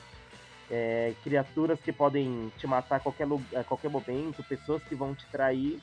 é, 0.70 1.14
criaturas 1.22 1.80
que 1.80 1.92
podem 1.92 2.52
te 2.58 2.66
matar 2.66 2.96
a 2.96 3.00
qualquer, 3.00 3.26
lu- 3.26 3.42
a 3.54 3.64
qualquer 3.64 3.90
momento, 3.90 4.42
pessoas 4.44 4.82
que 4.84 4.94
vão 4.94 5.14
te 5.14 5.26
trair. 5.28 5.80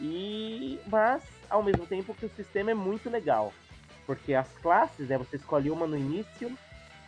E 0.00 0.80
mas 0.86 1.22
ao 1.48 1.62
mesmo 1.62 1.86
tempo 1.86 2.14
que 2.14 2.26
o 2.26 2.30
sistema 2.30 2.70
é 2.70 2.74
muito 2.74 3.10
legal, 3.10 3.52
porque 4.06 4.34
as 4.34 4.48
classes, 4.58 5.08
né, 5.08 5.18
você 5.18 5.36
escolhe 5.36 5.70
uma 5.70 5.86
no 5.86 5.96
início, 5.96 6.50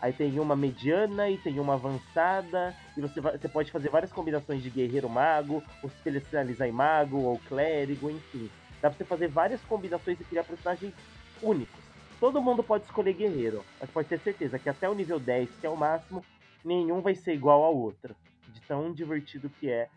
aí 0.01 0.13
tem 0.13 0.39
uma 0.41 0.57
mediana 0.57 1.31
e 1.31 1.39
tem 1.39 1.59
uma 1.61 1.75
avançada, 1.75 2.75
e 2.97 3.01
você, 3.01 3.21
você 3.21 3.49
pode 3.49 3.71
fazer 3.71 3.89
várias 3.89 4.13
combinações 4.13 4.63
de 4.63 4.69
guerreiro 4.69 5.09
mago, 5.09 5.63
ou 5.83 5.89
se 5.89 5.97
especializar 5.97 6.69
em 6.69 6.73
mago 6.73 7.19
ou 7.23 7.39
clérigo, 7.39 8.11
enfim. 8.11 8.51
Dá 8.83 8.91
pra 8.91 8.99
você 8.99 9.05
fazer 9.05 9.29
várias 9.29 9.63
combinações 9.63 10.21
e 10.21 10.25
criar 10.25 10.45
personagens 10.45 10.93
únicos. 11.41 11.81
Todo 12.19 12.43
mundo 12.43 12.63
pode 12.63 12.85
escolher 12.85 13.15
guerreiro, 13.15 13.65
mas 13.81 13.91
pode 13.91 14.09
ter 14.09 14.19
certeza 14.21 14.59
que 14.59 14.69
até 14.69 14.89
o 14.89 14.95
nível 14.95 15.19
10, 15.19 15.49
que 15.61 15.67
é 15.67 15.71
o 15.71 15.77
máximo, 15.77 16.25
nenhum 16.65 17.01
vai 17.01 17.15
ser 17.15 17.35
igual 17.35 17.63
ao 17.63 17.77
outro. 17.77 18.15
De 18.49 18.61
tão 18.63 18.93
divertido 18.93 19.51
que 19.61 19.71
é 19.71 19.89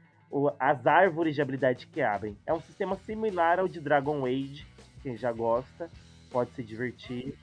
as 0.59 0.86
árvores 0.86 1.36
de 1.36 1.41
habilidade 1.41 1.88
que 1.88 2.01
abrem. 2.01 2.38
É 2.45 2.53
um 2.53 2.61
sistema 2.61 2.95
similar 2.97 3.59
ao 3.59 3.68
de 3.68 3.80
Dragon 3.80 4.26
Age, 4.26 4.68
quem 5.01 5.16
já 5.16 5.32
gosta, 5.32 5.89
pode 6.32 6.51
se 6.51 6.63
divertir. 6.63 7.36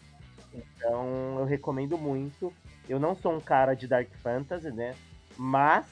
Então 0.52 1.38
eu 1.38 1.44
recomendo 1.44 1.96
muito. 1.96 2.52
Eu 2.88 2.98
não 2.98 3.14
sou 3.14 3.34
um 3.34 3.40
cara 3.40 3.74
de 3.74 3.86
Dark 3.86 4.08
Fantasy, 4.22 4.70
né? 4.70 4.94
Mas 5.36 5.86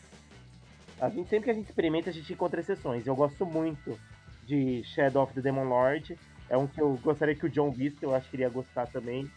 a 1.01 1.09
gente, 1.09 1.28
sempre 1.31 1.45
que 1.45 1.51
a 1.51 1.55
gente 1.55 1.66
experimenta, 1.66 2.11
a 2.11 2.12
gente 2.12 2.33
encontra 2.33 2.61
exceções. 2.61 3.07
Eu 3.07 3.16
gosto 3.16 3.47
muito 3.47 3.99
de 4.45 4.83
Shadow 4.85 5.22
of 5.22 5.33
the 5.33 5.41
Demon 5.41 5.64
Lord. 5.64 6.18
É 6.49 6.57
um 6.57 6.66
que 6.66 6.81
eu 6.81 6.99
gostaria 7.03 7.35
que 7.35 7.47
o 7.47 7.49
John 7.49 7.70
visse, 7.70 8.03
eu 8.03 8.14
acho 8.14 8.28
que 8.28 8.37
ele 8.37 8.43
ia 8.43 8.51
gostar 8.51 8.87
também. 8.87 9.31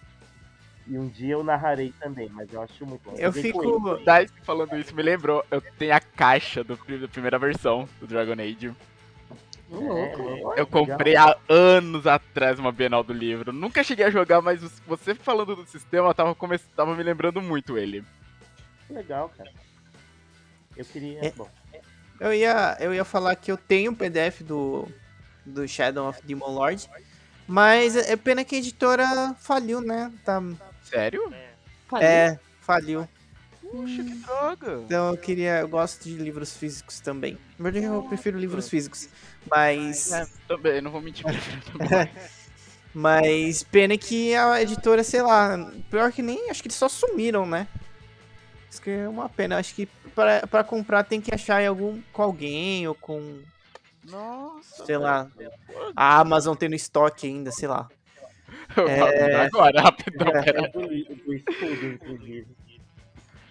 E 0.86 0.98
um 0.98 1.08
dia 1.08 1.34
eu 1.34 1.44
narrarei 1.44 1.94
também, 2.00 2.30
mas 2.30 2.52
eu 2.52 2.62
acho 2.62 2.86
muito 2.86 3.10
bom. 3.10 3.16
Eu 3.18 3.32
com 3.32 3.42
fico-. 3.42 3.98
Dice 4.00 4.34
falando 4.44 4.78
isso 4.78 4.94
me 4.94 5.02
lembrou. 5.02 5.44
Eu 5.50 5.62
tenho 5.78 5.96
a 5.96 6.00
caixa 6.00 6.64
do, 6.64 6.76
da 6.76 7.08
primeira 7.08 7.40
versão 7.40 7.88
do 8.00 8.08
Dragon 8.08 8.34
Age. 8.34 8.74
Louco. 9.70 10.22
É, 10.22 10.42
Eu 10.42 10.50
legal. 10.50 10.66
comprei 10.68 11.16
há 11.16 11.36
anos 11.50 12.06
atrás 12.06 12.60
uma 12.60 12.72
Bienal 12.72 13.04
do 13.04 13.14
livro. 13.14 13.52
Nunca 13.54 13.84
cheguei 13.84 14.06
a 14.06 14.12
jogar, 14.12 14.42
mas 14.42 14.62
você 14.86 15.16
falando 15.16 15.56
do 15.56 15.66
sistema 15.66 16.14
tava, 16.14 16.36
come... 16.36 16.58
tava 16.58 16.96
me 16.96 17.02
lembrando 17.04 17.42
muito 17.42 17.78
ele. 17.78 18.04
Legal, 18.90 19.30
cara. 19.36 19.52
Eu 20.76 20.86
queria. 20.86 21.26
É. 21.26 21.32
Bom, 21.32 21.50
Eu 22.20 22.34
ia, 22.34 22.78
eu 22.80 22.94
ia 22.94 23.06
falar 23.06 23.36
que 23.36 23.52
eu 23.52 23.58
tenho 23.58 23.92
o 23.92 23.96
PDF 23.96 24.42
do, 24.42 24.88
do 25.46 25.68
Shadow 25.68 26.10
of 26.10 26.22
Demon 26.24 26.52
Lord, 26.52 26.90
mas 27.48 27.96
é 27.96 28.16
pena 28.16 28.44
que 28.44 28.56
a 28.56 28.60
editora 28.60 29.36
faliu, 29.40 29.82
né? 29.82 30.12
Tá, 30.24 30.42
Sério? 30.94 31.34
Falei. 31.88 32.08
é, 32.08 32.40
faliu. 32.62 33.10
Puxa, 33.60 34.04
que 34.04 34.14
droga. 34.16 34.82
Então 34.86 35.10
eu 35.10 35.18
queria, 35.18 35.60
eu 35.62 35.68
gosto 35.68 36.04
de 36.04 36.16
livros 36.16 36.56
físicos 36.56 37.00
também. 37.00 37.38
Na 37.58 37.64
verdade 37.64 37.86
eu 37.86 38.04
prefiro 38.04 38.38
livros 38.38 38.70
físicos, 38.70 39.10
mas 39.50 40.12
É, 40.12 40.28
também, 40.48 40.82
não 40.82 40.92
vou 40.92 41.02
mentir. 41.02 41.26
mas 42.94 43.64
pena 43.64 43.98
que 43.98 44.36
a 44.36 44.62
editora, 44.62 45.04
sei 45.04 45.24
lá, 45.24 45.72
pior 45.90 46.12
que 46.12 46.22
nem, 46.22 46.52
acho 46.52 46.62
que 46.62 46.68
eles 46.68 46.78
só 46.78 46.88
sumiram, 46.88 47.48
né? 47.48 47.68
Isso 48.70 48.80
que 48.80 48.92
é 48.92 49.10
uma 49.10 49.28
pena. 49.28 49.58
Acho 49.58 49.74
que 49.74 49.88
pra, 50.14 50.46
pra 50.46 50.64
comprar 50.64 51.04
tem 51.04 51.20
que 51.20 51.34
achar 51.34 51.64
em 51.64 51.68
algum 51.68 52.00
com 52.12 52.22
alguém 52.22 52.88
ou 52.88 52.94
com, 52.94 53.40
Nossa. 54.04 54.86
sei 54.86 54.98
lá, 54.98 55.28
a 55.96 56.20
Amazon 56.20 56.56
tendo 56.56 56.76
estoque 56.76 57.26
ainda, 57.26 57.52
sei 57.52 57.68
lá. 57.68 57.90
Eu 58.78 59.06
abrir 59.06 59.36
Agora, 59.36 59.82
rapidão. 59.84 60.28
É. 60.28 60.50
é 60.50 61.36
estudo, 61.36 61.86
inclusive. 61.86 62.48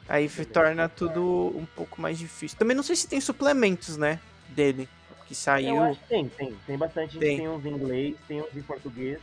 Aí 0.09 0.29
torna 0.47 0.89
tudo 0.89 1.53
um 1.57 1.65
pouco 1.65 2.01
mais 2.01 2.19
difícil. 2.19 2.59
Também 2.59 2.77
não 2.77 2.83
sei 2.83 2.97
se 2.97 3.07
tem 3.09 3.21
suplementos, 3.21 3.97
né? 3.97 4.19
Dele. 4.49 4.89
Que 5.27 5.33
Eu 5.33 5.37
saiu. 5.37 5.83
acho 5.83 6.01
que 6.01 6.09
tem, 6.09 6.29
tem. 6.29 6.55
Tem 6.67 6.77
bastante. 6.77 7.19
Tem. 7.19 7.39
Tem. 7.39 7.49
uns 7.49 7.65
em 7.65 7.71
inglês, 7.71 8.17
tem 8.29 8.41
uns 8.43 8.55
em 8.55 8.63
português. 8.63 9.19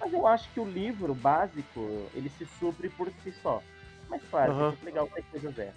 Mas 0.00 0.12
eu 0.12 0.26
acho 0.26 0.48
que 0.52 0.60
o 0.60 0.64
livro 0.68 1.14
básico, 1.14 2.10
ele 2.14 2.30
se 2.36 2.46
supre 2.58 2.90
por 2.90 3.10
si 3.22 3.32
só. 3.42 3.62
Mas 4.10 4.20
claro, 4.30 4.52
Aham. 4.52 4.76
é 4.82 4.84
legal 4.84 5.06
ter 5.14 5.22
coisas 5.30 5.58
é. 5.58 5.72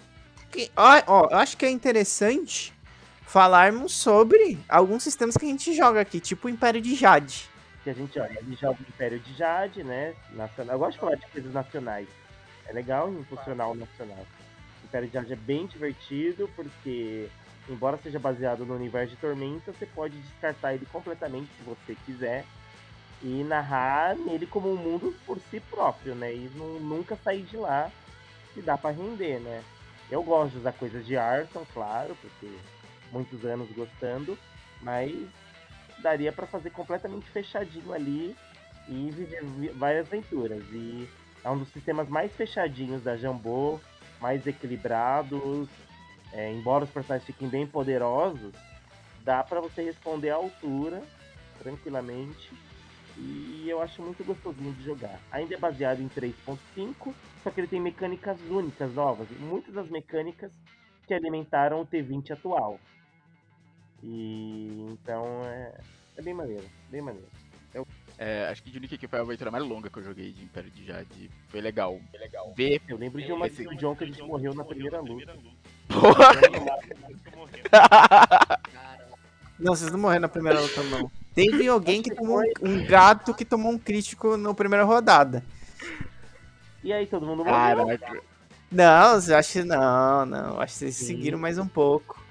Que- 0.50 0.70
ó, 0.76 1.02
ó, 1.06 1.28
eu 1.30 1.36
acho 1.38 1.56
que 1.56 1.64
é 1.64 1.70
interessante 1.70 2.74
falarmos 3.22 3.92
sobre 3.94 4.58
alguns 4.68 5.02
sistemas 5.02 5.36
que 5.36 5.46
a 5.46 5.48
gente 5.48 5.74
joga 5.74 6.00
aqui, 6.00 6.20
tipo 6.20 6.46
o 6.48 6.50
Império 6.50 6.80
de 6.80 6.94
Jade. 6.94 7.47
Que 7.84 7.90
a 7.90 7.94
gente 7.94 8.18
olha, 8.18 8.38
ele 8.40 8.54
joga 8.56 8.78
o 8.80 8.88
Império 8.88 9.18
de 9.20 9.32
Jade, 9.34 9.82
né? 9.84 10.14
Nacional. 10.30 10.74
Eu 10.74 10.78
gosto 10.78 10.92
de 10.94 10.98
falar 11.00 11.14
de 11.16 11.26
coisas 11.28 11.52
nacionais. 11.52 12.08
É 12.66 12.72
legal 12.72 13.10
impulsionar 13.12 13.70
o 13.70 13.74
nacional. 13.74 14.26
O 14.82 14.86
Império 14.86 15.08
de 15.08 15.14
Jade 15.14 15.32
é 15.32 15.36
bem 15.36 15.66
divertido, 15.66 16.48
porque, 16.56 17.28
embora 17.68 17.96
seja 17.98 18.18
baseado 18.18 18.66
no 18.66 18.74
universo 18.74 19.14
de 19.14 19.20
Tormenta, 19.20 19.72
você 19.72 19.86
pode 19.86 20.18
descartar 20.20 20.74
ele 20.74 20.86
completamente 20.86 21.48
se 21.56 21.62
você 21.64 21.96
quiser. 22.04 22.44
e 23.22 23.42
narrar 23.44 24.16
nele 24.16 24.46
como 24.46 24.72
um 24.72 24.76
mundo 24.76 25.14
por 25.26 25.40
si 25.50 25.58
próprio, 25.60 26.14
né? 26.14 26.32
E 26.34 26.50
não, 26.54 26.78
nunca 26.80 27.16
sair 27.16 27.42
de 27.42 27.56
lá 27.56 27.90
se 28.54 28.62
dá 28.62 28.78
para 28.78 28.94
render, 28.94 29.40
né? 29.40 29.62
Eu 30.10 30.22
gosto 30.22 30.52
de 30.52 30.58
usar 30.58 30.72
coisas 30.72 31.04
de 31.06 31.16
Arson, 31.16 31.66
claro, 31.74 32.16
porque 32.20 32.48
muitos 33.12 33.44
anos 33.44 33.68
gostando, 33.72 34.38
mas 34.80 35.12
daria 36.02 36.32
para 36.32 36.46
fazer 36.46 36.70
completamente 36.70 37.28
fechadinho 37.30 37.92
ali 37.92 38.36
e 38.88 39.10
viver 39.10 39.42
várias 39.74 40.06
aventuras. 40.06 40.62
E 40.72 41.08
é 41.44 41.50
um 41.50 41.58
dos 41.58 41.68
sistemas 41.68 42.08
mais 42.08 42.32
fechadinhos 42.32 43.02
da 43.02 43.16
Jambô, 43.16 43.78
mais 44.20 44.46
equilibrados. 44.46 45.68
É, 46.32 46.52
embora 46.52 46.84
os 46.84 46.90
personagens 46.90 47.26
fiquem 47.26 47.48
bem 47.48 47.66
poderosos, 47.66 48.52
dá 49.24 49.42
para 49.42 49.60
você 49.60 49.82
responder 49.82 50.30
à 50.30 50.36
altura 50.36 51.02
tranquilamente. 51.58 52.52
E 53.16 53.66
eu 53.68 53.82
acho 53.82 54.00
muito 54.00 54.24
gostosinho 54.24 54.72
de 54.74 54.84
jogar. 54.84 55.18
Ainda 55.32 55.54
é 55.54 55.58
baseado 55.58 56.00
em 56.00 56.08
3.5, 56.08 57.12
só 57.42 57.50
que 57.50 57.60
ele 57.60 57.66
tem 57.66 57.80
mecânicas 57.80 58.38
únicas, 58.48 58.94
novas. 58.94 59.28
Muitas 59.40 59.74
das 59.74 59.88
mecânicas 59.88 60.52
que 61.06 61.14
alimentaram 61.14 61.80
o 61.80 61.86
T20 61.86 62.32
atual. 62.32 62.78
E 64.02 64.86
então 64.90 65.42
é, 65.44 65.72
é 66.16 66.22
bem 66.22 66.34
maneiro, 66.34 66.64
bem 66.90 67.02
maneiro. 67.02 67.26
É, 68.20 68.48
acho 68.48 68.62
que 68.64 68.70
de 68.70 68.78
Unique 68.78 68.96
aqui 68.96 69.06
foi 69.06 69.18
a 69.20 69.22
aventura 69.22 69.48
mais 69.50 69.64
longa 69.64 69.88
que 69.88 69.96
eu 69.96 70.02
joguei 70.02 70.32
de 70.32 70.42
Império 70.42 70.70
de 70.70 70.84
Jade. 70.84 71.30
Foi 71.48 71.60
legal. 71.60 72.00
Foi 72.10 72.18
legal. 72.18 72.52
Ver. 72.56 72.82
Eu 72.88 72.96
lembro 72.96 73.22
de 73.22 73.30
uma 73.32 73.46
Esse- 73.46 73.66
o 73.66 73.76
John 73.76 73.94
que 73.94 74.02
a 74.02 74.06
gente 74.08 74.20
morreu 74.22 74.52
na 74.54 74.64
primeira 74.64 75.00
luta. 75.00 75.36
Porra! 75.88 76.32
Não, 79.58 79.74
vocês 79.74 79.90
não 79.90 79.98
morreram 79.98 80.22
na 80.22 80.28
primeira 80.28 80.60
luta, 80.60 80.82
não. 80.84 81.10
Teve 81.34 81.66
alguém 81.66 82.00
que 82.00 82.14
tomou 82.14 82.40
um, 82.62 82.86
gato 82.86 83.34
que 83.34 83.44
tomou 83.44 83.72
um 83.72 83.78
crítico 83.78 84.36
na 84.36 84.54
primeira 84.54 84.84
rodada. 84.84 85.44
E 86.82 86.92
aí 86.92 87.06
todo 87.06 87.26
mundo 87.26 87.44
morreu. 87.44 87.52
Caraca. 87.86 88.22
Não, 88.70 89.18
eu 89.20 89.36
acho 89.36 89.52
que 89.52 89.64
não, 89.64 90.24
não. 90.26 90.60
Acho 90.60 90.74
que 90.74 90.78
vocês 90.78 90.94
Sim. 90.94 91.06
seguiram 91.06 91.38
mais 91.40 91.58
um 91.58 91.66
pouco. 91.66 92.22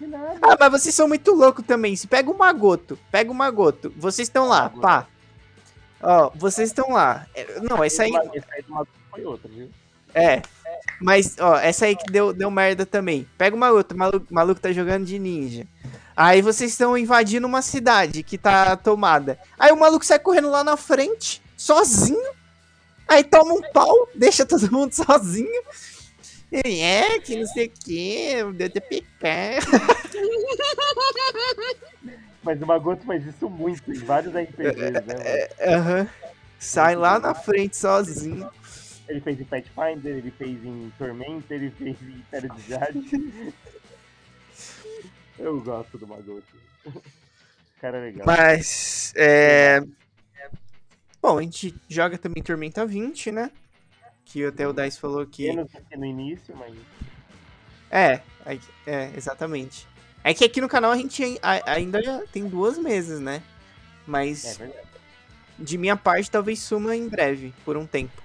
Nada. 0.00 0.38
Ah, 0.42 0.56
mas 0.58 0.82
vocês 0.82 0.94
são 0.94 1.08
muito 1.08 1.32
loucos 1.32 1.64
também. 1.64 1.96
Se 1.96 2.06
pega 2.06 2.30
o 2.30 2.36
Magoto, 2.36 2.98
pega 3.10 3.30
o 3.30 3.34
Magoto. 3.34 3.92
Vocês 3.96 4.28
estão 4.28 4.48
lá, 4.48 4.68
pá. 4.68 5.06
Ó, 6.02 6.30
vocês 6.34 6.68
estão 6.68 6.92
lá. 6.92 7.26
É, 7.34 7.60
Não, 7.60 7.82
essa 7.82 8.02
aí. 8.02 8.12
Foi 9.10 9.24
outra, 9.24 9.48
viu? 9.48 9.70
É. 10.14 10.42
Mas, 11.00 11.36
ó, 11.38 11.56
essa 11.56 11.86
aí 11.86 11.96
que 11.96 12.10
deu, 12.10 12.32
deu 12.32 12.50
merda 12.50 12.86
também. 12.86 13.26
Pega 13.36 13.54
o 13.54 13.58
maluco, 13.58 13.92
o 13.92 13.96
maluco, 13.96 14.26
maluco 14.30 14.60
tá 14.60 14.72
jogando 14.72 15.04
de 15.04 15.18
ninja. 15.18 15.66
Aí 16.16 16.40
vocês 16.40 16.70
estão 16.70 16.96
invadindo 16.96 17.46
uma 17.46 17.60
cidade 17.60 18.22
que 18.22 18.38
tá 18.38 18.76
tomada. 18.76 19.38
Aí 19.58 19.70
o 19.72 19.76
maluco 19.76 20.04
sai 20.04 20.18
correndo 20.18 20.50
lá 20.50 20.64
na 20.64 20.76
frente, 20.76 21.42
sozinho. 21.56 22.32
Aí 23.06 23.22
toma 23.22 23.52
um 23.52 23.62
pau, 23.72 24.08
deixa 24.14 24.46
todo 24.46 24.72
mundo 24.72 24.92
sozinho. 24.96 25.62
Ele 26.50 26.80
é, 26.80 27.18
que 27.18 27.36
não 27.36 27.46
sei 27.46 27.66
o 27.66 27.70
que, 27.70 28.44
deu 28.54 28.70
TPK. 28.70 29.58
Mas 32.42 32.62
o 32.62 32.66
Magoto 32.66 33.04
faz 33.04 33.26
isso 33.26 33.50
muito 33.50 33.90
em 33.92 33.98
vários 33.98 34.32
RPGs, 34.32 34.90
né? 34.90 35.00
mano? 35.00 35.78
Aham. 35.78 36.08
Sai 36.58 36.94
lá 36.94 37.18
na 37.18 37.34
frente 37.34 37.76
sozinho. 37.76 38.48
Ele 39.08 39.20
fez 39.20 39.40
em 39.40 39.44
Pathfinder, 39.44 40.16
ele 40.16 40.30
fez 40.30 40.64
em 40.64 40.92
Tormenta, 40.96 41.54
ele 41.54 41.70
fez 41.70 41.96
em 42.02 42.16
Império 42.16 42.54
de 42.54 42.68
Jade. 42.68 43.52
Eu 45.38 45.60
gosto 45.60 45.98
do 45.98 46.06
Magoto. 46.06 46.44
Cara 47.80 47.98
é 47.98 48.00
legal. 48.00 48.26
Mas, 48.26 49.12
é... 49.16 49.82
Bom, 51.20 51.38
a 51.38 51.42
gente 51.42 51.74
joga 51.88 52.16
também 52.16 52.42
Tormenta 52.42 52.86
20, 52.86 53.32
né? 53.32 53.50
Que 54.26 54.44
até 54.44 54.66
o 54.68 54.72
Dice 54.72 54.98
falou 54.98 55.24
que... 55.24 55.48
Menos 55.48 55.70
do 55.70 55.80
que 55.80 55.96
no 55.96 56.04
início, 56.04 56.54
mas. 56.56 56.74
É, 57.90 58.20
aí- 58.44 58.60
é, 58.86 59.10
exatamente. 59.16 59.86
É 60.22 60.34
que 60.34 60.44
aqui 60.44 60.60
no 60.60 60.68
canal 60.68 60.90
a 60.90 60.96
gente 60.96 61.22
ainda 61.64 62.26
tem 62.32 62.48
duas 62.48 62.76
meses, 62.76 63.20
né? 63.20 63.36
É 63.36 63.42
Mas 64.06 64.56
verdade. 64.58 64.86
de 65.56 65.78
minha 65.78 65.96
parte 65.96 66.28
talvez 66.30 66.58
suma 66.58 66.96
em 66.96 67.08
breve, 67.08 67.54
por 67.64 67.76
um 67.76 67.86
tempo. 67.86 68.20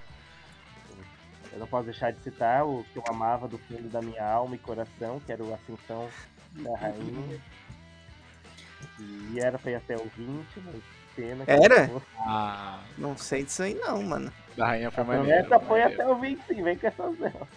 Eu 1.52 1.60
não 1.60 1.66
posso 1.68 1.84
deixar 1.84 2.12
de 2.12 2.20
citar 2.22 2.66
o 2.66 2.84
que 2.92 2.98
eu 2.98 3.04
amava 3.08 3.46
do 3.46 3.56
fundo 3.58 3.88
da 3.88 4.02
minha 4.02 4.24
alma 4.24 4.56
e 4.56 4.58
coração, 4.58 5.20
que 5.20 5.30
era 5.30 5.44
o 5.44 5.54
Ascensão 5.54 6.08
da 6.52 6.76
Rainha. 6.78 7.40
E 8.98 9.38
era 9.38 9.60
ir 9.70 9.74
até 9.76 9.96
o 9.96 10.10
20, 10.16 10.46
mas 10.64 10.82
Era? 11.46 11.88
foi. 11.88 12.02
Ah, 12.18 12.80
Não 12.96 13.16
sei 13.16 13.42
disso 13.44 13.62
aí 13.62 13.74
não, 13.74 14.02
mano. 14.02 14.32
da 14.56 14.66
rainha 14.66 14.90
foi 14.90 15.02
A 15.02 15.06
maneiro. 15.06 15.46
promessa 15.48 15.66
foi 15.66 15.80
maneiro. 15.80 16.02
até 16.02 16.10
o 16.12 16.16
20, 16.16 16.40
sim, 16.48 16.62
vem 16.62 16.76
com 16.76 16.86
essas 16.86 17.18
não. 17.18 17.48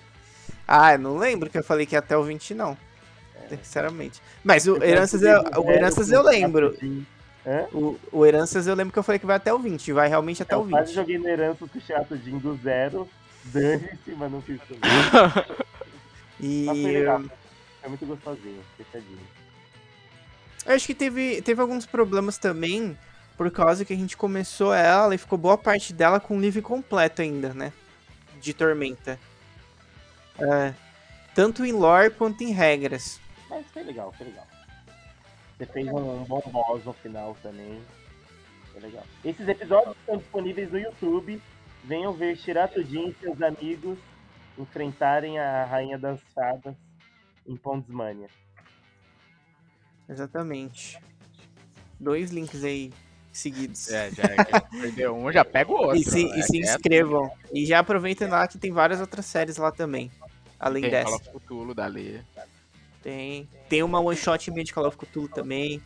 Ah, 0.67 0.93
eu 0.93 0.99
não 0.99 1.17
lembro 1.17 1.49
que 1.49 1.57
eu 1.57 1.63
falei 1.63 1.85
que 1.85 1.95
ia 1.95 1.99
até 1.99 2.17
o 2.17 2.23
20 2.23 2.53
não. 2.55 2.77
Sinceramente. 3.49 4.21
Mas 4.43 4.65
o 4.67 4.77
Eu 4.77 4.83
Heranças, 4.83 5.21
eu, 5.21 5.43
que 5.43 5.59
o 5.59 5.69
Heranças 5.71 6.11
eu 6.11 6.23
lembro. 6.23 6.75
Hã? 7.45 7.65
O, 7.71 7.99
o 8.11 8.25
Heranças 8.25 8.65
eu 8.65 8.73
lembro 8.73 8.91
que 8.91 8.97
eu 8.97 9.03
falei 9.03 9.19
que 9.19 9.25
vai 9.27 9.35
até 9.35 9.53
o 9.53 9.59
20. 9.59 9.91
Vai 9.93 10.09
realmente 10.09 10.41
até 10.41 10.57
o 10.57 10.61
Eu 10.63 10.69
quase 10.69 10.87
20. 10.87 10.95
joguei 10.95 11.17
no 11.19 11.27
Herança 11.27 11.67
com 11.67 11.77
o 11.77 11.81
Chato 11.81 12.17
Jin 12.17 12.39
do 12.39 12.55
zero. 12.57 13.07
Dane-se, 13.43 14.11
mas 14.17 14.31
não 14.31 14.41
fiz 14.41 14.59
tudo. 14.67 14.79
E 16.39 16.65
Mas 16.65 16.81
foi 16.81 16.91
legal. 16.91 17.21
Foi 17.79 17.89
muito 17.89 18.05
gostosinho, 18.07 18.61
fechadinho. 18.77 19.19
eu 20.65 20.75
acho 20.75 20.85
que 20.85 20.93
teve, 20.95 21.41
teve 21.41 21.61
alguns 21.61 21.85
problemas 21.85 22.37
também, 22.37 22.97
por 23.37 23.51
causa 23.51 23.83
que 23.83 23.93
a 23.93 23.97
gente 23.97 24.15
começou 24.15 24.73
ela 24.73 25.13
e 25.13 25.17
ficou 25.17 25.37
boa 25.37 25.57
parte 25.57 25.93
dela 25.93 26.19
com 26.19 26.37
o 26.37 26.41
livro 26.41 26.61
completo 26.61 27.21
ainda, 27.21 27.53
né? 27.53 27.73
De 28.41 28.53
Tormenta. 28.53 29.19
É, 30.39 30.73
tanto 31.33 31.65
em 31.65 31.71
lore 31.71 32.09
quanto 32.11 32.43
em 32.43 32.51
regras. 32.51 33.19
Mas 33.49 33.65
foi 33.71 33.83
legal, 33.83 34.13
foi 34.13 34.27
legal. 34.27 34.47
Você 35.57 35.65
fez 35.65 35.87
um 35.87 36.23
bom 36.23 36.41
boss 36.47 36.83
no 36.83 36.93
final 36.93 37.35
também. 37.41 37.81
Foi 38.71 38.81
legal. 38.81 39.03
Esses 39.23 39.47
episódios 39.47 39.95
estão 39.97 40.17
disponíveis 40.17 40.71
no 40.71 40.79
YouTube. 40.79 41.41
Venham 41.83 42.13
ver 42.13 42.35
Shirato 42.35 42.83
Jin 42.83 43.09
e 43.09 43.15
seus 43.19 43.41
amigos 43.41 43.97
enfrentarem 44.57 45.39
a 45.39 45.65
Rainha 45.65 45.97
das 45.97 46.19
Fadas 46.33 46.75
em 47.45 47.55
Pondsmania. 47.55 48.27
Exatamente. 50.09 50.99
Dois 51.99 52.31
links 52.31 52.63
aí 52.63 52.91
seguidos. 53.37 53.91
É, 53.91 54.11
já 54.11 54.23
é 54.23 54.43
que 54.43 54.77
perdeu 54.79 55.15
um, 55.15 55.31
já 55.31 55.43
pega 55.45 55.71
o 55.71 55.75
outro. 55.75 55.97
E 55.97 56.03
se, 56.03 56.25
né? 56.25 56.39
e 56.39 56.43
se 56.43 56.57
É, 56.57 56.61
inscrevam. 56.61 57.31
E 57.53 57.65
já 57.65 57.79
aproveitem 57.79 58.27
lá 58.27 58.47
que 58.47 58.57
tem 58.57 58.71
várias 58.71 58.99
outras 58.99 59.25
séries 59.25 59.57
lá 59.57 59.71
também. 59.71 60.11
Além 60.59 60.83
Tem 60.83 60.91
dessa. 60.91 61.09
Call 61.09 61.15
of 61.17 61.29
Cthulhu, 61.39 61.73
dali. 61.73 62.21
Tem. 63.03 63.47
Tem 63.69 63.83
uma 63.83 63.99
one 63.99 64.15
shot 64.17 64.49
minha 64.51 64.63
de 64.63 64.73
Call 64.73 64.87
of 64.87 64.97
Cthulhu 64.97 65.27
também. 65.27 65.81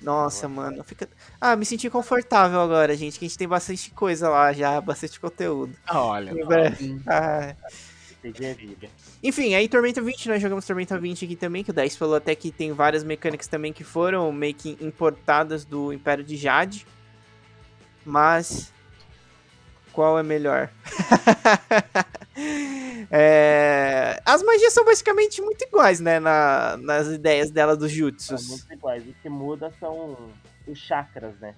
Nossa, 0.00 0.46
mano. 0.48 0.84
Fica... 0.84 1.08
Ah, 1.40 1.56
me 1.56 1.64
senti 1.64 1.88
confortável 1.90 2.60
agora, 2.60 2.96
gente. 2.96 3.18
Que 3.18 3.24
a 3.24 3.28
gente 3.28 3.38
tem 3.38 3.48
bastante 3.48 3.90
coisa 3.90 4.28
lá 4.28 4.52
já, 4.52 4.80
bastante 4.80 5.18
conteúdo. 5.18 5.74
Olha, 5.90 6.30
Em 6.30 6.46
breve. 6.46 7.00
Ah, 7.06 7.54
PG 8.32 8.44
é 8.44 8.54
vida. 8.54 8.88
Enfim, 9.22 9.54
aí 9.54 9.68
Tormenta 9.68 10.00
20, 10.00 10.28
nós 10.28 10.40
jogamos 10.42 10.64
Tormenta 10.66 10.98
20 10.98 11.24
aqui 11.24 11.36
também, 11.36 11.62
que 11.64 11.70
o 11.70 11.74
Dice 11.74 11.96
falou 11.98 12.16
até 12.16 12.34
que 12.34 12.50
tem 12.50 12.72
várias 12.72 13.02
mecânicas 13.04 13.46
também 13.46 13.72
que 13.72 13.84
foram 13.84 14.30
meio 14.32 14.54
que 14.54 14.76
importadas 14.80 15.64
do 15.64 15.92
Império 15.92 16.22
de 16.24 16.36
Jade. 16.36 16.86
Mas. 18.04 18.72
Qual 19.92 20.18
é 20.18 20.22
melhor? 20.22 20.70
É, 23.10 24.20
As 24.24 24.42
magias 24.42 24.72
são 24.72 24.84
basicamente 24.84 25.40
muito 25.42 25.62
iguais, 25.64 25.98
né? 26.00 26.20
na- 26.20 26.76
nas 26.76 27.08
ideias 27.08 27.50
dela 27.50 27.76
dos 27.76 27.90
São 27.90 27.98
jutsus. 27.98 28.48
muito 28.48 28.72
iguais. 28.72 29.02
O 29.08 29.12
que 29.22 29.28
muda 29.28 29.72
são 29.80 30.16
os 30.66 30.78
chakras, 30.78 31.34
né? 31.40 31.54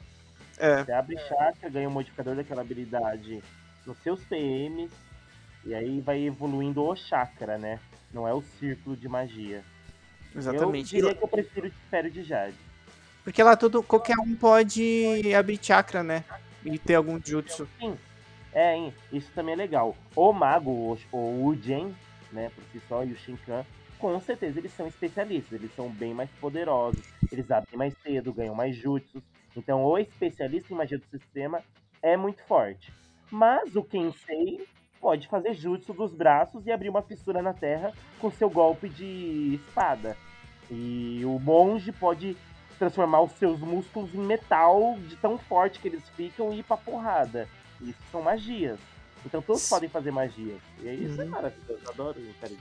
É, 0.59 0.85
Você 0.85 0.93
abre 0.93 1.19
chakra, 1.19 1.69
ganha 1.69 1.89
um 1.89 1.93
modificador 1.93 2.35
daquela 2.35 2.61
habilidade 2.63 3.43
nos 3.87 3.99
seus 3.99 4.23
PMs. 4.25 4.91
E 5.65 5.75
aí 5.75 6.01
vai 6.01 6.23
evoluindo 6.23 6.83
o 6.83 6.97
chakra, 6.97 7.59
né? 7.59 7.79
Não 8.13 8.27
é 8.27 8.33
o 8.33 8.43
círculo 8.59 8.97
de 8.97 9.09
magia. 9.09 9.63
exatamente. 10.35 10.97
Eu 10.97 11.03
diria 11.03 11.15
que 11.15 11.25
eu 11.25 11.29
prefiro 11.29 11.67
o 11.67 11.69
Império 11.69 12.11
de 12.11 12.23
Jade. 12.23 12.57
Porque 13.23 13.43
lá 13.43 13.57
todo, 13.57 13.83
qualquer 13.83 14.19
um 14.19 14.35
pode 14.35 15.35
abrir 15.35 15.59
chakra, 15.63 16.03
né? 16.03 16.25
E 16.65 16.79
ter 16.79 16.95
algum 16.95 17.21
jutsu. 17.23 17.69
Sim. 17.79 17.97
É, 18.53 18.75
hein? 18.75 18.93
isso 19.13 19.31
também 19.35 19.55
é 19.55 19.57
legal. 19.57 19.97
O 20.17 20.33
mago, 20.33 20.71
o, 20.71 20.99
o 21.17 21.47
Ujen, 21.47 21.95
né, 22.33 22.51
por 22.55 22.65
si 22.73 22.83
só, 22.89 23.05
e 23.05 23.13
o 23.13 23.17
Shinkan, 23.17 23.65
com 23.99 24.19
certeza 24.21 24.59
eles 24.59 24.73
são 24.73 24.87
especialistas, 24.89 25.53
eles 25.53 25.75
são 25.77 25.89
bem 25.89 26.15
mais 26.15 26.31
poderosos, 26.41 27.05
eles 27.31 27.51
abrem 27.51 27.77
mais 27.77 27.95
cedo, 28.03 28.33
ganham 28.33 28.55
mais 28.55 28.75
jutsus. 28.75 29.23
Então 29.57 29.85
o 29.85 29.99
especialista 29.99 30.73
em 30.73 30.77
magia 30.77 30.99
do 30.99 31.07
sistema 31.07 31.63
é 32.03 32.17
muito 32.17 32.43
forte. 32.45 32.93
Mas 33.31 33.77
o 33.77 33.85
Kensei 33.85 34.67
pode 35.01 35.27
fazer 35.29 35.55
jutsu 35.55 35.93
dos 35.93 36.13
braços 36.13 36.67
e 36.67 36.71
abrir 36.73 36.89
uma 36.91 37.03
fissura 37.03 37.41
na 37.41 37.53
terra 37.55 37.93
com 38.19 38.31
seu 38.31 38.51
golpe 38.51 38.89
de 38.89 39.55
espada. 39.67 40.17
E 40.71 41.23
o 41.25 41.39
monge 41.39 41.91
pode 41.91 42.37
transformar 42.79 43.23
os 43.23 43.33
seus 43.33 43.59
músculos 43.61 44.15
em 44.15 44.19
metal 44.21 44.97
de 45.09 45.17
tão 45.17 45.39
forte 45.39 45.79
que 45.81 45.89
eles 45.89 46.03
ficam 46.17 46.53
e 46.53 46.61
ir 46.61 46.63
pra 46.63 46.77
porrada. 46.77 47.49
Isso 47.81 47.99
são 48.13 48.23
magias. 48.23 48.79
Então 49.25 49.43
todos 49.43 49.69
podem 49.69 49.89
fazer 49.89 50.11
magias. 50.11 50.61
E 50.83 50.89
isso 50.89 51.21
é 51.21 51.25
Uhum. 51.25 51.31
maravilhoso. 51.31 51.81
Eu 51.85 51.91
adoro 51.91 52.19
o 52.21 52.33
Sharingan. 52.41 52.61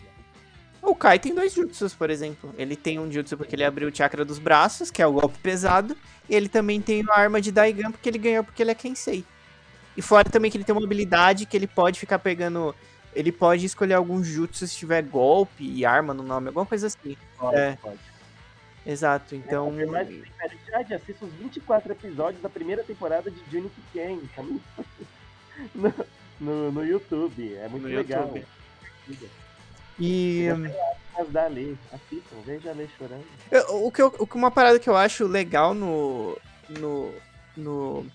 O 0.81 0.95
Kai 0.95 1.19
tem 1.19 1.35
dois 1.35 1.53
jutsus, 1.53 1.93
por 1.93 2.09
exemplo. 2.09 2.53
Ele 2.57 2.75
tem 2.75 2.99
um 2.99 3.11
jutsu 3.11 3.37
porque 3.37 3.53
ele 3.55 3.65
abriu 3.65 3.89
o 3.89 3.95
chakra 3.95 4.23
dos 4.23 4.39
braços, 4.39 4.89
que 4.89 5.01
é 5.01 5.07
o 5.07 5.11
golpe 5.11 5.37
pesado. 5.39 5.95
E 6.29 6.35
ele 6.35 6.47
também 6.47 6.81
tem 6.81 7.03
a 7.09 7.19
arma 7.19 7.41
de 7.41 7.51
Daigan 7.51 7.91
porque 7.91 8.07
ele 8.09 8.17
ganhou 8.17 8.43
porque 8.43 8.61
ele 8.63 8.71
é 8.71 8.75
Kensei. 8.75 9.25
E 9.99 10.01
fora 10.01 10.29
também 10.29 10.49
que 10.49 10.55
ele 10.55 10.63
tem 10.63 10.73
uma 10.73 10.85
habilidade 10.85 11.45
que 11.45 11.57
ele 11.57 11.67
pode 11.67 11.99
ficar 11.99 12.19
pegando. 12.19 12.73
Ele 13.13 13.33
pode 13.33 13.65
escolher 13.65 13.95
alguns 13.95 14.25
jutsus 14.25 14.71
se 14.71 14.77
tiver 14.77 15.01
golpe 15.03 15.61
e 15.61 15.83
arma 15.85 16.13
no 16.13 16.23
nome, 16.23 16.47
alguma 16.47 16.65
coisa 16.65 16.87
assim. 16.87 17.17
Pode, 17.37 17.57
É. 17.57 17.77
pode. 17.81 17.99
Exato, 18.85 19.35
então. 19.35 19.65
Confirmar 19.65 20.03
esse 20.03 20.23
Felicidade, 20.39 20.93
assista 20.93 21.25
os 21.25 21.33
24 21.33 21.91
episódios 21.91 22.41
da 22.41 22.47
primeira 22.47 22.81
temporada 22.81 23.29
de 23.29 23.39
Junichi 23.51 23.81
Ken. 23.91 24.19
tá 24.33 24.41
no, 24.41 24.61
no, 25.75 25.93
no, 26.39 26.71
no 26.71 26.85
YouTube. 26.85 27.53
É 27.55 27.67
muito 27.67 27.89
No 27.89 27.93
legal. 27.93 28.23
YouTube. 29.05 29.29
E. 29.99 30.47
Mas 31.17 31.29
da 31.29 31.47
Lê, 31.47 31.73
assistam, 31.91 32.37
veja 32.45 32.69
a 32.69 32.73
Lê 32.73 32.87
chorando. 32.97 33.25
Eu- 33.51 33.85
o 33.85 33.91
que 33.91 34.01
eu, 34.01 34.15
o 34.17 34.25
que- 34.25 34.37
uma 34.37 34.49
parada 34.49 34.79
que 34.79 34.89
eu 34.89 34.95
acho 34.95 35.27
legal 35.27 35.73
no 35.73 36.37
no 36.69 37.13
no 37.57 38.05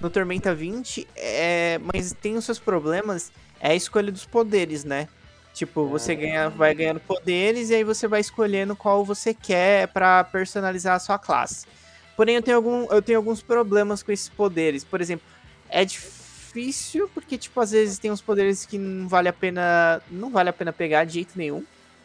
no 0.00 0.10
Tormenta 0.10 0.54
20 0.54 1.06
é, 1.16 1.80
mas 1.82 2.12
tem 2.12 2.36
os 2.36 2.44
seus 2.44 2.58
problemas, 2.58 3.32
é 3.60 3.70
a 3.70 3.74
escolha 3.74 4.12
dos 4.12 4.26
poderes, 4.26 4.84
né? 4.84 5.08
Tipo, 5.54 5.86
você 5.86 6.14
ganha, 6.14 6.50
vai 6.50 6.74
ganhando 6.74 7.00
poderes 7.00 7.70
e 7.70 7.74
aí 7.76 7.82
você 7.82 8.06
vai 8.06 8.20
escolhendo 8.20 8.76
qual 8.76 9.02
você 9.02 9.32
quer 9.32 9.88
pra 9.88 10.22
personalizar 10.22 10.96
a 10.96 10.98
sua 10.98 11.18
classe. 11.18 11.66
Porém, 12.14 12.36
eu 12.36 12.42
tenho, 12.42 12.58
algum, 12.58 12.84
eu 12.92 13.00
tenho 13.00 13.18
alguns 13.18 13.40
problemas 13.40 14.02
com 14.02 14.12
esses 14.12 14.28
poderes. 14.28 14.84
Por 14.84 15.00
exemplo, 15.00 15.26
é 15.70 15.82
difícil 15.82 17.08
porque 17.14 17.38
tipo 17.38 17.58
às 17.58 17.70
vezes 17.70 17.98
tem 17.98 18.10
uns 18.10 18.20
poderes 18.20 18.66
que 18.66 18.76
não 18.76 19.08
vale 19.08 19.28
a 19.28 19.32
pena, 19.32 20.02
não 20.10 20.30
vale 20.30 20.50
a 20.50 20.52
pena 20.52 20.74
pegar 20.74 21.04
de 21.04 21.14
jeito 21.14 21.32
nenhum. 21.36 21.64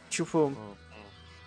Tipo, 0.09 0.53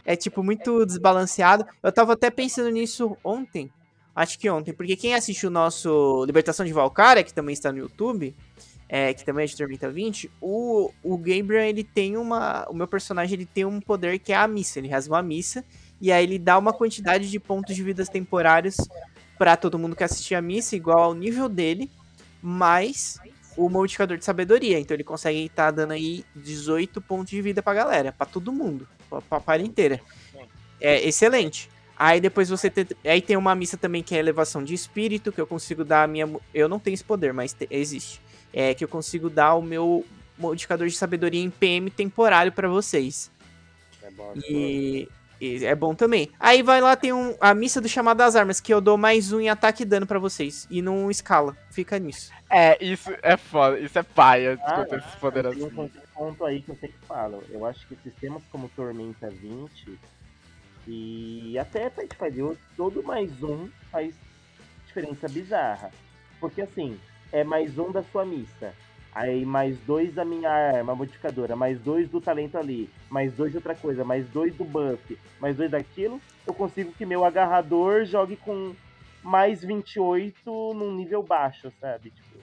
é 0.05 0.15
tipo 0.15 0.43
muito 0.43 0.85
desbalanceado. 0.85 1.67
Eu 1.83 1.91
tava 1.91 2.13
até 2.13 2.31
pensando 2.31 2.69
nisso 2.69 3.17
ontem. 3.25 3.71
Acho 4.15 4.39
que 4.39 4.49
ontem, 4.49 4.73
porque 4.73 4.97
quem 4.97 5.15
assistiu 5.15 5.49
o 5.49 5.53
nosso 5.53 6.25
Libertação 6.25 6.65
de 6.65 6.73
Valkyria, 6.73 7.25
que 7.25 7.35
também 7.35 7.53
está 7.53 7.73
no 7.73 7.79
YouTube, 7.79 8.35
é, 8.89 9.13
que 9.13 9.25
também 9.25 9.45
é 9.45 9.47
de 9.47 9.57
Tormenta 9.57 9.91
20, 9.91 10.31
o, 10.41 10.93
o 11.03 11.17
Gabriel, 11.17 11.65
ele 11.65 11.83
tem 11.83 12.17
uma. 12.17 12.65
O 12.69 12.75
meu 12.75 12.87
personagem 12.87 13.35
ele 13.35 13.47
tem 13.47 13.65
um 13.65 13.81
poder 13.81 14.19
que 14.21 14.33
é 14.33 14.37
a 14.37 14.47
missa. 14.47 14.79
Ele 14.79 14.89
rasga 14.89 15.15
uma 15.15 15.23
missa. 15.23 15.65
E 16.01 16.13
aí 16.13 16.23
ele 16.23 16.39
dá 16.39 16.59
uma 16.59 16.73
quantidade 16.73 17.31
de 17.31 17.41
pontos 17.41 17.75
de 17.75 17.83
vidas 17.83 18.09
temporários 18.09 18.77
pra 19.39 19.57
todo 19.57 19.79
mundo 19.79 19.97
que 19.97 20.05
assistir 20.05 20.35
a 20.35 20.43
missa, 20.43 20.77
igual 20.77 21.03
ao 21.03 21.15
nível 21.15 21.49
dele, 21.49 21.91
mais 22.43 23.19
o 23.57 23.69
modificador 23.69 24.17
de 24.17 24.25
sabedoria. 24.25 24.79
Então 24.79 24.95
ele 24.95 25.05
consegue 25.05 25.47
estar 25.47 25.71
dando 25.71 25.93
aí 25.93 26.25
18 26.37 27.01
pontos 27.01 27.31
de 27.31 27.41
vida 27.41 27.63
pra 27.63 27.75
galera, 27.75 28.13
pra 28.13 28.27
todo 28.27 28.53
mundo, 28.53 28.87
pra, 29.09 29.21
pra 29.23 29.41
party 29.41 29.65
inteira. 29.65 30.01
É 30.81 31.03
excelente. 31.07 31.69
Aí 31.97 32.21
depois 32.21 32.49
você 32.49 32.69
tem, 32.69 32.87
aí 33.05 33.23
tem 33.23 33.37
uma 33.37 33.55
missa 33.55 33.77
também 33.77 34.03
que 34.03 34.15
é 34.15 34.19
elevação 34.19 34.63
de 34.65 34.75
espírito, 34.75 35.31
que 35.33 35.41
eu 35.41 35.47
consigo 35.47 35.85
dar 35.85 36.03
a 36.03 36.07
minha, 36.07 36.29
eu 36.53 36.69
não 36.69 36.79
tenho 36.79 36.95
esse 36.95 37.05
poder, 37.05 37.33
mas 37.33 37.53
te- 37.53 37.69
existe. 37.71 38.21
É 38.53 38.75
que 38.75 38.83
eu 38.85 38.89
consigo 38.89 39.31
dar 39.31 39.55
o 39.55 39.63
meu 39.63 40.05
modificador 40.39 40.87
de 40.89 40.95
sabedoria 40.97 41.41
em 41.41 41.51
PM 41.51 41.91
temporário 41.91 42.51
pra 42.53 42.69
vocês. 42.69 43.31
É 44.03 44.11
bom, 44.11 44.33
E, 44.49 45.09
e 45.41 45.65
é 45.65 45.75
bom 45.75 45.95
também. 45.95 46.31
Aí 46.39 46.63
vai 46.63 46.81
lá, 46.81 46.97
tem 46.97 47.13
um, 47.13 47.35
a 47.41 47.55
missa 47.55 47.81
do 47.81 47.89
chamado 47.89 48.19
das 48.19 48.35
armas, 48.37 48.61
que 48.61 48.75
eu 48.75 48.81
dou 48.81 48.97
mais 48.99 49.33
um 49.33 49.41
em 49.41 49.49
ataque 49.49 49.83
e 49.83 49.87
dano 49.87 50.07
pra 50.07 50.19
vocês. 50.19 50.67
E 50.71 50.83
não 50.83 51.11
escala. 51.11 51.57
Fica 51.71 51.99
nisso. 51.99 52.33
É, 52.51 52.77
isso 52.85 53.11
é 53.23 53.37
foda, 53.37 53.79
isso 53.79 53.99
é 53.99 54.03
paia, 54.03 54.59
Ah, 54.65 54.85
esses 54.91 55.15
poderes 55.21 55.53
Tem 55.53 55.63
um 55.63 55.67
assim. 55.67 55.91
ponto- 56.15 56.45
aí 56.45 56.61
que 56.63 56.71
eu 56.71 56.77
sempre 56.77 56.97
falo. 57.09 57.43
Eu 57.51 57.65
acho 57.67 57.87
que 57.89 57.97
sistemas 58.03 58.43
como 58.51 58.69
Tormenta 58.77 59.29
20 59.31 59.99
e 60.87 61.59
até 61.59 61.89
Pathfinder, 61.89 62.57
todo 62.77 63.03
mais 63.03 63.43
um 63.43 63.69
faz 63.91 64.15
diferença 64.87 65.29
bizarra. 65.29 65.91
Porque 66.41 66.63
assim, 66.63 66.99
é 67.33 67.43
mais 67.43 67.79
um 67.79 67.91
da 67.91 68.03
sua 68.03 68.25
missa. 68.25 68.75
Aí 69.15 69.45
mais 69.45 69.79
dois 69.81 70.13
da 70.13 70.25
minha 70.25 70.51
arma 70.51 70.95
modificadora, 70.95 71.55
mais 71.55 71.79
dois 71.79 72.09
do 72.09 72.21
talento 72.21 72.59
ali, 72.59 72.91
mais 73.09 73.33
dois 73.33 73.53
de 73.53 73.59
outra 73.59 73.75
coisa, 73.75 74.05
mais 74.05 74.27
dois 74.29 74.53
do 74.57 74.65
buff, 74.65 75.17
mais 75.41 75.57
dois 75.57 75.71
daquilo, 75.71 76.21
eu 76.45 76.53
consigo 76.53 76.93
que 76.93 77.07
meu 77.07 77.25
agarrador 77.25 78.05
jogue 78.05 78.37
com 78.37 78.75
mais 79.25 79.65
28 79.65 80.75
num 80.75 80.95
nível 80.95 81.23
baixo, 81.23 81.73
sabe? 81.81 82.11
Tipo, 82.11 82.39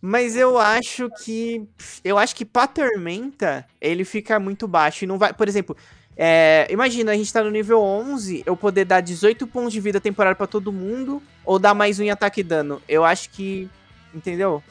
Mas 0.00 0.36
eu 0.36 0.56
acho 0.56 1.10
que. 1.24 1.66
Eu 2.04 2.16
acho 2.16 2.36
que 2.36 2.44
pra 2.44 2.66
Tormenta, 2.66 3.66
ele 3.80 4.04
fica 4.04 4.38
muito 4.38 4.68
baixo. 4.68 5.04
E 5.04 5.06
não 5.06 5.18
vai. 5.18 5.32
Por 5.32 5.48
exemplo, 5.48 5.76
é, 6.16 6.66
imagina, 6.70 7.12
a 7.12 7.14
gente 7.14 7.30
tá 7.30 7.44
no 7.44 7.50
nível 7.50 7.80
11, 7.80 8.42
eu 8.46 8.56
poder 8.56 8.86
dar 8.86 9.02
18 9.02 9.46
pontos 9.46 9.72
de 9.72 9.80
vida 9.80 10.00
temporária 10.00 10.34
pra 10.34 10.46
todo 10.46 10.72
mundo, 10.72 11.22
ou 11.44 11.58
dar 11.58 11.74
mais 11.74 12.00
um 12.00 12.04
em 12.04 12.10
ataque 12.10 12.40
e 12.40 12.44
dano. 12.44 12.80
Eu 12.88 13.04
acho 13.04 13.28
que. 13.30 13.68
Entendeu? 14.14 14.62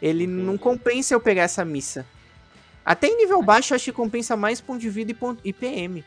Ele 0.00 0.26
não 0.26 0.54
Entendi. 0.54 0.58
compensa 0.58 1.14
eu 1.14 1.20
pegar 1.20 1.42
essa 1.42 1.64
missa. 1.64 2.04
Até 2.84 3.06
em 3.06 3.16
nível 3.16 3.42
baixo, 3.42 3.72
eu 3.72 3.76
acho 3.76 3.86
que 3.86 3.92
compensa 3.92 4.36
mais 4.36 4.60
ponto 4.60 4.80
de 4.80 4.90
vida 4.90 5.10
e, 5.10 5.14
ponto, 5.14 5.40
e 5.44 5.52
PM. 5.52 6.04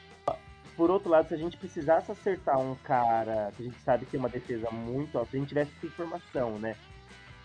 Por 0.76 0.90
outro 0.90 1.10
lado, 1.10 1.28
se 1.28 1.34
a 1.34 1.38
gente 1.38 1.56
precisasse 1.58 2.12
acertar 2.12 2.60
um 2.60 2.76
cara 2.84 3.52
que 3.56 3.64
a 3.64 3.66
gente 3.66 3.80
sabe 3.84 4.06
que 4.06 4.12
tem 4.12 4.20
uma 4.20 4.30
defesa 4.30 4.70
muito 4.72 5.18
alta, 5.18 5.32
se 5.32 5.38
a 5.38 5.40
gente 5.40 5.50
tivesse 5.50 5.72
essa 5.78 5.86
informação, 5.86 6.60
né? 6.60 6.76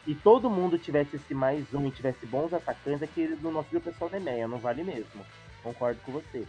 E 0.06 0.14
todo 0.14 0.48
mundo 0.48 0.78
tivesse 0.78 1.16
esse 1.16 1.34
mais 1.34 1.66
um 1.74 1.86
e 1.86 1.90
tivesse 1.90 2.24
bons 2.24 2.52
atacantes, 2.54 3.02
é 3.02 3.06
que 3.06 3.26
no 3.42 3.52
nosso 3.52 3.68
grupo 3.70 3.90
é 3.90 3.92
só 3.92 4.08
Nemeia, 4.08 4.48
não 4.48 4.58
vale 4.58 4.82
mesmo. 4.82 5.24
Concordo 5.62 6.00
com 6.04 6.12
você. 6.12 6.46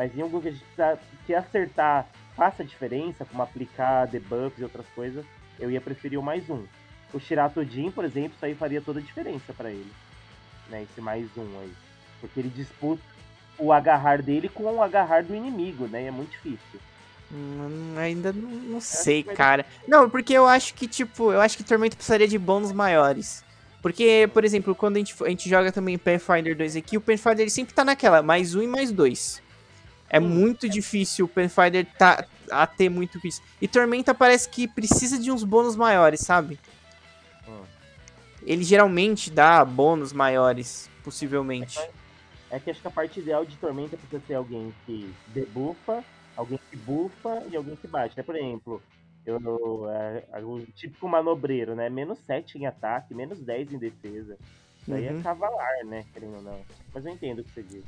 Mas 0.00 0.16
em 0.16 0.22
algum 0.22 0.40
que 0.40 0.48
a 0.48 0.50
gente 0.50 0.64
precisa 0.64 0.98
que 1.26 1.34
acertar 1.34 2.06
faça 2.34 2.64
diferença, 2.64 3.26
como 3.26 3.42
aplicar 3.42 4.06
debuffs 4.06 4.58
e 4.58 4.62
outras 4.62 4.86
coisas, 4.94 5.26
eu 5.58 5.70
ia 5.70 5.78
preferir 5.78 6.18
o 6.18 6.22
mais 6.22 6.48
um. 6.48 6.64
O 7.12 7.20
Shirato 7.20 7.62
Jin, 7.62 7.90
por 7.90 8.02
exemplo, 8.06 8.32
isso 8.34 8.46
aí 8.46 8.54
faria 8.54 8.80
toda 8.80 8.98
a 8.98 9.02
diferença 9.02 9.52
pra 9.52 9.70
ele. 9.70 9.92
Né? 10.70 10.84
Esse 10.84 11.02
mais 11.02 11.26
um 11.36 11.60
aí. 11.60 11.70
Porque 12.18 12.40
ele 12.40 12.48
disputa 12.48 13.02
o 13.58 13.74
agarrar 13.74 14.22
dele 14.22 14.48
com 14.48 14.62
o 14.62 14.82
agarrar 14.82 15.22
do 15.22 15.34
inimigo, 15.34 15.86
né? 15.86 16.04
E 16.04 16.06
é 16.06 16.10
muito 16.10 16.30
difícil. 16.30 16.80
Hum, 17.30 17.94
ainda 17.98 18.32
não, 18.32 18.48
não 18.48 18.80
sei, 18.80 19.22
cara. 19.22 19.66
Não, 19.86 20.08
porque 20.08 20.32
eu 20.32 20.46
acho 20.46 20.72
que, 20.72 20.88
tipo, 20.88 21.30
eu 21.30 21.42
acho 21.42 21.58
que 21.58 21.62
Tormento 21.62 21.98
precisaria 21.98 22.26
de 22.26 22.38
bônus 22.38 22.72
maiores. 22.72 23.44
Porque, 23.82 24.30
por 24.32 24.46
exemplo, 24.46 24.74
quando 24.74 24.96
a 24.96 25.00
gente, 25.00 25.14
a 25.22 25.28
gente 25.28 25.46
joga 25.46 25.70
também 25.70 25.98
Pathfinder 25.98 26.56
2 26.56 26.76
aqui, 26.76 26.96
o 26.96 27.02
Pathfinder 27.02 27.40
ele 27.40 27.50
sempre 27.50 27.74
tá 27.74 27.84
naquela, 27.84 28.22
mais 28.22 28.54
um 28.54 28.62
e 28.62 28.66
mais 28.66 28.90
dois. 28.90 29.42
É 30.10 30.18
muito 30.18 30.68
difícil 30.68 31.24
o 31.26 31.28
Pathfinder 31.28 31.86
tá, 31.96 32.26
a 32.50 32.66
ter 32.66 32.88
muito 32.88 33.24
isso. 33.24 33.40
E 33.62 33.68
Tormenta 33.68 34.12
parece 34.12 34.48
que 34.48 34.66
precisa 34.66 35.18
de 35.18 35.30
uns 35.30 35.44
bônus 35.44 35.76
maiores, 35.76 36.20
sabe? 36.20 36.58
Hum. 37.48 37.62
Ele 38.42 38.64
geralmente 38.64 39.30
dá 39.30 39.64
bônus 39.64 40.12
maiores, 40.12 40.90
possivelmente. 41.04 41.78
É 42.50 42.58
que 42.58 42.70
acho 42.70 42.80
que 42.80 42.88
a 42.88 42.90
parte 42.90 43.20
ideal 43.20 43.44
de 43.44 43.56
Tormenta 43.56 43.96
precisa 43.96 44.20
ser 44.26 44.34
alguém 44.34 44.74
que 44.84 45.14
debufa, 45.28 46.04
alguém 46.36 46.58
que 46.68 46.76
bufa 46.76 47.44
e 47.48 47.56
alguém 47.56 47.76
que 47.76 47.86
bate, 47.86 48.16
né? 48.16 48.24
Por 48.24 48.34
exemplo, 48.34 48.82
eu, 49.24 49.38
eu, 49.40 49.90
é, 49.90 50.24
é 50.32 50.44
o 50.44 50.66
típico 50.74 51.08
manobreiro, 51.08 51.76
né? 51.76 51.88
Menos 51.88 52.18
7 52.26 52.58
em 52.58 52.66
ataque, 52.66 53.14
menos 53.14 53.38
10 53.38 53.72
em 53.72 53.78
defesa. 53.78 54.36
Isso 54.82 54.92
aí 54.92 55.08
Uhum. 55.08 55.20
é 55.20 55.22
cavalar, 55.22 55.84
né? 55.84 56.04
Querendo 56.12 56.36
ou 56.36 56.42
não. 56.42 56.60
Mas 56.92 57.06
eu 57.06 57.12
entendo 57.12 57.40
o 57.40 57.44
que 57.44 57.52
você 57.52 57.62
disse. 57.62 57.86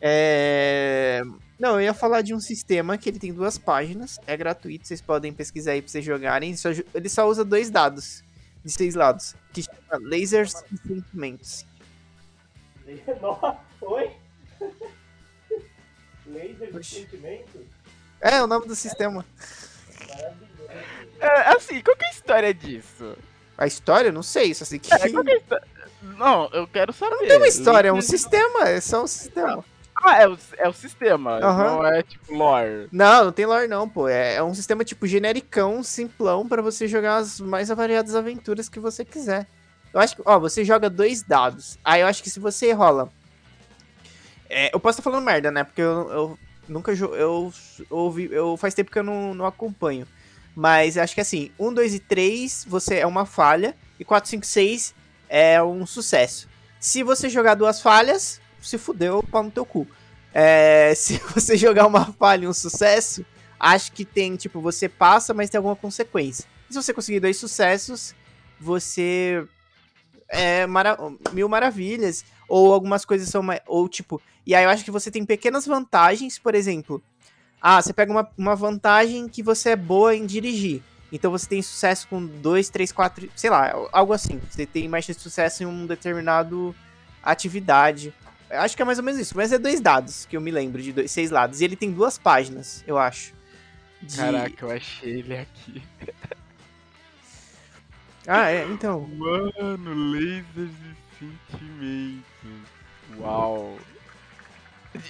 É... 0.00 1.22
Não, 1.58 1.74
eu 1.74 1.80
ia 1.82 1.94
falar 1.94 2.22
de 2.22 2.32
um 2.32 2.38
sistema 2.40 2.96
que 2.96 3.08
ele 3.08 3.18
tem 3.18 3.32
duas 3.32 3.58
páginas, 3.58 4.18
é 4.26 4.36
gratuito, 4.36 4.86
vocês 4.86 5.00
podem 5.00 5.32
pesquisar 5.32 5.72
aí 5.72 5.82
pra 5.82 5.90
vocês 5.90 6.04
jogarem. 6.04 6.50
Ele 6.50 6.56
só, 6.58 6.72
ju- 6.72 6.84
ele 6.94 7.08
só 7.08 7.28
usa 7.28 7.44
dois 7.44 7.68
dados, 7.68 8.22
de 8.64 8.70
seis 8.70 8.94
lados, 8.94 9.34
que 9.52 9.62
chama 9.62 9.98
Lasers 10.08 10.54
e 10.72 10.76
Sentimentos. 10.88 11.66
Nossa, 13.20 13.58
oi? 13.82 14.10
Laser 16.26 16.70
de 16.70 16.76
Oxi. 16.76 16.94
sentimento? 17.00 17.66
É, 18.20 18.36
é 18.36 18.42
o 18.42 18.46
nome 18.46 18.66
do 18.66 18.74
sistema. 18.76 19.24
É, 21.20 21.28
assim, 21.56 21.80
qual 21.82 21.96
que 21.96 22.04
é 22.04 22.08
a 22.08 22.12
história 22.12 22.54
disso? 22.54 23.16
A 23.56 23.66
história, 23.66 24.08
eu 24.08 24.12
não 24.12 24.22
sei, 24.22 24.54
só 24.54 24.64
sei 24.64 24.78
que. 24.78 24.92
É, 24.92 25.10
qual 25.10 25.24
que 25.24 25.32
é 25.32 25.42
a? 25.54 25.60
Não, 26.02 26.48
eu 26.52 26.68
quero 26.68 26.92
saber. 26.92 27.16
Não 27.16 27.26
tem 27.26 27.36
uma 27.38 27.48
história, 27.48 27.88
é 27.88 27.92
um 27.92 28.00
sistema, 28.00 28.68
é 28.68 28.80
só 28.80 29.02
um 29.02 29.06
sistema. 29.06 29.64
Ah, 30.02 30.22
é 30.22 30.28
o, 30.28 30.38
é 30.56 30.68
o 30.68 30.72
sistema, 30.72 31.38
Aham. 31.38 31.64
não 31.64 31.86
é 31.86 32.02
tipo 32.02 32.34
lore. 32.34 32.88
Não, 32.92 33.24
não 33.26 33.32
tem 33.32 33.46
lore 33.46 33.66
não, 33.66 33.88
pô. 33.88 34.08
É, 34.08 34.36
é 34.36 34.42
um 34.42 34.54
sistema 34.54 34.84
tipo 34.84 35.06
genericão, 35.06 35.82
simplão, 35.82 36.46
pra 36.48 36.62
você 36.62 36.86
jogar 36.86 37.16
as 37.16 37.40
mais 37.40 37.68
variadas 37.68 38.14
aventuras 38.14 38.68
que 38.68 38.78
você 38.78 39.04
quiser. 39.04 39.46
Eu 39.92 40.00
acho 40.00 40.16
que, 40.16 40.22
ó, 40.24 40.38
você 40.38 40.64
joga 40.64 40.88
dois 40.88 41.22
dados. 41.22 41.78
Aí 41.84 42.00
eu 42.02 42.06
acho 42.06 42.22
que 42.22 42.30
se 42.30 42.38
você 42.38 42.72
rola. 42.72 43.10
É, 44.48 44.74
eu 44.74 44.80
posso 44.80 45.00
estar 45.00 45.10
falando 45.10 45.24
merda, 45.24 45.50
né? 45.50 45.64
Porque 45.64 45.82
eu, 45.82 46.10
eu 46.10 46.38
Nunca 46.68 46.94
jo- 46.94 47.14
eu 47.14 47.50
ouvi, 47.88 48.28
eu 48.30 48.54
faz 48.58 48.74
tempo 48.74 48.90
que 48.90 48.98
eu 48.98 49.02
não, 49.02 49.32
não 49.32 49.46
acompanho. 49.46 50.06
Mas 50.54 50.98
acho 50.98 51.14
que 51.14 51.20
assim, 51.20 51.50
1, 51.58 51.72
2 51.72 51.94
e 51.94 51.98
3 51.98 52.66
você 52.68 52.96
é 52.96 53.06
uma 53.06 53.24
falha 53.24 53.74
e 53.98 54.04
4, 54.04 54.28
5, 54.28 54.44
6 54.44 54.94
é 55.28 55.62
um 55.62 55.86
sucesso. 55.86 56.46
Se 56.78 57.02
você 57.02 57.28
jogar 57.30 57.54
duas 57.54 57.80
falhas, 57.80 58.40
se 58.62 58.78
fudeu, 58.78 59.22
pau 59.22 59.42
no 59.42 59.50
teu 59.50 59.64
cu. 59.64 59.86
É, 60.32 60.92
se 60.96 61.18
você 61.34 61.56
jogar 61.56 61.86
uma 61.86 62.12
falha 62.12 62.44
e 62.44 62.48
um 62.48 62.52
sucesso, 62.52 63.24
acho 63.58 63.92
que 63.92 64.04
tem, 64.04 64.36
tipo, 64.36 64.60
você 64.60 64.88
passa, 64.88 65.32
mas 65.34 65.50
tem 65.50 65.58
alguma 65.58 65.76
consequência. 65.76 66.44
E 66.68 66.72
se 66.74 66.82
você 66.82 66.92
conseguir 66.92 67.20
dois 67.20 67.36
sucessos, 67.36 68.14
você 68.60 69.44
é 70.28 70.66
mara- 70.66 70.98
mil 71.32 71.48
maravilhas. 71.48 72.24
Ou 72.48 72.72
algumas 72.72 73.04
coisas 73.04 73.28
são. 73.28 73.44
Ou 73.66 73.88
tipo. 73.88 74.20
E 74.46 74.54
aí 74.54 74.64
eu 74.64 74.70
acho 74.70 74.84
que 74.84 74.90
você 74.90 75.10
tem 75.10 75.24
pequenas 75.24 75.66
vantagens, 75.66 76.38
por 76.38 76.54
exemplo. 76.54 77.02
Ah, 77.60 77.82
você 77.82 77.92
pega 77.92 78.10
uma, 78.12 78.28
uma 78.36 78.54
vantagem 78.54 79.28
que 79.28 79.42
você 79.42 79.70
é 79.70 79.76
boa 79.76 80.14
em 80.14 80.24
dirigir. 80.24 80.82
Então 81.10 81.30
você 81.30 81.46
tem 81.48 81.60
sucesso 81.62 82.06
com 82.08 82.24
dois, 82.24 82.70
três, 82.70 82.92
quatro. 82.92 83.28
Sei 83.34 83.50
lá, 83.50 83.72
algo 83.92 84.12
assim. 84.12 84.40
Você 84.50 84.64
tem 84.66 84.88
mais 84.88 85.04
sucesso 85.06 85.62
em 85.62 85.66
um 85.66 85.86
determinado 85.86 86.74
atividade. 87.22 88.14
Acho 88.50 88.74
que 88.76 88.82
é 88.82 88.84
mais 88.84 88.98
ou 88.98 89.04
menos 89.04 89.20
isso. 89.20 89.36
Mas 89.36 89.52
é 89.52 89.58
dois 89.58 89.80
dados 89.80 90.24
que 90.26 90.36
eu 90.36 90.40
me 90.40 90.50
lembro, 90.50 90.80
de 90.82 90.92
dois, 90.92 91.10
seis 91.10 91.30
lados. 91.30 91.60
E 91.60 91.64
ele 91.64 91.76
tem 91.76 91.90
duas 91.92 92.16
páginas, 92.18 92.82
eu 92.86 92.96
acho. 92.98 93.32
De- 94.00 94.16
Caraca, 94.16 94.64
eu 94.64 94.70
achei 94.70 95.18
ele 95.18 95.36
aqui. 95.36 95.82
Ah, 98.26 98.50
é, 98.50 98.64
então. 98.66 99.08
Mano, 99.16 100.12
lasers 100.12 100.70
e 100.70 101.18
sentimentos. 101.18 102.22
Uau. 103.18 103.78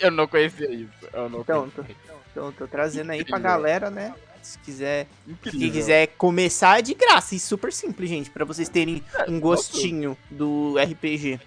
Eu 0.00 0.10
não 0.12 0.28
conhecia 0.28 0.70
isso. 0.72 0.92
Eu 1.12 1.28
não 1.28 1.40
Então, 1.40 1.68
conhecia. 1.70 1.96
Então, 2.30 2.52
tô 2.52 2.68
trazendo 2.68 3.10
aí 3.10 3.24
pra 3.24 3.38
galera, 3.40 3.90
né? 3.90 4.14
Se 4.40 4.56
quiser 4.60 5.08
Incrível. 5.26 5.58
Quem 5.60 5.72
quiser 5.72 6.06
começar 6.16 6.78
é 6.78 6.82
de 6.82 6.94
graça 6.94 7.34
e 7.34 7.40
super 7.40 7.72
simples, 7.72 8.08
gente, 8.08 8.30
pra 8.30 8.44
vocês 8.44 8.68
terem 8.68 9.02
um 9.26 9.40
gostinho 9.40 10.16
do 10.30 10.76
RPG. 10.78 11.40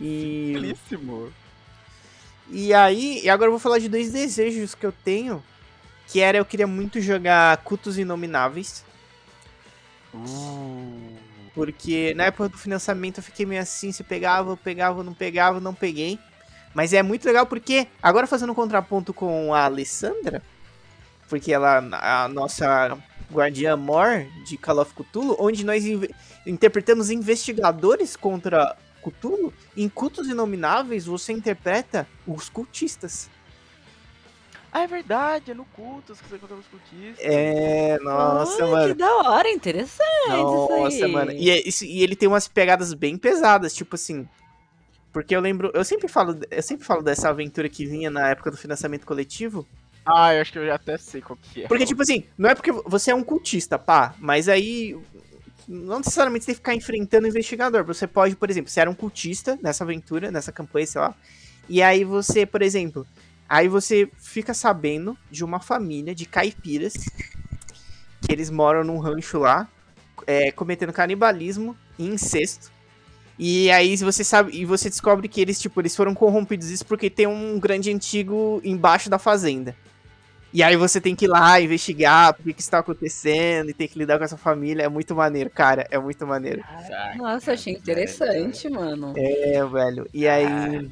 E, 0.00 0.52
Belíssimo. 0.54 1.32
e 2.50 2.72
aí, 2.72 3.20
e 3.24 3.28
agora 3.28 3.48
eu 3.48 3.52
vou 3.52 3.60
falar 3.60 3.78
de 3.78 3.88
dois 3.88 4.12
desejos 4.12 4.74
que 4.74 4.86
eu 4.86 4.92
tenho, 4.92 5.42
que 6.06 6.20
era 6.20 6.38
eu 6.38 6.44
queria 6.44 6.66
muito 6.66 7.00
jogar 7.00 7.56
Cultos 7.58 7.98
Inomináveis, 7.98 8.84
Uh. 10.14 11.18
porque 11.54 12.14
na 12.14 12.24
época 12.24 12.48
do 12.48 12.56
financiamento 12.56 13.18
eu 13.18 13.22
fiquei 13.22 13.44
meio 13.44 13.60
assim, 13.60 13.92
se 13.92 14.02
pegava, 14.02 14.50
eu 14.52 14.56
pegava, 14.56 15.02
não 15.02 15.12
pegava, 15.12 15.60
não 15.60 15.74
peguei. 15.74 16.18
Mas 16.74 16.92
é 16.92 17.02
muito 17.02 17.24
legal 17.26 17.44
porque, 17.46 17.86
agora 18.02 18.26
fazendo 18.26 18.52
um 18.52 18.54
contraponto 18.54 19.12
com 19.12 19.52
a 19.52 19.64
Alessandra, 19.64 20.42
porque 21.28 21.52
ela 21.52 21.78
a 22.24 22.28
nossa 22.28 22.96
guardiã 23.30 23.76
Mor 23.76 24.26
de 24.46 24.56
Call 24.56 24.78
of 24.80 24.94
Cthulhu, 24.94 25.36
onde 25.38 25.64
nós 25.64 25.84
interpretamos 26.46 27.10
investigadores 27.10 28.16
contra 28.16 28.76
Cthulhu, 29.10 29.52
em 29.76 29.88
Cultos 29.88 30.28
Inomináveis 30.28 31.06
você 31.06 31.32
interpreta 31.32 32.06
os 32.26 32.48
cultistas. 32.48 33.28
Ah, 34.70 34.82
é 34.82 34.86
verdade, 34.86 35.50
é 35.50 35.54
no 35.54 35.64
cultos 35.64 36.20
que 36.20 36.28
você 36.28 36.36
encontra 36.36 36.56
os 36.56 36.66
cultistas. 36.66 37.24
É, 37.24 37.98
nossa, 38.00 38.62
Olha, 38.64 38.70
mano. 38.70 38.94
Que 38.94 38.98
da 38.98 39.16
hora, 39.16 39.48
interessante 39.50 39.98
isso 40.26 40.68
Nossa, 40.68 41.04
aí. 41.06 41.12
mano. 41.12 41.32
E, 41.32 41.50
é 41.50 41.66
isso- 41.66 41.84
e 41.84 42.02
ele 42.02 42.14
tem 42.14 42.28
umas 42.28 42.46
pegadas 42.46 42.92
bem 42.92 43.16
pesadas, 43.16 43.74
tipo 43.74 43.94
assim. 43.94 44.28
Porque 45.10 45.34
eu 45.34 45.40
lembro. 45.40 45.70
Eu 45.74 45.84
sempre 45.84 46.06
falo, 46.06 46.38
eu 46.50 46.62
sempre 46.62 46.84
falo 46.84 47.02
dessa 47.02 47.30
aventura 47.30 47.68
que 47.68 47.86
vinha 47.86 48.10
na 48.10 48.28
época 48.28 48.50
do 48.50 48.58
financiamento 48.58 49.06
coletivo. 49.06 49.66
Ah, 50.04 50.34
eu 50.34 50.42
acho 50.42 50.52
que 50.52 50.58
eu 50.58 50.66
já 50.66 50.74
até 50.74 50.96
sei 50.98 51.22
qual 51.22 51.36
que 51.36 51.62
é. 51.64 51.66
Porque, 51.68 51.86
tipo 51.86 52.02
assim, 52.02 52.24
não 52.36 52.50
é 52.50 52.54
porque 52.54 52.70
você 52.72 53.10
é 53.10 53.14
um 53.14 53.24
cultista, 53.24 53.78
pá, 53.78 54.14
mas 54.18 54.48
aí. 54.48 54.94
Não 55.68 55.98
necessariamente 55.98 56.44
você 56.44 56.52
tem 56.52 56.54
que 56.54 56.60
ficar 56.60 56.74
enfrentando 56.74 57.26
o 57.26 57.28
investigador. 57.28 57.84
Você 57.84 58.06
pode, 58.06 58.34
por 58.36 58.48
exemplo, 58.50 58.70
você 58.70 58.80
era 58.80 58.90
um 58.90 58.94
cultista 58.94 59.58
nessa 59.62 59.84
aventura, 59.84 60.30
nessa 60.30 60.50
campanha, 60.52 60.86
sei 60.86 61.00
lá. 61.00 61.14
E 61.68 61.82
aí 61.82 62.04
você, 62.04 62.46
por 62.46 62.62
exemplo. 62.62 63.06
Aí 63.48 63.68
você 63.68 64.10
fica 64.18 64.54
sabendo 64.54 65.16
de 65.30 65.44
uma 65.44 65.60
família 65.60 66.14
de 66.14 66.26
caipiras. 66.26 66.94
Que 68.20 68.32
eles 68.32 68.50
moram 68.50 68.84
num 68.84 68.98
rancho 68.98 69.38
lá. 69.38 69.68
é, 70.26 70.50
cometendo 70.52 70.92
canibalismo 70.92 71.76
e 71.98 72.06
incesto. 72.08 72.70
E 73.38 73.70
aí 73.70 73.96
você 73.96 74.24
sabe. 74.24 74.52
E 74.56 74.64
você 74.64 74.90
descobre 74.90 75.28
que 75.28 75.40
eles, 75.40 75.60
tipo, 75.60 75.80
eles 75.80 75.94
foram 75.96 76.14
corrompidos 76.14 76.70
isso 76.70 76.86
porque 76.86 77.08
tem 77.10 77.26
um 77.26 77.58
grande 77.60 77.90
antigo 77.92 78.60
embaixo 78.64 79.08
da 79.10 79.18
fazenda. 79.18 79.76
E 80.52 80.62
aí 80.62 80.76
você 80.76 81.00
tem 81.00 81.14
que 81.14 81.26
ir 81.26 81.28
lá 81.28 81.60
investigar 81.60 82.32
por 82.34 82.42
que 82.42 82.54
que 82.54 82.60
isso 82.62 82.70
tá 82.70 82.78
acontecendo 82.78 83.68
e 83.70 83.74
tem 83.74 83.86
que 83.86 83.98
lidar 83.98 84.18
com 84.18 84.24
essa 84.24 84.36
família. 84.38 84.84
É 84.84 84.88
muito 84.88 85.14
maneiro, 85.14 85.50
cara. 85.50 85.86
É 85.90 85.98
muito 85.98 86.26
maneiro. 86.26 86.62
Caraca, 86.62 87.16
Nossa, 87.16 87.52
achei 87.52 87.74
velho. 87.74 87.82
interessante, 87.82 88.68
mano. 88.70 89.12
É, 89.16 89.64
velho. 89.66 90.08
E 90.12 90.26
aí. 90.26 90.90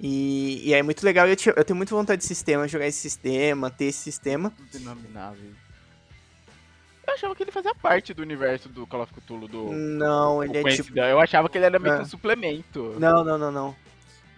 E, 0.00 0.68
e 0.68 0.74
aí 0.74 0.80
é 0.80 0.82
muito 0.82 1.04
legal. 1.04 1.26
Eu, 1.28 1.36
eu 1.56 1.64
tenho 1.64 1.76
muita 1.76 1.94
vontade 1.94 2.20
de 2.22 2.26
sistema, 2.26 2.66
jogar 2.66 2.86
esse 2.86 2.98
sistema, 2.98 3.70
ter 3.70 3.86
esse 3.86 3.98
sistema. 3.98 4.52
Denominável. 4.72 5.50
Eu 7.06 7.14
achava 7.14 7.34
que 7.34 7.42
ele 7.42 7.52
fazia 7.52 7.74
parte 7.74 8.14
do 8.14 8.22
universo 8.22 8.68
do 8.68 8.86
Call 8.86 9.02
of 9.02 9.12
Cthulhu 9.12 9.46
do. 9.46 9.70
Não, 9.72 10.38
o 10.38 10.44
ele 10.44 10.58
é 10.58 10.62
tipo. 10.76 10.98
Eu 10.98 11.20
achava 11.20 11.48
que 11.48 11.58
ele 11.58 11.66
era 11.66 11.78
meio 11.78 11.94
que 11.96 12.00
É. 12.00 12.04
um 12.04 12.08
suplemento. 12.08 12.96
Não, 12.98 13.22
não, 13.22 13.36
não, 13.36 13.52
não. 13.52 13.76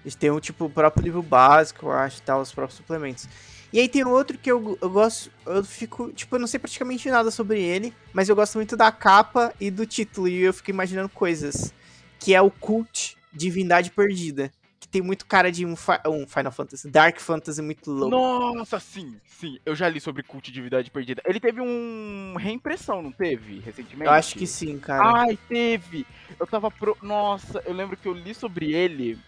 Eles 0.07 0.15
têm 0.15 0.31
um 0.31 0.39
tipo 0.39 0.67
o 0.67 0.71
próprio 0.71 1.03
livro 1.03 1.21
básico, 1.21 1.87
eu 1.87 1.91
acho, 1.93 2.23
tal, 2.23 2.41
os 2.41 2.53
próprios 2.53 2.77
suplementos. 2.77 3.29
E 3.73 3.81
aí 3.81 3.89
tem 3.89 4.05
outro 4.05 4.39
que 4.39 4.49
eu, 4.49 4.79
eu 4.81 4.89
gosto, 4.89 5.33
eu 5.45 5.65
fico, 5.65 6.13
tipo, 6.13 6.37
eu 6.37 6.39
não 6.39 6.47
sei 6.47 6.61
praticamente 6.61 7.11
nada 7.11 7.29
sobre 7.33 7.61
ele, 7.61 7.93
mas 8.13 8.29
eu 8.29 8.37
gosto 8.37 8.55
muito 8.55 8.77
da 8.77 8.93
capa 8.93 9.53
e 9.61 9.69
do 9.69 9.85
título, 9.85 10.29
e 10.29 10.43
eu 10.43 10.55
fico 10.55 10.71
imaginando 10.71 11.09
coisas. 11.09 11.75
Que 12.21 12.37
é 12.37 12.41
o 12.41 12.53
Cult 12.53 13.17
Divindade 13.33 13.91
Perdida. 13.91 14.53
Que 14.79 14.87
tem 14.87 15.03
muito 15.03 15.27
cara 15.27 15.51
de 15.51 15.67
um, 15.67 15.75
um 16.07 16.27
Final 16.29 16.53
Fantasy, 16.53 16.89
Dark 16.89 17.19
Fantasy 17.19 17.61
muito 17.61 17.91
louco. 17.91 18.11
Nossa, 18.11 18.79
sim, 18.79 19.17
sim. 19.27 19.59
Eu 19.67 19.75
já 19.75 19.89
li 19.89 20.01
sobre 20.01 20.23
culto 20.23 20.47
de 20.47 20.53
divindade 20.53 20.89
perdida. 20.93 21.21
Ele 21.27 21.41
teve 21.41 21.61
um 21.61 22.37
reimpressão, 22.39 23.03
não 23.03 23.11
teve? 23.11 23.59
Recentemente? 23.59 24.07
eu 24.07 24.13
acho 24.13 24.37
que 24.37 24.47
sim, 24.47 24.79
cara. 24.79 25.23
Ai, 25.23 25.39
teve! 25.49 26.07
Eu 26.39 26.47
tava 26.47 26.71
pro. 26.71 26.97
Nossa, 27.03 27.61
eu 27.67 27.75
lembro 27.75 27.97
que 27.97 28.07
eu 28.07 28.13
li 28.13 28.33
sobre 28.33 28.73
ele 28.73 29.19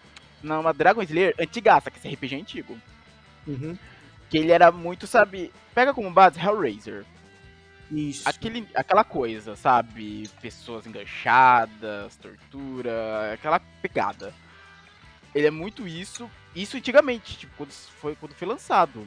numa 0.43 0.73
Dragon 0.73 1.03
Slayer 1.03 1.35
antigaça, 1.39 1.91
que 1.91 1.99
esse 1.99 2.09
RPG 2.09 2.35
é 2.35 2.39
antigo. 2.39 2.79
Uhum. 3.47 3.77
Que 4.31 4.39
ele 4.39 4.53
era 4.53 4.71
muito, 4.71 5.07
sabe. 5.07 5.53
Pega 5.75 5.95
como 5.95 6.11
base 6.11 6.39
Hellraiser. 6.39 7.05
Isso. 7.91 8.29
Aquele, 8.29 8.69
aquela 8.75 9.05
coisa, 9.05 9.57
sabe? 9.57 10.29
Pessoas 10.41 10.87
enganchadas, 10.87 12.17
tortura, 12.17 13.33
aquela 13.33 13.61
pegada. 13.81 14.35
Ele 15.35 15.47
é 15.47 15.51
muito 15.51 15.87
isso, 15.87 16.31
isso 16.55 16.77
antigamente, 16.77 17.39
tipo, 17.39 17.53
quando 17.57 17.71
foi, 17.71 18.17
quando 18.17 18.35
foi 18.35 18.49
lançado. 18.49 19.07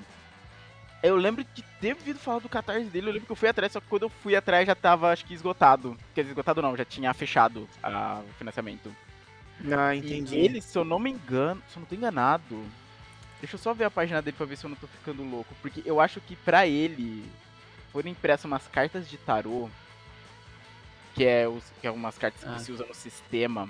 Eu 1.04 1.16
lembro 1.16 1.44
de 1.44 1.64
ter 1.80 1.94
ouvido 1.94 2.20
falar 2.20 2.40
do 2.40 2.50
catarse 2.50 2.86
dele, 2.86 3.10
eu 3.10 3.14
lembro 3.14 3.26
que 3.26 3.32
eu 3.32 3.36
fui 3.36 3.50
atrás, 3.50 3.72
só 3.72 3.80
que 3.80 3.88
quando 3.88 4.04
eu 4.04 4.10
fui 4.10 4.36
atrás 4.36 4.68
já 4.68 4.76
tava, 4.76 5.12
acho 5.12 5.26
que 5.26 5.34
esgotado. 5.34 5.98
Quer 6.14 6.22
dizer, 6.22 6.32
esgotado 6.32 6.62
não, 6.62 6.78
já 6.78 6.86
tinha 6.86 7.14
fechado 7.14 7.68
o 7.84 8.34
financiamento. 8.38 8.96
Ah, 9.78 9.96
E 9.96 10.00
entendi. 10.00 10.36
ele, 10.38 10.62
se 10.62 10.78
eu 10.78 10.84
não 10.84 11.00
me 11.00 11.12
engano, 11.12 11.62
se 11.70 11.78
eu 11.78 11.82
não 11.82 11.88
tô 11.88 11.96
enganado, 11.96 12.64
deixa 13.40 13.56
eu 13.56 13.60
só 13.60 13.74
ver 13.74 13.86
a 13.86 13.92
página 13.92 14.22
dele 14.22 14.36
pra 14.38 14.46
ver 14.46 14.58
se 14.58 14.66
eu 14.66 14.70
não 14.70 14.78
tô 14.78 14.88
ficando 14.88 15.24
louco, 15.24 15.54
porque 15.62 15.82
eu 15.86 16.00
acho 16.00 16.20
que 16.22 16.36
pra 16.36 16.66
ele 16.68 17.24
foram 17.92 18.10
impressas 18.10 18.46
umas 18.46 18.68
cartas 18.68 19.10
de 19.10 19.18
tarô, 19.18 19.70
que 21.14 21.26
é, 21.26 21.48
os, 21.48 21.64
que 21.82 21.88
é 21.88 21.92
umas 21.92 22.18
cartas 22.18 22.42
Ah. 22.48 22.54
que 22.56 22.62
se 22.64 22.72
usa 22.72 22.86
no 22.86 22.94
sistema, 22.96 23.68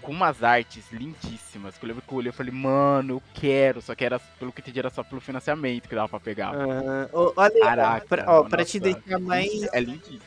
com 0.00 0.12
umas 0.12 0.42
artes 0.42 0.84
lindíssimas, 0.92 1.76
que 1.78 1.84
eu 1.84 1.88
lembro 1.88 2.02
que 2.06 2.12
eu 2.12 2.18
olhei 2.18 2.30
e 2.30 2.32
falei, 2.34 2.52
mano, 2.52 3.14
eu 3.14 3.22
quero, 3.34 3.80
só 3.80 3.94
que 3.94 4.04
era, 4.04 4.18
pelo 4.18 4.52
que 4.52 4.60
eu 4.60 4.62
entendi, 4.62 4.78
era 4.78 4.90
só 4.90 5.02
pelo 5.02 5.20
financiamento 5.20 5.88
que 5.88 5.94
dava 5.94 6.08
pra 6.08 6.20
pegar. 6.20 6.52
Ah, 6.54 7.08
olha, 7.12 7.60
Caraca, 7.60 8.06
pra, 8.06 8.24
ó, 8.30 8.44
pra 8.44 8.64
te 8.64 8.78
deixar 8.80 9.18
mais. 9.18 9.62
É 9.72 9.80
lindíssimo. 9.80 10.20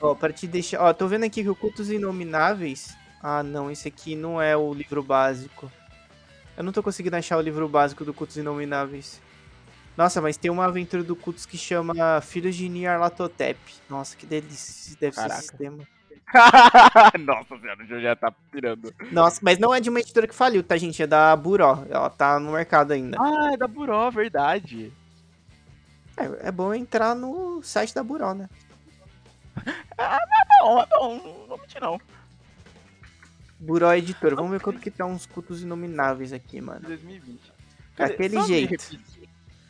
Ó, 0.00 0.14
pra 0.14 0.32
te 0.32 0.46
deixar. 0.46 0.80
Ó, 0.82 0.92
tô 0.92 1.08
vendo 1.08 1.24
aqui 1.24 1.42
que 1.42 1.48
o 1.48 1.56
Cultos 1.56 1.90
Inomináveis. 1.90 2.94
Ah, 3.26 3.42
não, 3.42 3.70
esse 3.70 3.88
aqui 3.88 4.14
não 4.14 4.38
é 4.38 4.54
o 4.54 4.74
livro 4.74 5.02
básico. 5.02 5.72
Eu 6.58 6.62
não 6.62 6.72
tô 6.72 6.82
conseguindo 6.82 7.16
achar 7.16 7.38
o 7.38 7.40
livro 7.40 7.66
básico 7.66 8.04
do 8.04 8.12
Cultos 8.12 8.36
Inomináveis. 8.36 9.18
Nossa, 9.96 10.20
mas 10.20 10.36
tem 10.36 10.50
uma 10.50 10.66
aventura 10.66 11.02
do 11.02 11.16
Cultos 11.16 11.46
que 11.46 11.56
chama 11.56 12.20
Filhos 12.20 12.54
de 12.54 12.68
Nyarlathotep. 12.68 13.58
Nossa, 13.88 14.14
que 14.14 14.26
delícia 14.26 14.94
deve 15.00 15.16
Caraca. 15.16 15.36
ser 15.36 15.40
esse 15.40 15.48
sistema. 15.48 15.88
Nossa 17.24 17.58
senhora, 17.58 17.82
o 17.82 18.00
já 18.02 18.14
tá 18.14 18.30
pirando. 18.52 18.92
Nossa, 19.10 19.40
mas 19.42 19.58
não 19.58 19.72
é 19.72 19.80
de 19.80 19.88
uma 19.88 20.00
editora 20.00 20.26
que 20.26 20.34
faliu, 20.34 20.62
tá, 20.62 20.76
gente? 20.76 21.02
É 21.02 21.06
da 21.06 21.34
Buró. 21.34 21.82
Ela 21.88 22.10
tá 22.10 22.38
no 22.38 22.52
mercado 22.52 22.92
ainda. 22.92 23.16
Ah, 23.18 23.54
é 23.54 23.56
da 23.56 23.66
Buró, 23.66 24.10
verdade. 24.10 24.92
É, 26.14 26.48
é 26.48 26.52
bom 26.52 26.74
entrar 26.74 27.14
no 27.14 27.62
site 27.62 27.94
da 27.94 28.02
Buró, 28.02 28.34
né? 28.34 28.50
Não, 30.60 30.78
é 30.78 30.86
bom, 30.86 31.14
não 31.24 31.46
vou 31.46 31.58
mentir 31.58 31.80
não. 31.80 31.98
Buró 33.64 33.92
Editora. 33.94 34.36
Vamos 34.36 34.50
ver 34.50 34.60
quanto 34.60 34.78
que 34.80 34.90
tá 34.90 35.04
uns 35.06 35.26
Cultos 35.26 35.62
Inomináveis 35.62 36.32
aqui, 36.32 36.60
mano. 36.60 36.80
2020. 36.80 37.40
Quer 37.96 38.02
dizer, 38.04 38.14
Aquele 38.14 38.34
só 38.34 38.40
me 38.42 38.46
jeito. 38.48 38.70
repetir- 38.70 39.00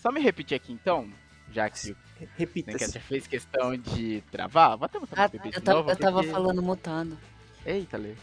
só 0.01 0.13
me 0.13 0.21
repetir 0.21 0.57
aqui 0.57 0.73
então, 0.73 1.09
já 1.53 1.69
que 1.71 1.93
o 1.93 1.97
Repita-se. 2.37 2.73
Necaster 2.79 3.03
fez 3.03 3.27
questão 3.27 3.77
de 3.77 4.23
travar. 4.31 4.77
Vou 4.77 4.87
até 4.87 4.99
mostrar 4.99 5.25
Ah, 5.25 5.29
meus 5.29 5.33
bebês 5.33 5.55
eu 5.55 5.61
de 5.61 5.67
novo. 5.71 5.91
eu 5.91 5.97
tava 5.97 6.17
porque- 6.19 6.31
falando 6.31 6.63
mutado. 6.63 7.19
Eita, 7.67 7.97
Lê. 7.97 8.15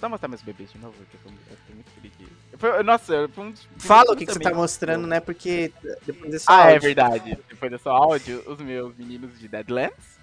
Só 0.00 0.08
mostrar 0.08 0.28
meus 0.28 0.42
bebês 0.42 0.72
de 0.72 0.78
novo, 0.78 0.94
que 1.10 1.14
eu 1.16 1.20
tô, 1.22 1.28
eu 1.28 1.56
tô 1.66 1.74
muito 1.74 1.90
feliz. 1.92 2.84
nossa, 2.84 3.28
foi 3.28 3.44
um 3.44 3.50
dos 3.52 3.68
Fala 3.78 4.12
o 4.12 4.16
que, 4.16 4.26
que 4.26 4.32
você 4.32 4.40
tá 4.40 4.52
mostrando, 4.52 5.06
né? 5.06 5.20
Porque 5.20 5.72
depois 6.04 6.34
é 6.34 6.38
só 6.40 6.52
Ah, 6.52 6.60
é 6.70 6.74
áudio. 6.74 6.80
verdade. 6.82 7.38
Depois 7.48 7.70
desse 7.70 7.88
áudio, 7.88 8.42
os 8.50 8.58
meus 8.60 8.96
meninos 8.96 9.38
de 9.38 9.46
Deadlands, 9.46 10.18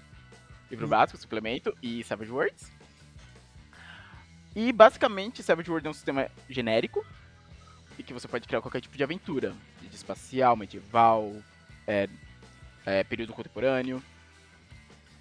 livro 0.70 0.84
Hum. 0.86 0.90
básico, 0.90 1.18
suplemento 1.18 1.74
e 1.82 2.04
Savage 2.04 2.30
Worlds. 2.30 2.70
E 4.54 4.72
basicamente, 4.72 5.42
Savage 5.42 5.70
Worlds 5.70 5.86
é 5.86 5.90
um 5.90 5.94
sistema 5.94 6.28
genérico 6.48 7.04
e 7.98 8.02
que 8.02 8.12
você 8.12 8.26
pode 8.26 8.48
criar 8.48 8.60
qualquer 8.60 8.80
tipo 8.80 8.96
de 8.96 9.04
aventura, 9.04 9.54
de 9.80 9.94
espacial, 9.94 10.56
medieval, 10.56 11.34
é, 11.86 12.08
é, 12.84 13.04
período 13.04 13.32
contemporâneo. 13.32 14.02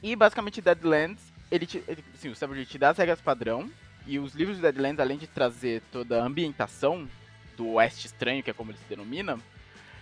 E 0.01 0.15
basicamente, 0.15 0.61
Deadlands, 0.61 1.21
ele, 1.51 1.65
te, 1.65 1.83
ele 1.87 2.03
sim, 2.15 2.29
o 2.29 2.35
Savage 2.35 2.65
te 2.65 2.77
dá 2.77 2.89
as 2.89 2.97
regras 2.97 3.21
padrão 3.21 3.69
e 4.07 4.17
os 4.17 4.33
livros 4.33 4.57
de 4.57 4.61
Deadlands, 4.63 4.99
além 4.99 5.17
de 5.17 5.27
trazer 5.27 5.81
toda 5.91 6.21
a 6.21 6.25
ambientação 6.25 7.07
do 7.55 7.73
Oeste 7.73 8.07
Estranho, 8.07 8.41
que 8.41 8.49
é 8.49 8.53
como 8.53 8.71
ele 8.71 8.77
se 8.77 8.89
denomina, 8.89 9.37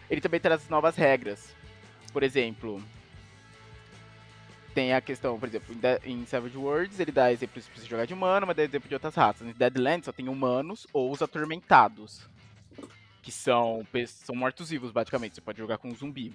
ele 0.09 0.21
também 0.21 0.39
traz 0.39 0.69
novas 0.69 0.95
regras. 0.95 1.53
Por 2.13 2.23
exemplo, 2.23 2.81
tem 4.77 4.93
a 4.93 5.01
questão, 5.01 5.39
por 5.39 5.49
exemplo, 5.49 5.75
em, 6.05 6.23
Savage 6.27 6.55
Worlds 6.55 6.99
ele 6.99 7.11
dá 7.11 7.31
exemplos 7.31 7.67
pra 7.67 7.81
você 7.81 7.87
jogar 7.87 8.05
de 8.05 8.13
humano, 8.13 8.45
mas 8.45 8.55
dá 8.55 8.61
exemplo 8.63 8.87
de 8.87 8.93
outras 8.93 9.15
raças. 9.15 9.47
Em 9.47 9.51
Deadlands 9.51 10.05
só 10.05 10.11
tem 10.11 10.29
humanos 10.29 10.85
ou 10.93 11.11
os 11.11 11.19
atormentados, 11.19 12.21
que 13.23 13.31
são, 13.31 13.83
são 14.05 14.35
mortos-vivos, 14.35 14.91
basicamente. 14.91 15.33
Você 15.33 15.41
pode 15.41 15.57
jogar 15.57 15.79
com 15.79 15.87
um 15.87 15.95
zumbi. 15.95 16.31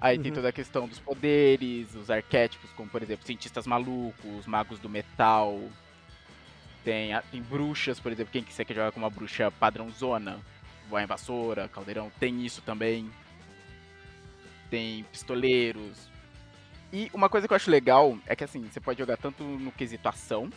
Aí 0.00 0.16
tem 0.16 0.30
Uhum. 0.30 0.36
toda 0.36 0.48
a 0.48 0.52
questão 0.52 0.88
dos 0.88 0.98
poderes, 0.98 1.94
os 1.94 2.10
arquétipos, 2.10 2.70
como 2.70 2.88
por 2.88 3.02
exemplo, 3.02 3.26
cientistas 3.26 3.66
malucos, 3.66 4.46
magos 4.46 4.78
do 4.78 4.88
metal, 4.88 5.60
tem, 6.82 7.10
tem 7.30 7.42
bruxas, 7.42 8.00
por 8.00 8.10
exemplo, 8.10 8.32
quem 8.32 8.42
que 8.42 8.64
quer 8.64 8.74
jogar 8.74 8.92
com 8.92 8.98
uma 8.98 9.10
bruxa 9.10 9.50
padrãozona, 9.50 10.40
voar 10.88 11.02
em 11.02 11.06
vassoura, 11.06 11.68
caldeirão, 11.68 12.10
tem 12.18 12.46
isso 12.46 12.62
também. 12.62 13.10
Tem 14.72 15.04
pistoleiros. 15.12 16.08
E 16.90 17.10
uma 17.12 17.28
coisa 17.28 17.46
que 17.46 17.52
eu 17.52 17.56
acho 17.56 17.70
legal 17.70 18.18
é 18.26 18.34
que 18.34 18.42
assim, 18.42 18.66
você 18.72 18.80
pode 18.80 18.98
jogar 18.98 19.18
tanto 19.18 19.44
no 19.44 19.70
quesito 19.70 20.08
ação, 20.08 20.48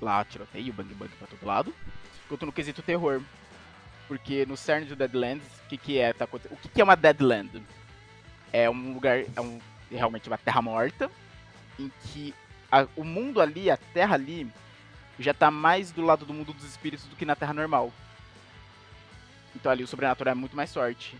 lá 0.00 0.24
tiroteio, 0.24 0.72
bang 0.72 0.92
bang 0.94 1.12
pra 1.14 1.28
todo 1.28 1.46
lado, 1.46 1.72
quanto 2.28 2.44
no 2.44 2.50
quesito 2.52 2.82
terror. 2.82 3.22
Porque 4.08 4.44
no 4.46 4.56
cerne 4.56 4.86
do 4.86 4.96
Deadlands, 4.96 5.46
o 5.64 5.68
que, 5.68 5.76
que 5.78 5.98
é? 6.00 6.12
Tá, 6.12 6.24
o 6.32 6.56
que, 6.56 6.68
que 6.70 6.80
é 6.80 6.84
uma 6.84 6.96
Deadland? 6.96 7.62
É 8.52 8.68
um 8.68 8.94
lugar, 8.94 9.20
é 9.36 9.40
um, 9.40 9.60
realmente 9.88 10.28
uma 10.28 10.36
terra 10.36 10.60
morta, 10.60 11.08
em 11.78 11.88
que 12.02 12.34
a- 12.70 12.88
o 12.96 13.04
mundo 13.04 13.40
ali, 13.40 13.70
a 13.70 13.76
terra 13.76 14.16
ali, 14.16 14.50
já 15.20 15.32
tá 15.32 15.52
mais 15.52 15.92
do 15.92 16.02
lado 16.02 16.26
do 16.26 16.34
mundo 16.34 16.52
dos 16.52 16.64
espíritos 16.64 17.06
do 17.06 17.14
que 17.14 17.24
na 17.24 17.36
Terra 17.36 17.54
normal. 17.54 17.92
Então 19.54 19.70
ali 19.70 19.84
o 19.84 19.86
sobrenatural 19.86 20.32
é 20.32 20.34
muito 20.34 20.56
mais 20.56 20.68
sorte. 20.70 21.16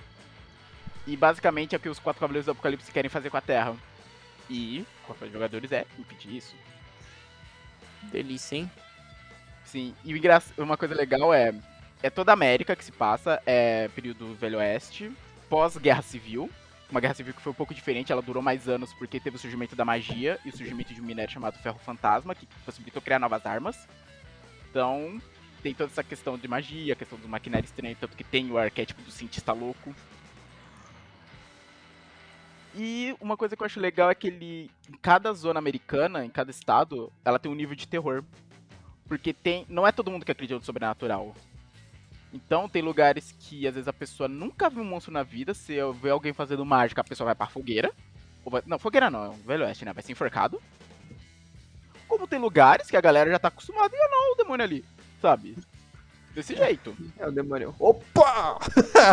E 1.07 1.17
basicamente 1.17 1.75
é 1.75 1.79
o 1.79 1.81
que 1.81 1.89
os 1.89 1.99
quatro 1.99 2.21
cavaleiros 2.21 2.47
do 2.47 2.53
Apocalipse 2.53 2.93
querem 2.93 3.09
fazer 3.09 3.31
com 3.31 3.37
a 3.37 3.41
Terra. 3.41 3.75
E, 4.49 4.85
contra 5.07 5.27
os 5.27 5.33
jogadores, 5.33 5.73
é 5.73 5.87
impedir 5.99 6.37
isso. 6.37 6.55
Delícia, 8.05 8.57
hein? 8.57 8.71
Sim, 9.65 9.95
e 10.05 10.13
o 10.13 10.17
engra... 10.17 10.43
uma 10.59 10.77
coisa 10.77 10.95
legal 10.95 11.33
é. 11.33 11.55
É 12.03 12.11
toda 12.11 12.33
a 12.33 12.35
América 12.35 12.75
que 12.75 12.85
se 12.85 12.91
passa, 12.91 13.41
é 13.47 13.89
período 13.95 14.35
Velho 14.35 14.59
Oeste, 14.59 15.11
pós-Guerra 15.49 16.03
Civil. 16.03 16.51
Uma 16.91 17.01
guerra 17.01 17.15
civil 17.15 17.33
que 17.33 17.41
foi 17.41 17.53
um 17.53 17.55
pouco 17.55 17.73
diferente, 17.73 18.13
ela 18.13 18.21
durou 18.21 18.43
mais 18.43 18.69
anos 18.69 18.93
porque 18.93 19.19
teve 19.19 19.37
o 19.37 19.39
surgimento 19.39 19.75
da 19.75 19.83
magia 19.83 20.39
e 20.45 20.51
o 20.51 20.53
surgimento 20.55 20.93
de 20.93 21.01
um 21.01 21.05
minério 21.05 21.33
chamado 21.33 21.59
Ferro 21.59 21.79
Fantasma, 21.79 22.35
que 22.35 22.47
possibilitou 22.67 23.01
criar 23.01 23.19
novas 23.19 23.47
armas. 23.47 23.89
Então, 24.69 25.19
tem 25.63 25.73
toda 25.73 25.91
essa 25.91 26.05
questão 26.05 26.37
de 26.37 26.47
magia, 26.47 26.93
a 26.93 26.97
questão 26.97 27.19
do 27.19 27.27
maquinário 27.27 27.65
estranho, 27.65 27.97
tanto 27.99 28.15
que 28.15 28.25
tem 28.25 28.51
o 28.51 28.59
arquétipo 28.59 29.01
do 29.01 29.11
cientista 29.11 29.55
louco. 29.55 29.95
E 32.75 33.15
uma 33.21 33.37
coisa 33.37 33.57
que 33.57 33.63
eu 33.63 33.67
acho 33.67 33.81
legal 33.81 34.11
é 34.11 34.15
que 34.15 34.27
ele, 34.27 34.71
em 34.89 34.97
cada 35.01 35.33
zona 35.35 35.59
americana, 35.59 36.25
em 36.25 36.31
cada 36.31 36.51
estado, 36.51 37.13
ela 37.25 37.39
tem 37.39 37.51
um 37.51 37.55
nível 37.55 37.77
de 37.77 37.87
terror. 37.87 38.25
Porque 39.07 39.33
tem. 39.33 39.67
Não 39.69 39.87
é 39.87 39.93
todo 39.93 40.11
mundo 40.11 40.25
que 40.25 40.33
acredita 40.33 40.59
no 40.59 40.65
sobrenatural. 40.65 41.35
Então 42.33 42.67
tem 42.69 42.81
lugares 42.81 43.35
que 43.39 43.67
às 43.67 43.75
vezes 43.75 43.89
a 43.89 43.93
pessoa 43.93 44.27
nunca 44.27 44.71
viu 44.71 44.83
um 44.83 44.87
monstro 44.87 45.13
na 45.13 45.23
vida. 45.23 45.53
Se 45.53 45.75
eu 45.75 45.93
ver 45.93 46.11
alguém 46.11 46.33
fazendo 46.33 46.65
mágica, 46.65 47.03
a 47.03 47.05
pessoa 47.05 47.27
vai 47.27 47.35
pra 47.35 47.47
fogueira. 47.47 47.93
Vai- 48.45 48.63
não, 48.67 48.79
fogueira 48.79 49.11
não, 49.11 49.25
é 49.25 49.29
um 49.29 49.43
velho 49.43 49.65
oeste, 49.65 49.85
né? 49.85 49.93
Vai 49.93 50.03
ser 50.03 50.13
enforcado. 50.13 50.61
Como 52.09 52.27
tem 52.27 52.39
lugares 52.39 52.89
que 52.91 52.97
a 52.97 53.01
galera 53.01 53.31
já 53.31 53.39
tá 53.39 53.49
acostumada 53.49 53.95
e 53.95 54.09
não, 54.09 54.33
o 54.33 54.37
demônio 54.37 54.65
ali, 54.65 54.85
sabe? 55.21 55.57
Desse 56.35 56.57
jeito. 56.57 56.97
É 57.19 57.27
o 57.27 57.33
demônio. 57.33 57.75
Opa! 57.79 58.59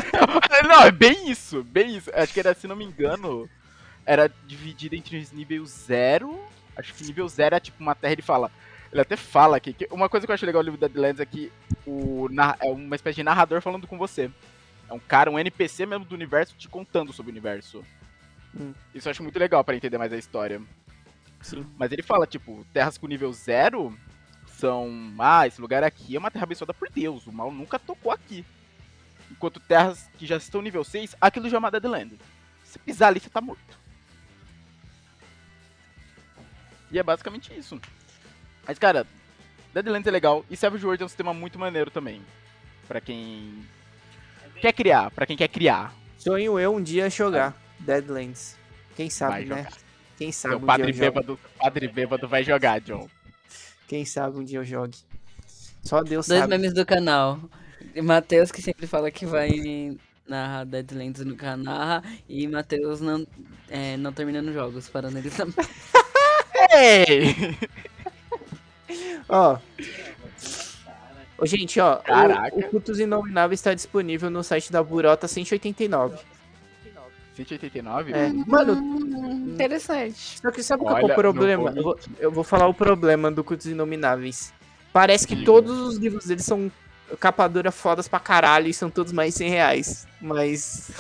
não, 0.67 0.83
é 0.83 0.91
bem 0.91 1.29
isso, 1.29 1.63
bem 1.63 1.97
isso. 1.97 2.09
Acho 2.13 2.33
que 2.33 2.39
era, 2.39 2.53
se 2.53 2.67
não 2.67 2.75
me 2.75 2.85
engano, 2.85 3.49
era 4.05 4.31
dividida 4.47 4.95
entre 4.95 5.17
os 5.17 5.31
nível 5.31 5.65
0. 5.65 6.39
Acho 6.77 6.93
que 6.93 7.03
nível 7.03 7.27
0 7.27 7.55
é 7.55 7.59
tipo 7.59 7.81
uma 7.81 7.93
terra, 7.93 8.13
ele 8.13 8.21
fala. 8.21 8.49
Ele 8.91 9.01
até 9.01 9.17
fala 9.17 9.57
aqui. 9.57 9.73
Que 9.73 9.87
uma 9.91 10.07
coisa 10.07 10.25
que 10.25 10.31
eu 10.31 10.33
acho 10.33 10.45
legal 10.45 10.63
do 10.63 10.65
livro 10.65 10.79
Deadlands 10.79 11.19
é 11.19 11.25
que 11.25 11.51
o, 11.85 12.27
é 12.59 12.71
uma 12.71 12.95
espécie 12.95 13.17
de 13.17 13.23
narrador 13.23 13.61
falando 13.61 13.85
com 13.85 13.97
você. 13.97 14.31
É 14.89 14.93
um 14.93 14.99
cara, 14.99 15.29
um 15.29 15.37
NPC 15.37 15.85
mesmo 15.85 16.05
do 16.05 16.15
universo, 16.15 16.55
te 16.57 16.67
contando 16.69 17.11
sobre 17.11 17.31
o 17.31 17.33
universo. 17.33 17.83
Hum. 18.57 18.73
Isso 18.95 19.07
eu 19.07 19.11
acho 19.11 19.21
muito 19.21 19.37
legal 19.37 19.63
para 19.63 19.75
entender 19.75 19.97
mais 19.97 20.13
a 20.13 20.17
história. 20.17 20.61
Sim. 21.41 21.65
Mas 21.77 21.91
ele 21.91 22.01
fala, 22.01 22.25
tipo, 22.25 22.65
terras 22.73 22.97
com 22.97 23.07
nível 23.07 23.31
0 23.31 23.95
são 24.59 25.15
ah, 25.17 25.47
esse 25.47 25.61
lugar 25.61 25.83
aqui 25.83 26.15
é 26.15 26.19
uma 26.19 26.29
terra 26.29 26.43
abençoada 26.43 26.73
por 26.73 26.89
Deus, 26.89 27.25
o 27.25 27.31
mal 27.31 27.51
nunca 27.51 27.79
tocou 27.79 28.11
aqui. 28.11 28.45
Enquanto 29.31 29.59
terras 29.59 30.09
que 30.17 30.25
já 30.25 30.37
estão 30.37 30.61
nível 30.61 30.83
6, 30.83 31.15
aquilo 31.21 31.49
já 31.49 31.57
é 31.57 31.59
uma 31.59 31.71
Deadland. 31.71 32.19
Se 32.63 32.77
pisar 32.77 33.07
ali, 33.07 33.19
você 33.19 33.29
tá 33.29 33.39
morto. 33.39 33.79
E 36.91 36.99
é 36.99 37.03
basicamente 37.03 37.57
isso. 37.57 37.79
Mas, 38.67 38.77
cara, 38.77 39.05
Deadlands 39.73 40.07
é 40.07 40.11
legal 40.11 40.43
e 40.49 40.57
Savage 40.57 40.85
World 40.85 41.03
é 41.03 41.05
um 41.05 41.09
sistema 41.09 41.33
muito 41.33 41.57
maneiro 41.57 41.89
também. 41.89 42.21
Pra 42.87 42.99
quem 42.99 43.63
quer 44.59 44.73
criar, 44.73 45.11
pra 45.11 45.25
quem 45.25 45.37
quer 45.37 45.47
criar. 45.47 45.93
Sonho 46.17 46.59
eu 46.59 46.75
um 46.75 46.81
dia 46.81 47.09
jogar. 47.09 47.55
É. 47.79 47.83
Deadlands. 47.83 48.57
Quem 48.95 49.09
sabe, 49.09 49.45
né? 49.45 49.67
Quem 50.17 50.31
sabe 50.31 50.55
o 50.55 50.57
um 50.57 50.65
padre 50.65 50.91
bêbado, 50.91 51.39
padre 51.57 51.87
bêbado 51.87 52.27
vai 52.27 52.43
jogar, 52.43 52.81
John. 52.81 53.07
Quem 53.89 54.05
sabe 54.05 54.37
um 54.39 54.43
dia 54.43 54.59
eu 54.59 54.63
jogue. 54.63 54.95
Só 55.83 56.03
Deus 56.03 56.27
Dois 56.27 56.41
sabe. 56.41 56.55
memes 56.55 56.73
do 56.75 56.85
canal. 56.85 57.39
Matheus 58.03 58.51
que 58.51 58.61
sempre 58.61 58.85
fala 58.85 59.09
que 59.09 59.25
vai 59.25 59.97
narrar 60.27 60.63
Deadlands 60.65 61.25
no 61.25 61.35
canal 61.35 62.03
e 62.27 62.47
Matheus 62.47 63.01
não, 63.01 63.25
é, 63.67 63.97
não 63.97 64.13
terminando 64.13 64.53
jogos, 64.53 64.87
parando 64.87 65.17
ele 65.17 65.31
também. 65.31 65.55
Ei! 66.71 67.57
Ó. 69.27 69.57
Ô, 71.39 71.45
gente, 71.47 71.79
ó. 71.79 71.95
o- 71.95 72.03
Caraca. 72.03 72.55
O, 72.57 72.63
Cultos 72.69 72.99
Inomináveis 72.99 73.59
está 73.59 73.73
disponível 73.73 74.29
no 74.29 74.43
site 74.43 74.71
da 74.71 74.83
Burota 74.83 75.27
189. 75.27 76.17
189? 77.45 78.11
É. 78.13 78.29
Mano, 78.47 78.73
Hum, 78.73 79.51
interessante. 79.53 80.39
só 80.41 80.51
que 80.51 80.61
sabe 80.63 80.83
qual 80.83 80.95
que 80.95 81.01
é 81.01 81.05
Olha, 81.05 81.13
o 81.13 81.15
problema? 81.15 81.73
Eu 81.75 81.83
vou, 81.83 81.99
eu 82.19 82.31
vou 82.31 82.43
falar 82.43 82.67
o 82.67 82.73
problema 82.73 83.31
do 83.31 83.43
Cultos 83.43 83.67
Inomináveis. 83.67 84.53
Parece 84.91 85.27
que 85.27 85.35
Diga. 85.35 85.45
todos 85.45 85.79
os 85.79 85.97
livros 85.97 86.25
deles 86.25 86.45
são 86.45 86.71
capa 87.19 87.47
dura 87.47 87.71
fodas 87.71 88.07
pra 88.07 88.19
caralho 88.19 88.67
e 88.67 88.73
são 88.73 88.89
todos 88.89 89.11
mais 89.11 89.35
100 89.35 89.49
reais. 89.49 90.07
Mas. 90.21 90.91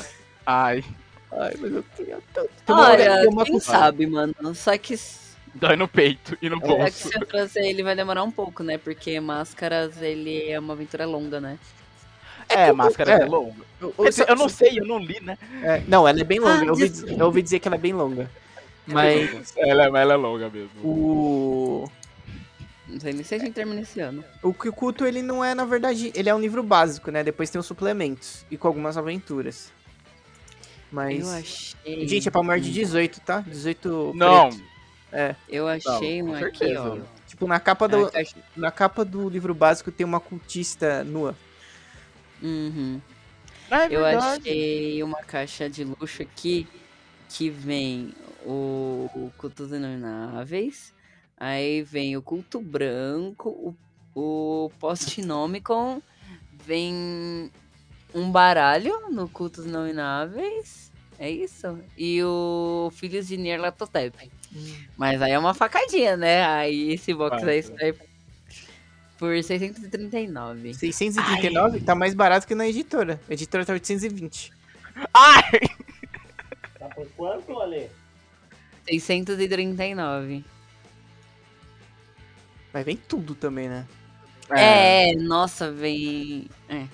Ai, 0.45 0.83
Ai, 1.31 1.53
mas 1.59 1.71
eu 1.73 1.83
queria 1.95 2.19
tanto. 2.33 2.49
Olha, 2.69 3.29
uma 3.29 3.45
quem 3.45 3.59
sabe, 3.59 4.07
mano. 4.07 4.33
Só 4.55 4.75
que, 4.77 4.95
dói 5.53 5.75
no 5.75 5.87
peito 5.87 6.35
e 6.41 6.49
no 6.49 6.59
que 6.59 6.67
bolso. 6.67 7.09
se 7.09 7.15
eu 7.15 7.25
trazer 7.25 7.65
ele 7.67 7.83
vai 7.83 7.95
demorar 7.95 8.23
um 8.23 8.31
pouco, 8.31 8.63
né? 8.63 8.77
Porque 8.77 9.19
Máscaras, 9.19 10.01
ele 10.01 10.49
é 10.49 10.59
uma 10.59 10.73
aventura 10.73 11.05
longa, 11.05 11.39
né? 11.39 11.59
É, 12.49 12.71
máscara 12.73 13.13
é. 13.13 13.21
é 13.21 13.25
longa. 13.25 13.63
Eu, 13.79 13.93
dizer, 14.05 14.27
eu 14.27 14.35
não 14.35 14.49
sei, 14.49 14.79
eu 14.79 14.85
não 14.85 14.99
li, 14.99 15.19
né? 15.21 15.37
É, 15.63 15.81
não, 15.87 16.07
ela 16.07 16.19
é 16.19 16.23
bem 16.23 16.39
longa. 16.39 16.61
Ah, 16.61 16.65
eu, 16.65 16.69
ouvi, 16.71 16.89
diz- 16.89 17.03
eu 17.03 17.25
ouvi 17.25 17.41
dizer 17.41 17.59
que 17.59 17.67
ela 17.67 17.75
é 17.75 17.79
bem 17.79 17.93
longa. 17.93 18.29
Mas 18.87 19.53
Ela, 19.55 19.83
é- 19.83 20.01
ela 20.01 20.13
é 20.13 20.17
longa 20.17 20.49
mesmo. 20.49 20.69
o. 20.83 21.91
Não 22.87 22.99
sei 22.99 23.13
nem 23.13 23.23
se 23.23 23.35
a 23.35 23.37
gente 23.37 23.51
termina 23.53 23.81
esse 23.81 23.99
ano. 23.99 24.23
O 24.41 24.51
que 24.51 24.67
o 24.67 24.73
culto, 24.73 25.05
ele 25.05 25.21
não 25.21 25.45
é, 25.45 25.53
na 25.53 25.63
verdade, 25.63 26.11
ele 26.15 26.27
é 26.27 26.33
um 26.33 26.39
livro 26.41 26.63
básico, 26.63 27.11
né? 27.11 27.23
Depois 27.23 27.51
tem 27.51 27.59
os 27.59 27.67
suplementos 27.67 28.43
e 28.49 28.57
com 28.57 28.67
algumas 28.67 28.97
aventuras. 28.97 29.71
Mas. 30.91 31.19
Eu 31.21 31.29
achei. 31.37 32.07
Gente, 32.07 32.27
é 32.27 32.31
pra 32.31 32.41
maior 32.41 32.59
de 32.59 32.71
18, 32.71 33.21
tá? 33.21 33.41
18. 33.41 34.11
Não, 34.15 34.49
preto. 34.49 34.63
É. 35.11 35.35
Eu 35.47 35.67
achei 35.67 36.21
Não, 36.23 36.31
um 36.31 36.35
aqui, 36.35 36.57
certeza. 36.57 36.81
ó. 36.81 36.97
Tipo 37.27 37.45
na 37.47 37.59
capa, 37.59 37.87
do, 37.87 38.05
A 38.07 38.11
caixa- 38.11 38.37
na 38.57 38.71
capa 38.71 39.05
do 39.05 39.29
livro 39.29 39.53
básico 39.53 39.91
tem 39.91 40.03
uma 40.05 40.19
cultista 40.19 41.03
nua. 41.03 41.35
Uhum. 42.41 43.01
Ah, 43.69 43.85
é 43.85 43.87
Eu 43.95 44.05
achei 44.05 45.03
uma 45.03 45.21
caixa 45.23 45.69
de 45.69 45.83
luxo 45.83 46.21
aqui 46.21 46.67
que 47.29 47.49
vem 47.49 48.13
o, 48.45 49.31
cultos 49.37 49.71
inomináveis, 49.71 50.93
aí 51.37 51.83
vem 51.83 52.17
o 52.17 52.21
culto 52.21 52.59
branco, 52.59 53.49
o, 53.49 53.75
o 54.19 54.71
post-nomicon, 54.79 56.01
vem 56.65 57.51
um 58.13 58.31
baralho 58.31 59.09
no 59.11 59.29
cultos 59.29 59.65
inomináveis, 59.65 60.91
é 61.19 61.29
isso? 61.29 61.79
E 61.97 62.23
o 62.23 62.89
Filhos 62.93 63.27
de 63.27 63.37
Nyarlathotep. 63.37 64.31
Mas 64.97 65.21
aí 65.21 65.33
é 65.33 65.39
uma 65.39 65.53
facadinha, 65.53 66.17
né? 66.17 66.43
Aí 66.45 66.93
esse 66.93 67.13
box 67.13 67.43
aí 67.43 67.61
sai 67.61 67.93
por 69.19 69.43
639. 69.43 70.73
639 70.73 71.81
tá 71.81 71.93
mais 71.93 72.13
barato 72.13 72.47
que 72.47 72.55
na 72.55 72.67
editora. 72.67 73.19
A 73.29 73.33
editora 73.33 73.65
tá 73.65 73.73
820. 73.73 74.53
Ai! 75.13 75.59
Tá 76.79 76.87
por 76.87 77.05
quanto, 77.09 77.59
Ale? 77.59 77.89
639. 78.87 80.45
Mas 82.73 82.85
vem 82.85 82.95
tudo 82.95 83.35
também, 83.35 83.67
né? 83.67 83.85
É, 84.51 85.13
nossa, 85.15 85.69
vem. 85.69 86.47
É. 86.69 86.87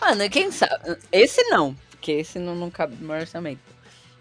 Mano, 0.00 0.30
quem 0.30 0.52
sabe? 0.52 0.98
Esse 1.10 1.42
não, 1.50 1.74
porque 1.90 2.12
esse 2.12 2.38
não, 2.38 2.54
não 2.54 2.70
cabe 2.70 2.94
no 2.94 3.08
meu 3.08 3.16
orçamento. 3.16 3.60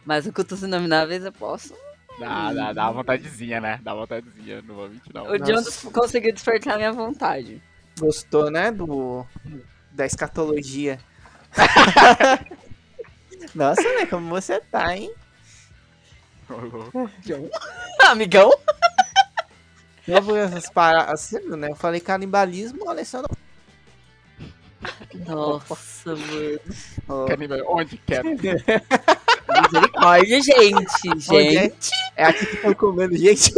Mas 0.03 0.25
o 0.25 0.33
Cultos 0.33 0.63
Inomináveis 0.63 1.23
eu 1.23 1.31
posso. 1.31 1.75
Dá, 2.21 2.53
dá, 2.53 2.73
dá 2.73 2.83
uma 2.85 2.93
vontadezinha, 2.93 3.59
né? 3.59 3.79
Dá 3.81 3.93
uma 3.93 4.01
vontadezinha, 4.01 4.61
não 4.61 4.75
vou 4.75 4.89
mentir, 4.89 5.13
não. 5.13 5.25
O. 5.25 5.37
John 5.39 5.63
conseguiu 5.91 6.33
despertar 6.33 6.75
a 6.75 6.77
minha 6.77 6.93
vontade. 6.93 7.61
Gostou, 7.99 8.51
né? 8.51 8.71
Do. 8.71 9.25
Da 9.91 10.05
escatologia. 10.05 10.99
Nossa, 13.55 13.81
né? 13.81 14.05
Como 14.05 14.29
você 14.29 14.61
tá, 14.61 14.95
hein? 14.95 15.11
Amigão? 18.07 18.51
Novo 20.07 20.35
essas 20.35 20.69
paradas. 20.69 21.21
Você 21.21 21.39
viu, 21.39 21.57
né? 21.57 21.69
Eu 21.69 21.75
falei 21.75 21.99
canibalismo, 21.99 22.89
Alessandro. 22.89 23.35
Nossa, 25.27 26.15
mano. 26.15 26.59
ó, 27.07 27.25
Canibal, 27.25 27.59
Onde 27.67 27.97
quer? 27.97 28.23
Misericórdia, 29.61 30.41
gente. 30.41 31.19
Gente. 31.19 31.91
É 32.15 32.25
aqui 32.25 32.45
que 32.45 32.55
estão 32.55 32.73
comendo, 32.73 33.15
gente. 33.15 33.53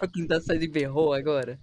A 0.00 0.06
quinta 0.06 0.40
série 0.40 0.68
berrou 0.68 1.12
agora. 1.12 1.58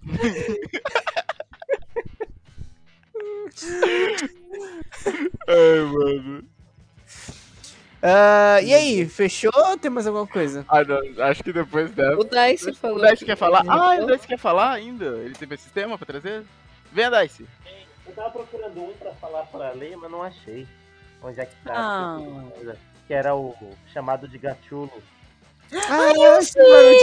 Ai, 5.48 5.80
mano. 5.80 6.44
Ah, 8.02 8.60
e 8.62 8.74
aí, 8.74 9.08
fechou 9.08 9.50
ou 9.54 9.76
tem 9.78 9.90
mais 9.90 10.06
alguma 10.06 10.26
coisa? 10.26 10.64
Ah, 10.68 10.84
não, 10.84 11.00
acho 11.24 11.42
que 11.42 11.52
depois 11.52 11.90
dessa. 11.90 12.16
O 12.16 12.24
Dice 12.24 12.72
falou. 12.74 12.98
O 12.98 13.06
Dice 13.10 13.24
quer 13.24 13.36
falar? 13.36 13.64
Ah, 13.66 13.96
o 13.96 14.06
Dice 14.06 14.28
quer 14.28 14.38
falar 14.38 14.72
ainda? 14.72 15.06
Ele 15.24 15.34
tem 15.34 15.48
esse 15.50 15.64
sistema 15.64 15.96
pra 15.96 16.06
trazer? 16.06 16.44
Venha, 16.92 17.10
Dice. 17.10 17.46
Eu 18.06 18.14
tava 18.14 18.30
procurando 18.30 18.80
um 18.82 18.92
pra 18.94 19.12
falar 19.14 19.44
pra 19.46 19.70
ler, 19.72 19.96
mas 19.96 20.10
não 20.10 20.22
achei. 20.22 20.66
Onde 21.22 21.40
é 21.40 21.46
que 21.46 21.56
tá? 21.64 21.74
Ah. 21.76 22.18
Que 23.06 23.14
era 23.14 23.34
o 23.34 23.54
chamado 23.92 24.26
de 24.28 24.38
gachulo. 24.38 24.90
Ah, 25.72 26.12
eu 26.14 26.42
sei, 26.42 26.98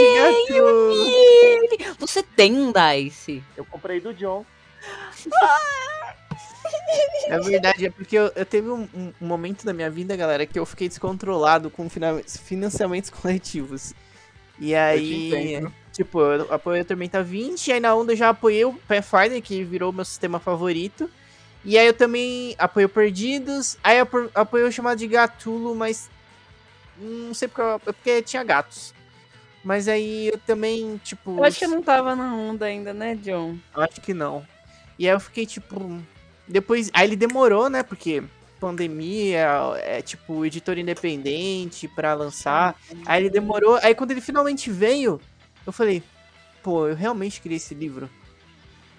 de 1.78 1.84
Você 1.98 2.22
tem 2.22 2.52
um 2.54 2.72
Dice. 2.72 3.42
Eu 3.56 3.64
comprei 3.66 4.00
do 4.00 4.14
John. 4.14 4.44
É 7.26 7.38
verdade, 7.38 7.86
é 7.86 7.90
porque 7.90 8.16
eu, 8.16 8.30
eu 8.34 8.44
teve 8.46 8.68
um, 8.68 8.88
um- 8.94 9.12
momento 9.20 9.64
da 9.64 9.72
minha 9.72 9.90
vida, 9.90 10.14
galera, 10.16 10.46
que 10.46 10.58
eu 10.58 10.66
fiquei 10.66 10.88
descontrolado 10.88 11.70
com 11.70 11.88
fina- 11.88 12.22
financiamentos 12.26 13.10
coletivos. 13.10 13.94
E 14.58 14.74
aí, 14.74 15.28
entendo. 15.28 15.72
Tipo, 15.94 16.20
eu 16.20 16.52
apoiei 16.52 16.82
o 16.82 16.84
Tormenta 16.84 17.22
20, 17.22 17.72
aí 17.72 17.80
na 17.80 17.94
onda 17.94 18.12
eu 18.12 18.16
já 18.16 18.28
apoiei 18.28 18.64
o 18.66 18.74
Pathfinder, 18.74 19.40
que 19.40 19.64
virou 19.64 19.92
meu 19.92 20.04
sistema 20.04 20.38
favorito. 20.38 21.08
E 21.64 21.78
aí 21.78 21.86
eu 21.86 21.94
também 21.94 22.54
apoiei 22.58 22.84
o 22.84 22.88
Perdidos, 22.90 23.78
aí 23.82 23.96
eu 23.96 24.02
apo- 24.02 24.30
apoiei 24.34 24.66
o 24.66 24.72
chamado 24.72 24.98
de 24.98 25.06
Gatulo, 25.06 25.74
mas 25.74 26.10
não 26.98 27.32
sei 27.32 27.48
porque, 27.48 27.62
eu- 27.62 27.74
é 27.86 27.92
porque 27.92 28.20
tinha 28.22 28.44
gatos. 28.44 28.92
Mas 29.64 29.88
aí 29.88 30.28
eu 30.28 30.38
também, 30.38 31.00
tipo... 31.02 31.38
Eu 31.38 31.44
acho 31.44 31.58
que 31.58 31.64
eu 31.64 31.70
não 31.70 31.82
tava 31.82 32.14
na 32.14 32.34
onda 32.34 32.66
ainda, 32.66 32.92
né, 32.92 33.14
John? 33.14 33.56
Eu 33.74 33.82
acho 33.82 33.98
que 34.02 34.12
não. 34.12 34.44
E 34.98 35.08
aí 35.08 35.14
eu 35.14 35.18
fiquei 35.20 35.46
tipo. 35.46 36.02
Depois. 36.46 36.90
Aí 36.92 37.08
ele 37.08 37.16
demorou, 37.16 37.70
né? 37.70 37.82
Porque 37.82 38.22
pandemia, 38.60 39.48
é 39.78 40.02
tipo 40.02 40.44
editor 40.44 40.78
independente 40.78 41.88
pra 41.88 42.14
lançar. 42.14 42.76
Aí 43.06 43.22
ele 43.22 43.30
demorou. 43.30 43.76
Aí 43.82 43.94
quando 43.94 44.10
ele 44.10 44.20
finalmente 44.20 44.70
veio, 44.70 45.20
eu 45.66 45.72
falei: 45.72 46.02
pô, 46.62 46.88
eu 46.88 46.94
realmente 46.94 47.40
queria 47.40 47.56
esse 47.56 47.74
livro. 47.74 48.08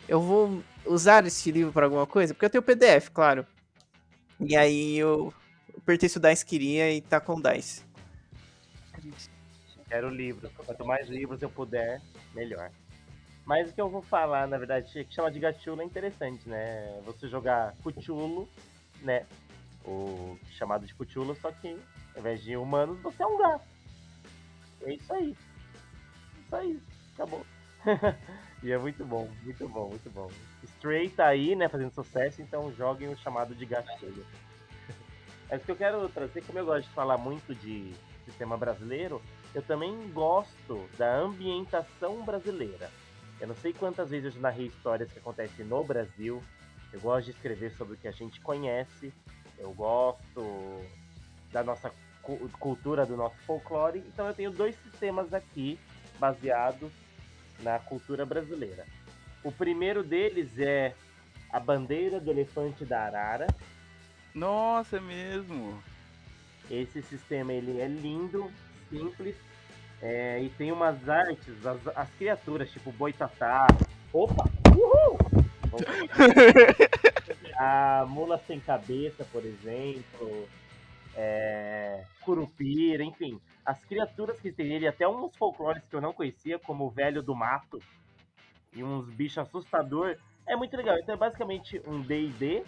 Eu 0.08 0.22
vou 0.22 0.64
usar 0.86 1.26
esse 1.26 1.52
livro 1.52 1.74
pra 1.74 1.86
alguma 1.86 2.06
coisa? 2.06 2.34
Porque 2.34 2.46
eu 2.46 2.50
tenho 2.50 2.62
o 2.62 2.66
PDF, 2.66 3.10
claro. 3.10 3.46
E 4.40 4.56
aí 4.56 4.98
eu 4.98 5.34
apertei 5.78 6.08
se 6.08 6.18
o 6.18 6.22
Dice 6.22 6.46
queria 6.46 6.92
e 6.94 7.02
tá 7.02 7.20
com 7.20 7.36
o 7.36 7.42
Dice. 7.42 7.84
Quero 9.88 10.10
livros. 10.10 10.52
Quanto 10.54 10.86
mais 10.86 11.08
livros 11.08 11.42
eu 11.42 11.50
puder, 11.50 12.02
melhor. 12.34 12.72
Mas 13.46 13.70
o 13.70 13.74
que 13.74 13.82
eu 13.82 13.90
vou 13.90 14.02
falar, 14.02 14.48
na 14.48 14.58
verdade, 14.58 14.92
que 14.92 15.14
chama 15.14 15.32
de 15.32 15.40
gachulo 15.40 15.82
é 15.82 15.86
interessante, 15.86 16.50
né? 16.50 17.00
Você 17.06 17.28
jogar 17.28 17.76
Cthulhu, 17.84 18.50
né? 19.02 19.26
O 19.86 20.38
chamado 20.58 20.86
de 20.86 20.94
Cthulhu, 20.96 21.36
só 21.40 21.52
que 21.52 21.78
ao 22.14 22.20
invés 22.20 22.42
de 22.42 22.58
humanos, 22.58 23.00
você 23.02 23.22
é 23.22 23.28
um 23.28 23.38
gato. 23.38 23.66
É 24.82 24.94
isso 24.94 25.14
aí. 25.14 25.36
Isso 26.56 26.58
aí. 26.58 26.80
Acabou. 27.14 27.46
e 28.64 28.72
é 28.72 28.78
muito 28.78 29.06
bom, 29.06 29.30
muito 29.44 29.68
bom, 29.70 29.90
muito 29.90 30.10
bom. 30.10 30.30
Stray 30.64 31.10
tá 31.10 31.28
aí, 31.28 31.56
né, 31.56 31.68
fazendo 31.70 31.92
sucesso, 31.94 32.42
então 32.42 32.74
joguem 32.74 33.10
o 33.10 33.18
chamado 33.18 33.54
de 33.54 33.66
gatilho. 33.66 34.26
Mas 35.50 35.62
o 35.62 35.66
que 35.66 35.72
eu 35.72 35.76
quero 35.76 36.10
trazer, 36.10 36.44
como 36.44 36.60
eu 36.60 36.66
gosto 36.66 36.88
de 36.88 36.94
falar 36.96 37.18
muito 37.18 37.54
de 37.54 37.94
sistema 38.26 38.58
brasileiro, 38.58 39.22
eu 39.54 39.62
também 39.62 39.96
gosto 40.12 40.90
da 40.98 41.16
ambientação 41.18 42.24
brasileira. 42.24 42.90
Eu 43.40 43.48
não 43.48 43.56
sei 43.56 43.72
quantas 43.74 44.10
vezes 44.10 44.26
eu 44.26 44.32
já 44.32 44.40
narrei 44.40 44.68
histórias 44.68 45.12
que 45.12 45.20
acontecem 45.20 45.66
no 45.66 45.84
Brasil. 45.84 46.42
Eu 46.92 47.00
gosto 47.02 47.26
de 47.26 47.32
escrever 47.32 47.72
sobre 47.74 47.96
o 47.96 47.98
que 47.98 48.08
a 48.08 48.12
gente 48.12 48.40
conhece. 48.42 49.14
Eu 49.58 49.74
gosto 49.74 50.82
da 51.52 51.64
nossa 51.64 51.92
cu- 52.22 52.50
cultura, 52.60 53.06
do 53.06 53.16
nosso 53.16 53.38
folclore. 53.46 54.00
Então 54.00 54.28
eu 54.28 54.34
tenho 54.34 54.52
dois 54.52 54.76
sistemas 54.82 55.34
aqui 55.34 55.78
baseados 56.20 56.92
na 57.62 57.80
cultura 57.80 58.26
brasileira. 58.26 58.86
O 59.44 59.52
primeiro 59.52 60.04
deles 60.04 60.58
é 60.58 60.94
a 61.52 61.60
bandeira 61.60 62.20
do 62.20 62.32
elefante 62.32 62.84
da 62.84 63.06
arara. 63.06 63.48
Nossa, 64.34 64.98
é 64.98 65.00
mesmo. 65.00 65.82
Esse 66.70 67.02
sistema 67.04 67.54
ele 67.54 67.80
é 67.80 67.88
lindo, 67.88 68.52
simples 68.90 69.36
é, 70.02 70.42
e 70.42 70.50
tem 70.50 70.72
umas 70.72 71.08
artes, 71.08 71.66
as, 71.66 71.88
as 71.96 72.10
criaturas 72.12 72.70
tipo 72.72 72.92
boitatá. 72.92 73.68
Opa! 74.12 74.46
Uhul! 74.70 75.18
A 77.58 78.06
mula 78.08 78.40
sem 78.46 78.60
cabeça, 78.60 79.26
por 79.32 79.44
exemplo. 79.46 80.48
É, 81.16 82.04
curupira, 82.22 83.04
enfim. 83.04 83.40
As 83.66 83.84
criaturas 83.84 84.40
que 84.40 84.52
tem 84.52 84.74
ele, 84.74 84.88
até 84.88 85.08
uns 85.08 85.36
folclores 85.36 85.84
que 85.90 85.96
eu 85.96 86.02
não 86.02 86.14
conhecia, 86.14 86.60
como 86.60 86.86
o 86.86 86.90
velho 86.90 87.24
do 87.24 87.36
mato 87.36 87.82
e 88.74 88.84
uns 88.84 89.10
bichos 89.10 89.40
assustador. 89.40 90.18
É 90.46 90.56
muito 90.56 90.78
legal. 90.78 90.98
Então 91.00 91.16
é 91.16 91.18
basicamente 91.18 91.82
um 91.88 92.02
D&D, 92.02 92.64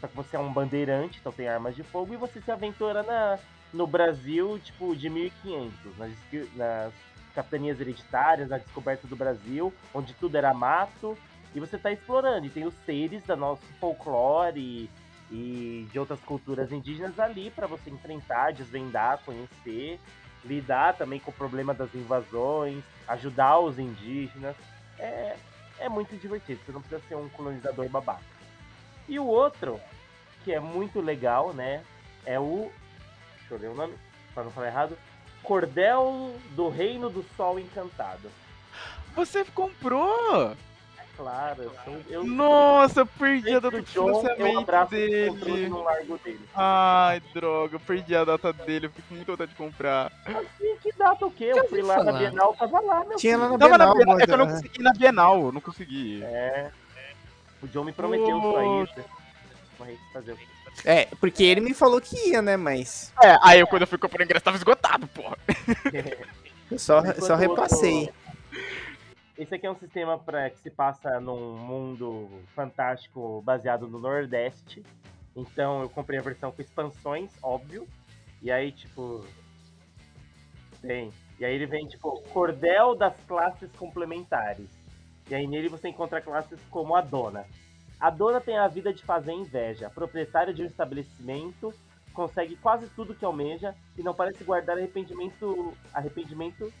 só 0.00 0.06
que 0.06 0.16
você 0.16 0.36
é 0.36 0.38
um 0.38 0.52
bandeirante, 0.52 1.18
então 1.18 1.32
tem 1.32 1.48
armas 1.48 1.74
de 1.74 1.82
fogo 1.82 2.14
e 2.14 2.16
você 2.16 2.40
se 2.40 2.50
aventura 2.50 3.02
na, 3.02 3.38
no 3.72 3.86
Brasil, 3.86 4.58
tipo, 4.58 4.96
de 4.96 5.10
1500, 5.10 5.98
nas, 5.98 6.12
nas 6.54 6.92
capitanias 7.34 7.78
hereditárias, 7.78 8.48
na 8.48 8.58
descoberta 8.58 9.06
do 9.06 9.16
Brasil, 9.16 9.72
onde 9.92 10.14
tudo 10.14 10.36
era 10.36 10.54
mato, 10.54 11.16
e 11.54 11.60
você 11.60 11.76
tá 11.76 11.92
explorando, 11.92 12.46
e 12.46 12.50
tem 12.50 12.66
os 12.66 12.74
seres 12.86 13.22
da 13.24 13.36
nosso 13.36 13.62
folclore 13.78 14.88
e, 15.30 15.88
de 15.90 15.98
outras 15.98 16.20
culturas 16.20 16.72
indígenas 16.72 17.18
ali 17.18 17.50
para 17.50 17.66
você 17.66 17.90
enfrentar, 17.90 18.52
desvendar, 18.52 19.20
conhecer, 19.24 20.00
lidar 20.44 20.94
também 20.94 21.18
com 21.18 21.30
o 21.30 21.34
problema 21.34 21.74
das 21.74 21.94
invasões, 21.94 22.82
ajudar 23.08 23.58
os 23.58 23.78
indígenas. 23.78 24.56
É, 24.98 25.36
é 25.78 25.88
muito 25.88 26.16
divertido, 26.16 26.60
você 26.64 26.72
não 26.72 26.80
precisa 26.80 27.02
ser 27.08 27.16
um 27.16 27.28
colonizador 27.28 27.88
babaca. 27.88 28.22
E 29.08 29.18
o 29.18 29.26
outro, 29.26 29.80
que 30.44 30.52
é 30.52 30.60
muito 30.60 31.00
legal, 31.00 31.52
né, 31.52 31.82
é 32.24 32.40
o 32.40 32.70
Deixa 33.48 33.54
eu 33.54 33.58
ler 33.60 33.68
o 33.68 33.76
nome, 33.76 33.94
pra 34.34 34.42
não 34.42 34.50
falar 34.50 34.66
errado. 34.66 34.98
Cordel 35.42 36.34
do 36.56 36.68
Reino 36.68 37.08
do 37.08 37.24
Sol 37.36 37.60
Encantado. 37.60 38.28
Você 39.14 39.44
comprou? 39.44 40.56
Claro, 41.16 41.72
eu 42.10 42.24
Nossa, 42.24 43.00
eu 43.00 43.06
perdi 43.06 43.54
a 43.54 43.58
data 43.60 43.76
o 43.78 43.80
de 43.80 43.92
John, 43.92 44.08
eu 44.10 44.20
financiamento 44.20 44.58
abraço 44.58 44.94
esse 44.94 45.30
controle 45.30 45.56
dele. 45.66 46.20
dele. 46.24 46.40
Ai, 46.54 47.22
droga, 47.34 47.76
eu 47.76 47.80
perdi 47.80 48.14
a 48.14 48.24
data 48.24 48.52
dele, 48.52 48.86
eu 48.86 48.90
fico 48.90 49.08
com 49.08 49.14
muita 49.14 49.32
vontade 49.32 49.50
de 49.50 49.56
comprar. 49.56 50.12
E 50.60 50.76
que 50.82 50.92
data 50.92 51.24
o 51.24 51.30
quê? 51.30 51.52
Eu 51.56 51.66
fui 51.68 51.80
lá 51.80 51.96
na 51.98 52.04
falar. 52.04 52.18
Bienal, 52.18 52.54
tava 52.58 52.80
lá, 52.80 53.04
meu 53.04 53.16
Tinha 53.16 53.38
lá 53.38 53.46
filho. 53.46 53.58
na 53.58 53.66
Tava 53.66 53.78
na 53.78 53.84
Bienal, 53.94 53.96
Bienal, 53.96 54.20
é 54.20 54.26
que 54.26 54.32
eu 54.32 54.36
não 54.36 54.46
consegui 54.46 54.78
ir 54.80 54.82
na 54.82 54.92
Bienal, 54.92 55.40
eu 55.46 55.52
não 55.52 55.60
consegui. 55.62 56.22
É. 56.22 56.70
O 57.62 57.66
John 57.68 57.84
me 57.84 57.92
prometeu 57.92 58.36
isso 58.38 58.56
aí. 58.56 58.66
Nossa. 58.66 59.04
Mas 59.78 59.98
fazer 60.12 60.32
o 60.32 60.36
quê? 60.36 60.46
É, 60.84 61.08
porque 61.18 61.42
ele 61.42 61.62
me 61.62 61.72
falou 61.72 61.98
que 62.02 62.28
ia, 62.28 62.42
né? 62.42 62.58
Mas 62.58 63.10
É, 63.22 63.38
aí 63.42 63.58
eu, 63.60 63.66
quando 63.66 63.82
eu 63.82 63.88
fui 63.88 63.96
comprar 63.96 64.20
o 64.20 64.24
ingresso 64.24 64.44
tava 64.44 64.58
esgotado, 64.58 65.06
porra. 65.06 65.38
eu 66.70 66.78
só, 66.78 67.00
só 67.00 67.06
o 67.06 67.12
outro- 67.12 67.36
repassei. 67.36 68.10
Esse 69.38 69.54
aqui 69.54 69.66
é 69.66 69.70
um 69.70 69.76
sistema 69.76 70.18
pra, 70.18 70.48
que 70.48 70.58
se 70.58 70.70
passa 70.70 71.20
num 71.20 71.56
mundo 71.58 72.42
fantástico 72.54 73.42
baseado 73.42 73.86
no 73.86 73.98
Nordeste. 73.98 74.82
Então 75.36 75.82
eu 75.82 75.90
comprei 75.90 76.18
a 76.18 76.22
versão 76.22 76.50
com 76.50 76.62
expansões, 76.62 77.30
óbvio. 77.42 77.86
E 78.40 78.50
aí, 78.50 78.72
tipo. 78.72 79.24
Tem. 80.80 81.12
E 81.38 81.44
aí 81.44 81.54
ele 81.54 81.66
vem, 81.66 81.86
tipo, 81.86 82.22
cordel 82.32 82.94
das 82.96 83.14
classes 83.26 83.70
complementares. 83.72 84.70
E 85.28 85.34
aí 85.34 85.46
nele 85.46 85.68
você 85.68 85.88
encontra 85.88 86.22
classes 86.22 86.58
como 86.70 86.96
a 86.96 87.02
dona. 87.02 87.44
A 88.00 88.08
dona 88.08 88.40
tem 88.40 88.56
a 88.56 88.68
vida 88.68 88.92
de 88.92 89.02
fazer 89.04 89.32
inveja. 89.32 89.90
Proprietária 89.90 90.54
de 90.54 90.62
um 90.62 90.66
estabelecimento, 90.66 91.74
consegue 92.14 92.56
quase 92.56 92.88
tudo 92.90 93.14
que 93.14 93.24
almeja 93.24 93.74
e 93.98 94.02
não 94.02 94.14
parece 94.14 94.42
guardar 94.44 94.78
arrependimento. 94.78 95.76
Arrependimento. 95.92 96.72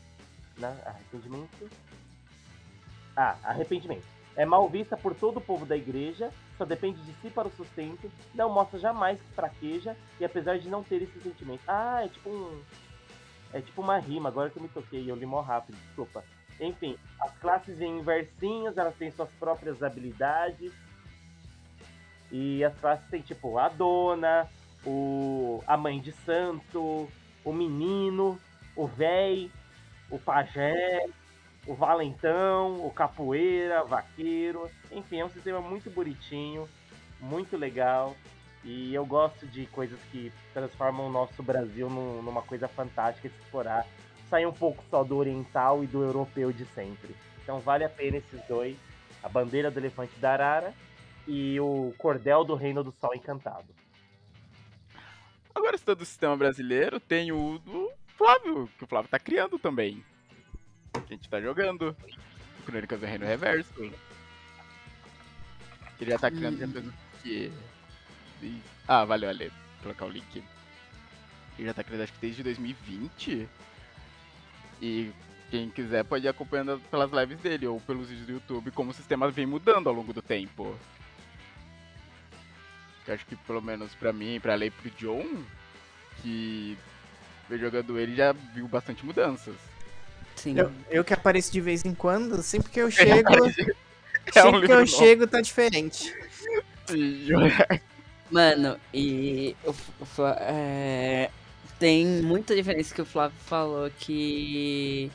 Não, 0.58 0.74
arrependimento. 0.86 1.68
Ah, 3.16 3.36
arrependimento. 3.42 4.04
É 4.36 4.44
mal 4.44 4.68
vista 4.68 4.96
por 4.96 5.14
todo 5.14 5.38
o 5.38 5.40
povo 5.40 5.64
da 5.64 5.74
igreja, 5.74 6.30
só 6.58 6.64
depende 6.66 7.00
de 7.00 7.12
si 7.14 7.30
para 7.30 7.48
o 7.48 7.50
sustento, 7.52 8.12
não 8.34 8.50
mostra 8.50 8.78
jamais 8.78 9.18
que 9.18 9.34
fraqueja 9.34 9.96
e 10.20 10.24
apesar 10.26 10.58
de 10.58 10.68
não 10.68 10.82
ter 10.82 11.00
esse 11.00 11.18
sentimento. 11.20 11.62
Ah, 11.66 12.04
é 12.04 12.08
tipo 12.08 12.28
um. 12.28 12.62
É 13.52 13.60
tipo 13.62 13.80
uma 13.80 13.98
rima, 13.98 14.28
agora 14.28 14.50
que 14.50 14.58
eu 14.58 14.62
me 14.62 14.68
toquei, 14.68 15.10
eu 15.10 15.16
li 15.16 15.24
mó 15.24 15.40
rápido, 15.40 15.78
desculpa. 15.86 16.22
Enfim, 16.60 16.98
as 17.20 17.34
classes 17.38 17.80
em 17.80 18.02
versinhos, 18.02 18.76
elas 18.76 18.94
têm 18.96 19.10
suas 19.10 19.30
próprias 19.38 19.82
habilidades. 19.82 20.72
E 22.30 22.62
as 22.62 22.76
classes 22.78 23.08
têm 23.08 23.22
tipo 23.22 23.56
a 23.56 23.68
dona, 23.68 24.46
o 24.84 25.62
a 25.66 25.76
mãe 25.76 25.98
de 26.00 26.12
santo, 26.12 27.08
o 27.44 27.52
menino, 27.52 28.38
o 28.74 28.86
véi, 28.86 29.50
o 30.10 30.18
pajé, 30.18 31.06
o 31.66 31.74
valentão, 31.74 32.86
o 32.86 32.90
capoeira, 32.90 33.84
vaqueiro. 33.84 34.70
Enfim, 34.90 35.20
é 35.20 35.24
um 35.24 35.30
sistema 35.30 35.60
muito 35.60 35.90
bonitinho, 35.90 36.68
muito 37.20 37.56
legal. 37.56 38.16
E 38.64 38.94
eu 38.94 39.06
gosto 39.06 39.46
de 39.46 39.66
coisas 39.66 39.98
que 40.10 40.32
transformam 40.52 41.06
o 41.06 41.10
nosso 41.10 41.42
Brasil 41.42 41.88
num- 41.88 42.22
numa 42.22 42.42
coisa 42.42 42.66
fantástica 42.66 43.28
de 43.28 43.34
explorar. 43.36 43.86
Sair 44.28 44.46
um 44.46 44.52
pouco 44.52 44.82
só 44.90 45.04
do 45.04 45.16
oriental 45.16 45.84
e 45.84 45.86
do 45.86 46.02
europeu 46.02 46.52
de 46.52 46.64
sempre. 46.66 47.14
Então 47.42 47.60
vale 47.60 47.84
a 47.84 47.88
pena 47.88 48.16
esses 48.16 48.40
dois. 48.48 48.76
A 49.22 49.28
bandeira 49.28 49.70
do 49.70 49.78
elefante 49.78 50.18
da 50.18 50.32
Arara 50.32 50.74
e 51.28 51.58
o 51.60 51.94
cordel 51.98 52.44
do 52.44 52.54
Reino 52.54 52.82
do 52.82 52.92
Sol 52.92 53.14
Encantado. 53.14 53.66
Agora, 55.54 55.78
todo 55.78 56.02
o 56.02 56.04
sistema 56.04 56.36
brasileiro, 56.36 57.00
tem 57.00 57.32
o 57.32 57.58
do 57.58 57.90
Flávio, 58.08 58.68
que 58.76 58.84
o 58.84 58.86
Flávio 58.86 59.10
tá 59.10 59.18
criando 59.18 59.58
também. 59.58 60.04
A 61.04 61.08
gente 61.08 61.28
tá 61.28 61.40
jogando. 61.40 61.96
Crônicas 62.64 62.98
do 63.00 63.06
Reino 63.06 63.26
Reverso. 63.26 63.72
Ele 66.00 66.10
já 66.10 66.18
tá 66.18 66.30
criando 66.30 66.58
já 66.58 66.66
faz 66.68 66.86
o 66.86 66.92
quê? 67.22 67.50
Desde- 68.40 68.62
Ah, 68.86 69.04
valeu, 69.04 69.28
Ale. 69.30 69.52
Colocar 69.82 70.04
o 70.04 70.10
link. 70.10 70.42
Ele 71.58 71.66
já 71.68 71.72
tá 71.74 71.82
criando 71.84 72.02
acho 72.02 72.12
que 72.12 72.18
desde 72.20 72.42
2020. 72.42 73.48
E 74.82 75.10
quem 75.50 75.70
quiser 75.70 76.04
pode 76.04 76.26
ir 76.26 76.28
acompanhando 76.28 76.78
pelas 76.90 77.10
lives 77.12 77.38
dele 77.40 77.66
ou 77.66 77.80
pelos 77.80 78.08
vídeos 78.08 78.26
do 78.26 78.32
YouTube 78.32 78.70
como 78.72 78.90
o 78.90 78.94
sistema 78.94 79.30
vem 79.30 79.46
mudando 79.46 79.88
ao 79.88 79.94
longo 79.94 80.12
do 80.12 80.20
tempo. 80.20 80.76
Eu 83.06 83.14
acho 83.14 83.24
que 83.24 83.36
pelo 83.36 83.62
menos 83.62 83.94
pra 83.94 84.12
mim, 84.12 84.40
pra 84.40 84.56
Lei 84.56 84.68
e 84.68 84.70
pro 84.72 84.90
John, 84.90 85.44
que 86.20 86.76
veio 87.48 87.60
jogando 87.60 87.98
ele 87.98 88.14
já 88.16 88.32
viu 88.32 88.66
bastante 88.66 89.06
mudanças. 89.06 89.54
Sim. 90.36 90.56
Eu, 90.58 90.72
eu 90.90 91.04
que 91.04 91.14
apareço 91.14 91.52
de 91.52 91.60
vez 91.60 91.84
em 91.84 91.94
quando, 91.94 92.42
sempre 92.42 92.70
que 92.70 92.80
eu 92.80 92.90
chego, 92.92 93.30
É 94.34 94.44
um 94.44 94.52
sempre 94.52 94.60
que 94.66 94.66
livro 94.66 94.72
eu 94.72 94.86
novo. 94.86 94.86
chego 94.86 95.26
tá 95.26 95.40
diferente. 95.40 96.14
Mano, 98.30 98.78
e 98.92 99.56
o, 99.64 99.70
o 99.70 100.26
é, 100.40 101.30
tem 101.78 102.04
muita 102.22 102.54
diferença 102.56 102.94
que 102.94 103.02
o 103.02 103.06
Flávio 103.06 103.36
falou 103.46 103.90
que. 103.98 105.10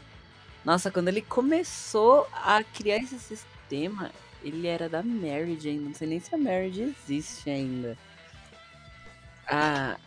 Nossa, 0.63 0.91
quando 0.91 1.09
ele 1.09 1.21
começou 1.21 2.27
a 2.33 2.63
criar 2.63 2.97
esse 2.97 3.19
sistema, 3.19 4.11
ele 4.43 4.67
era 4.67 4.87
da 4.87 5.03
Marriage 5.03 5.67
ainda. 5.67 5.85
Não 5.85 5.93
sei 5.93 6.07
nem 6.07 6.19
se 6.19 6.33
a 6.33 6.37
Marriage 6.37 6.81
existe 7.05 7.49
ainda. 7.49 7.97
Ah. 9.47 9.97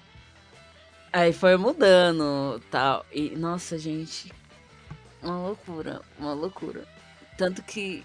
Aí 1.12 1.32
foi 1.32 1.56
mudando 1.56 2.60
tal. 2.70 3.04
E, 3.12 3.30
nossa, 3.36 3.78
gente. 3.78 4.32
Uma 5.24 5.38
loucura, 5.38 6.02
uma 6.18 6.34
loucura. 6.34 6.86
Tanto 7.38 7.62
que 7.62 8.04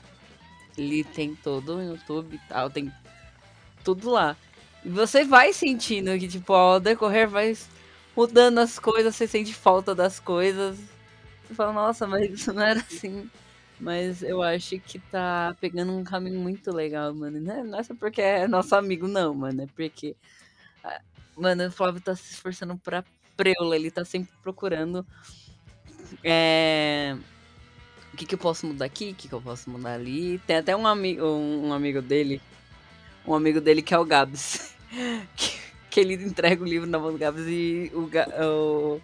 ele 0.78 1.04
tem 1.04 1.36
todo 1.36 1.78
o 1.78 1.84
YouTube 1.84 2.36
e 2.38 2.50
tal, 2.50 2.70
tem 2.70 2.92
tudo 3.84 4.10
lá. 4.12 4.38
E 4.84 4.90
você 4.90 5.26
vai 5.26 5.54
sentindo 5.54 6.18
que, 6.20 6.28
tipo, 6.28 6.54
ao 6.54 6.80
decorrer 6.80 7.28
vai 7.30 7.58
mudando 8.16 8.60
as 8.60 8.80
coisas, 8.80 9.16
você 9.16 9.28
sente 9.28 9.54
falta 9.54 9.96
das 9.96 10.20
coisas. 10.20 10.78
Você 11.48 11.56
fala, 11.56 11.74
nossa, 11.74 12.08
mas 12.08 12.30
isso 12.34 12.54
não 12.54 12.64
era 12.64 12.80
assim. 12.82 13.30
Mas 13.80 14.24
eu 14.24 14.42
acho 14.44 14.80
que 14.82 15.00
tá 15.00 15.56
pegando 15.62 15.94
um 15.94 16.04
caminho 16.04 16.40
muito 16.40 16.72
legal, 16.74 17.14
mano. 17.16 17.40
Não 17.42 17.54
é, 17.54 17.64
não 17.64 17.80
é 17.80 17.84
só 17.84 17.96
porque 17.96 18.22
é 18.22 18.48
nosso 18.48 18.76
amigo, 18.76 19.08
não, 19.08 19.34
mano. 19.36 19.64
É 19.64 19.68
porque. 19.68 20.16
ah, 20.84 21.02
Mano, 21.38 21.68
o 21.68 21.72
Flávio 21.72 22.02
tá 22.02 22.16
se 22.16 22.34
esforçando 22.34 22.78
pra 22.78 23.04
preula, 23.38 23.76
ele 23.76 23.92
tá 23.92 24.06
sempre 24.06 24.34
procurando. 24.44 25.06
É. 26.24 27.16
O 28.14 28.18
que, 28.18 28.26
que 28.26 28.36
eu 28.36 28.40
posso 28.40 28.68
mudar 28.68 28.86
aqui? 28.86 29.12
O 29.12 29.16
que, 29.16 29.28
que 29.28 29.34
eu 29.34 29.42
posso 29.42 29.70
mudar 29.70 29.94
ali? 29.94 30.40
Tem 30.40 30.58
até 30.58 30.76
um, 30.76 30.86
ami 30.86 31.22
um, 31.22 31.68
um 31.68 31.74
amigo 31.74 32.02
dele. 32.02 32.42
Um 33.26 33.34
amigo 33.34 33.62
dele 33.62 33.82
que 33.82 33.94
é 33.94 33.98
o 33.98 34.06
Gabs. 34.06 34.76
que, 35.36 35.58
que 35.90 36.00
ele 36.00 36.16
entrega 36.16 36.62
o 36.64 36.68
livro 36.68 36.90
na 36.90 37.00
mão 37.00 37.12
do 37.12 37.18
Gabs 37.18 37.46
e 37.48 37.92
o, 37.94 38.08
Ga- 38.08 38.30
o. 38.46 39.00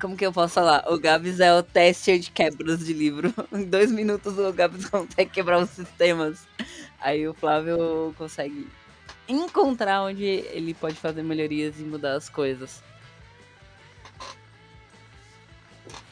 Como 0.00 0.16
que 0.16 0.26
eu 0.26 0.32
posso 0.32 0.54
falar? 0.54 0.84
O 0.92 0.98
Gabs 0.98 1.40
é 1.40 1.54
o 1.54 1.62
teste 1.62 2.18
de 2.18 2.30
quebras 2.30 2.84
de 2.84 2.92
livro. 2.92 3.32
Em 3.52 3.64
dois 3.64 3.90
minutos 3.92 4.38
o 4.38 4.52
Gabs 4.52 4.88
consegue 4.90 5.30
quebrar 5.30 5.58
os 5.58 5.70
sistemas. 5.70 6.46
Aí 7.00 7.26
o 7.28 7.34
Flávio 7.34 8.14
consegue 8.18 8.66
encontrar 9.28 10.02
onde 10.02 10.24
ele 10.24 10.74
pode 10.74 10.96
fazer 10.96 11.22
melhorias 11.22 11.78
e 11.78 11.82
mudar 11.82 12.14
as 12.14 12.28
coisas. 12.28 12.82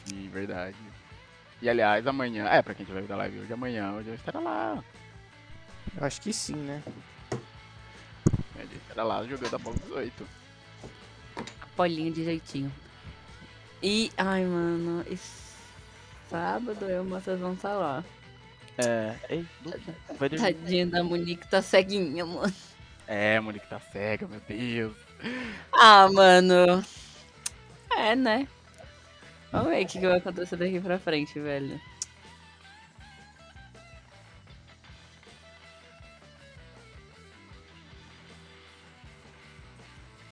Sim, 0.05 0.29
verdade. 0.29 0.77
E 1.61 1.69
aliás, 1.69 2.05
amanhã. 2.05 2.45
É, 2.47 2.61
pra 2.61 2.73
quem 2.73 2.85
tiver 2.85 3.01
vindo 3.01 3.09
da 3.09 3.17
live 3.17 3.39
hoje, 3.39 3.53
amanhã, 3.53 3.91
hoje 3.93 4.09
eu 4.09 4.15
estará 4.15 4.39
lá. 4.39 4.83
Eu 5.97 6.05
acho 6.05 6.21
que 6.21 6.31
sim, 6.33 6.55
né? 6.55 6.83
Ele 8.57 8.75
estará 8.75 9.03
lá 9.03 9.23
jogando 9.25 9.55
a 9.55 9.59
bola 9.59 9.75
18. 9.77 10.27
Polinho 11.75 12.13
de 12.13 12.23
jeitinho. 12.23 12.71
E, 13.81 14.11
ai, 14.17 14.45
mano, 14.45 15.05
esse 15.09 15.45
sábado 16.29 16.85
eu 16.85 16.97
e 16.97 16.99
o 16.99 17.05
Matheus 17.05 17.39
vamos 17.39 17.57
estar 17.57 17.73
lá. 17.73 18.03
É. 18.77 19.15
Ei, 19.29 19.45
vai 20.17 20.29
dormir. 20.29 20.53
Tadinha 20.53 20.87
da 20.87 21.03
Monique 21.03 21.47
tá 21.49 21.61
ceguinha, 21.61 22.25
mano. 22.25 22.53
É, 23.07 23.39
Monique 23.39 23.67
tá 23.67 23.79
cega, 23.79 24.27
meu 24.27 24.41
Deus. 24.41 24.95
Ah, 25.71 26.09
mano. 26.11 26.83
É, 27.95 28.15
né? 28.15 28.47
Vamos 29.55 29.69
ver 29.69 29.85
o 29.85 29.87
que, 29.87 29.99
vai 29.99 30.17
acontecer 30.17 30.57
daqui 30.57 30.81
pra 30.81 30.99
frente, 30.99 31.39
velho. 31.39 31.79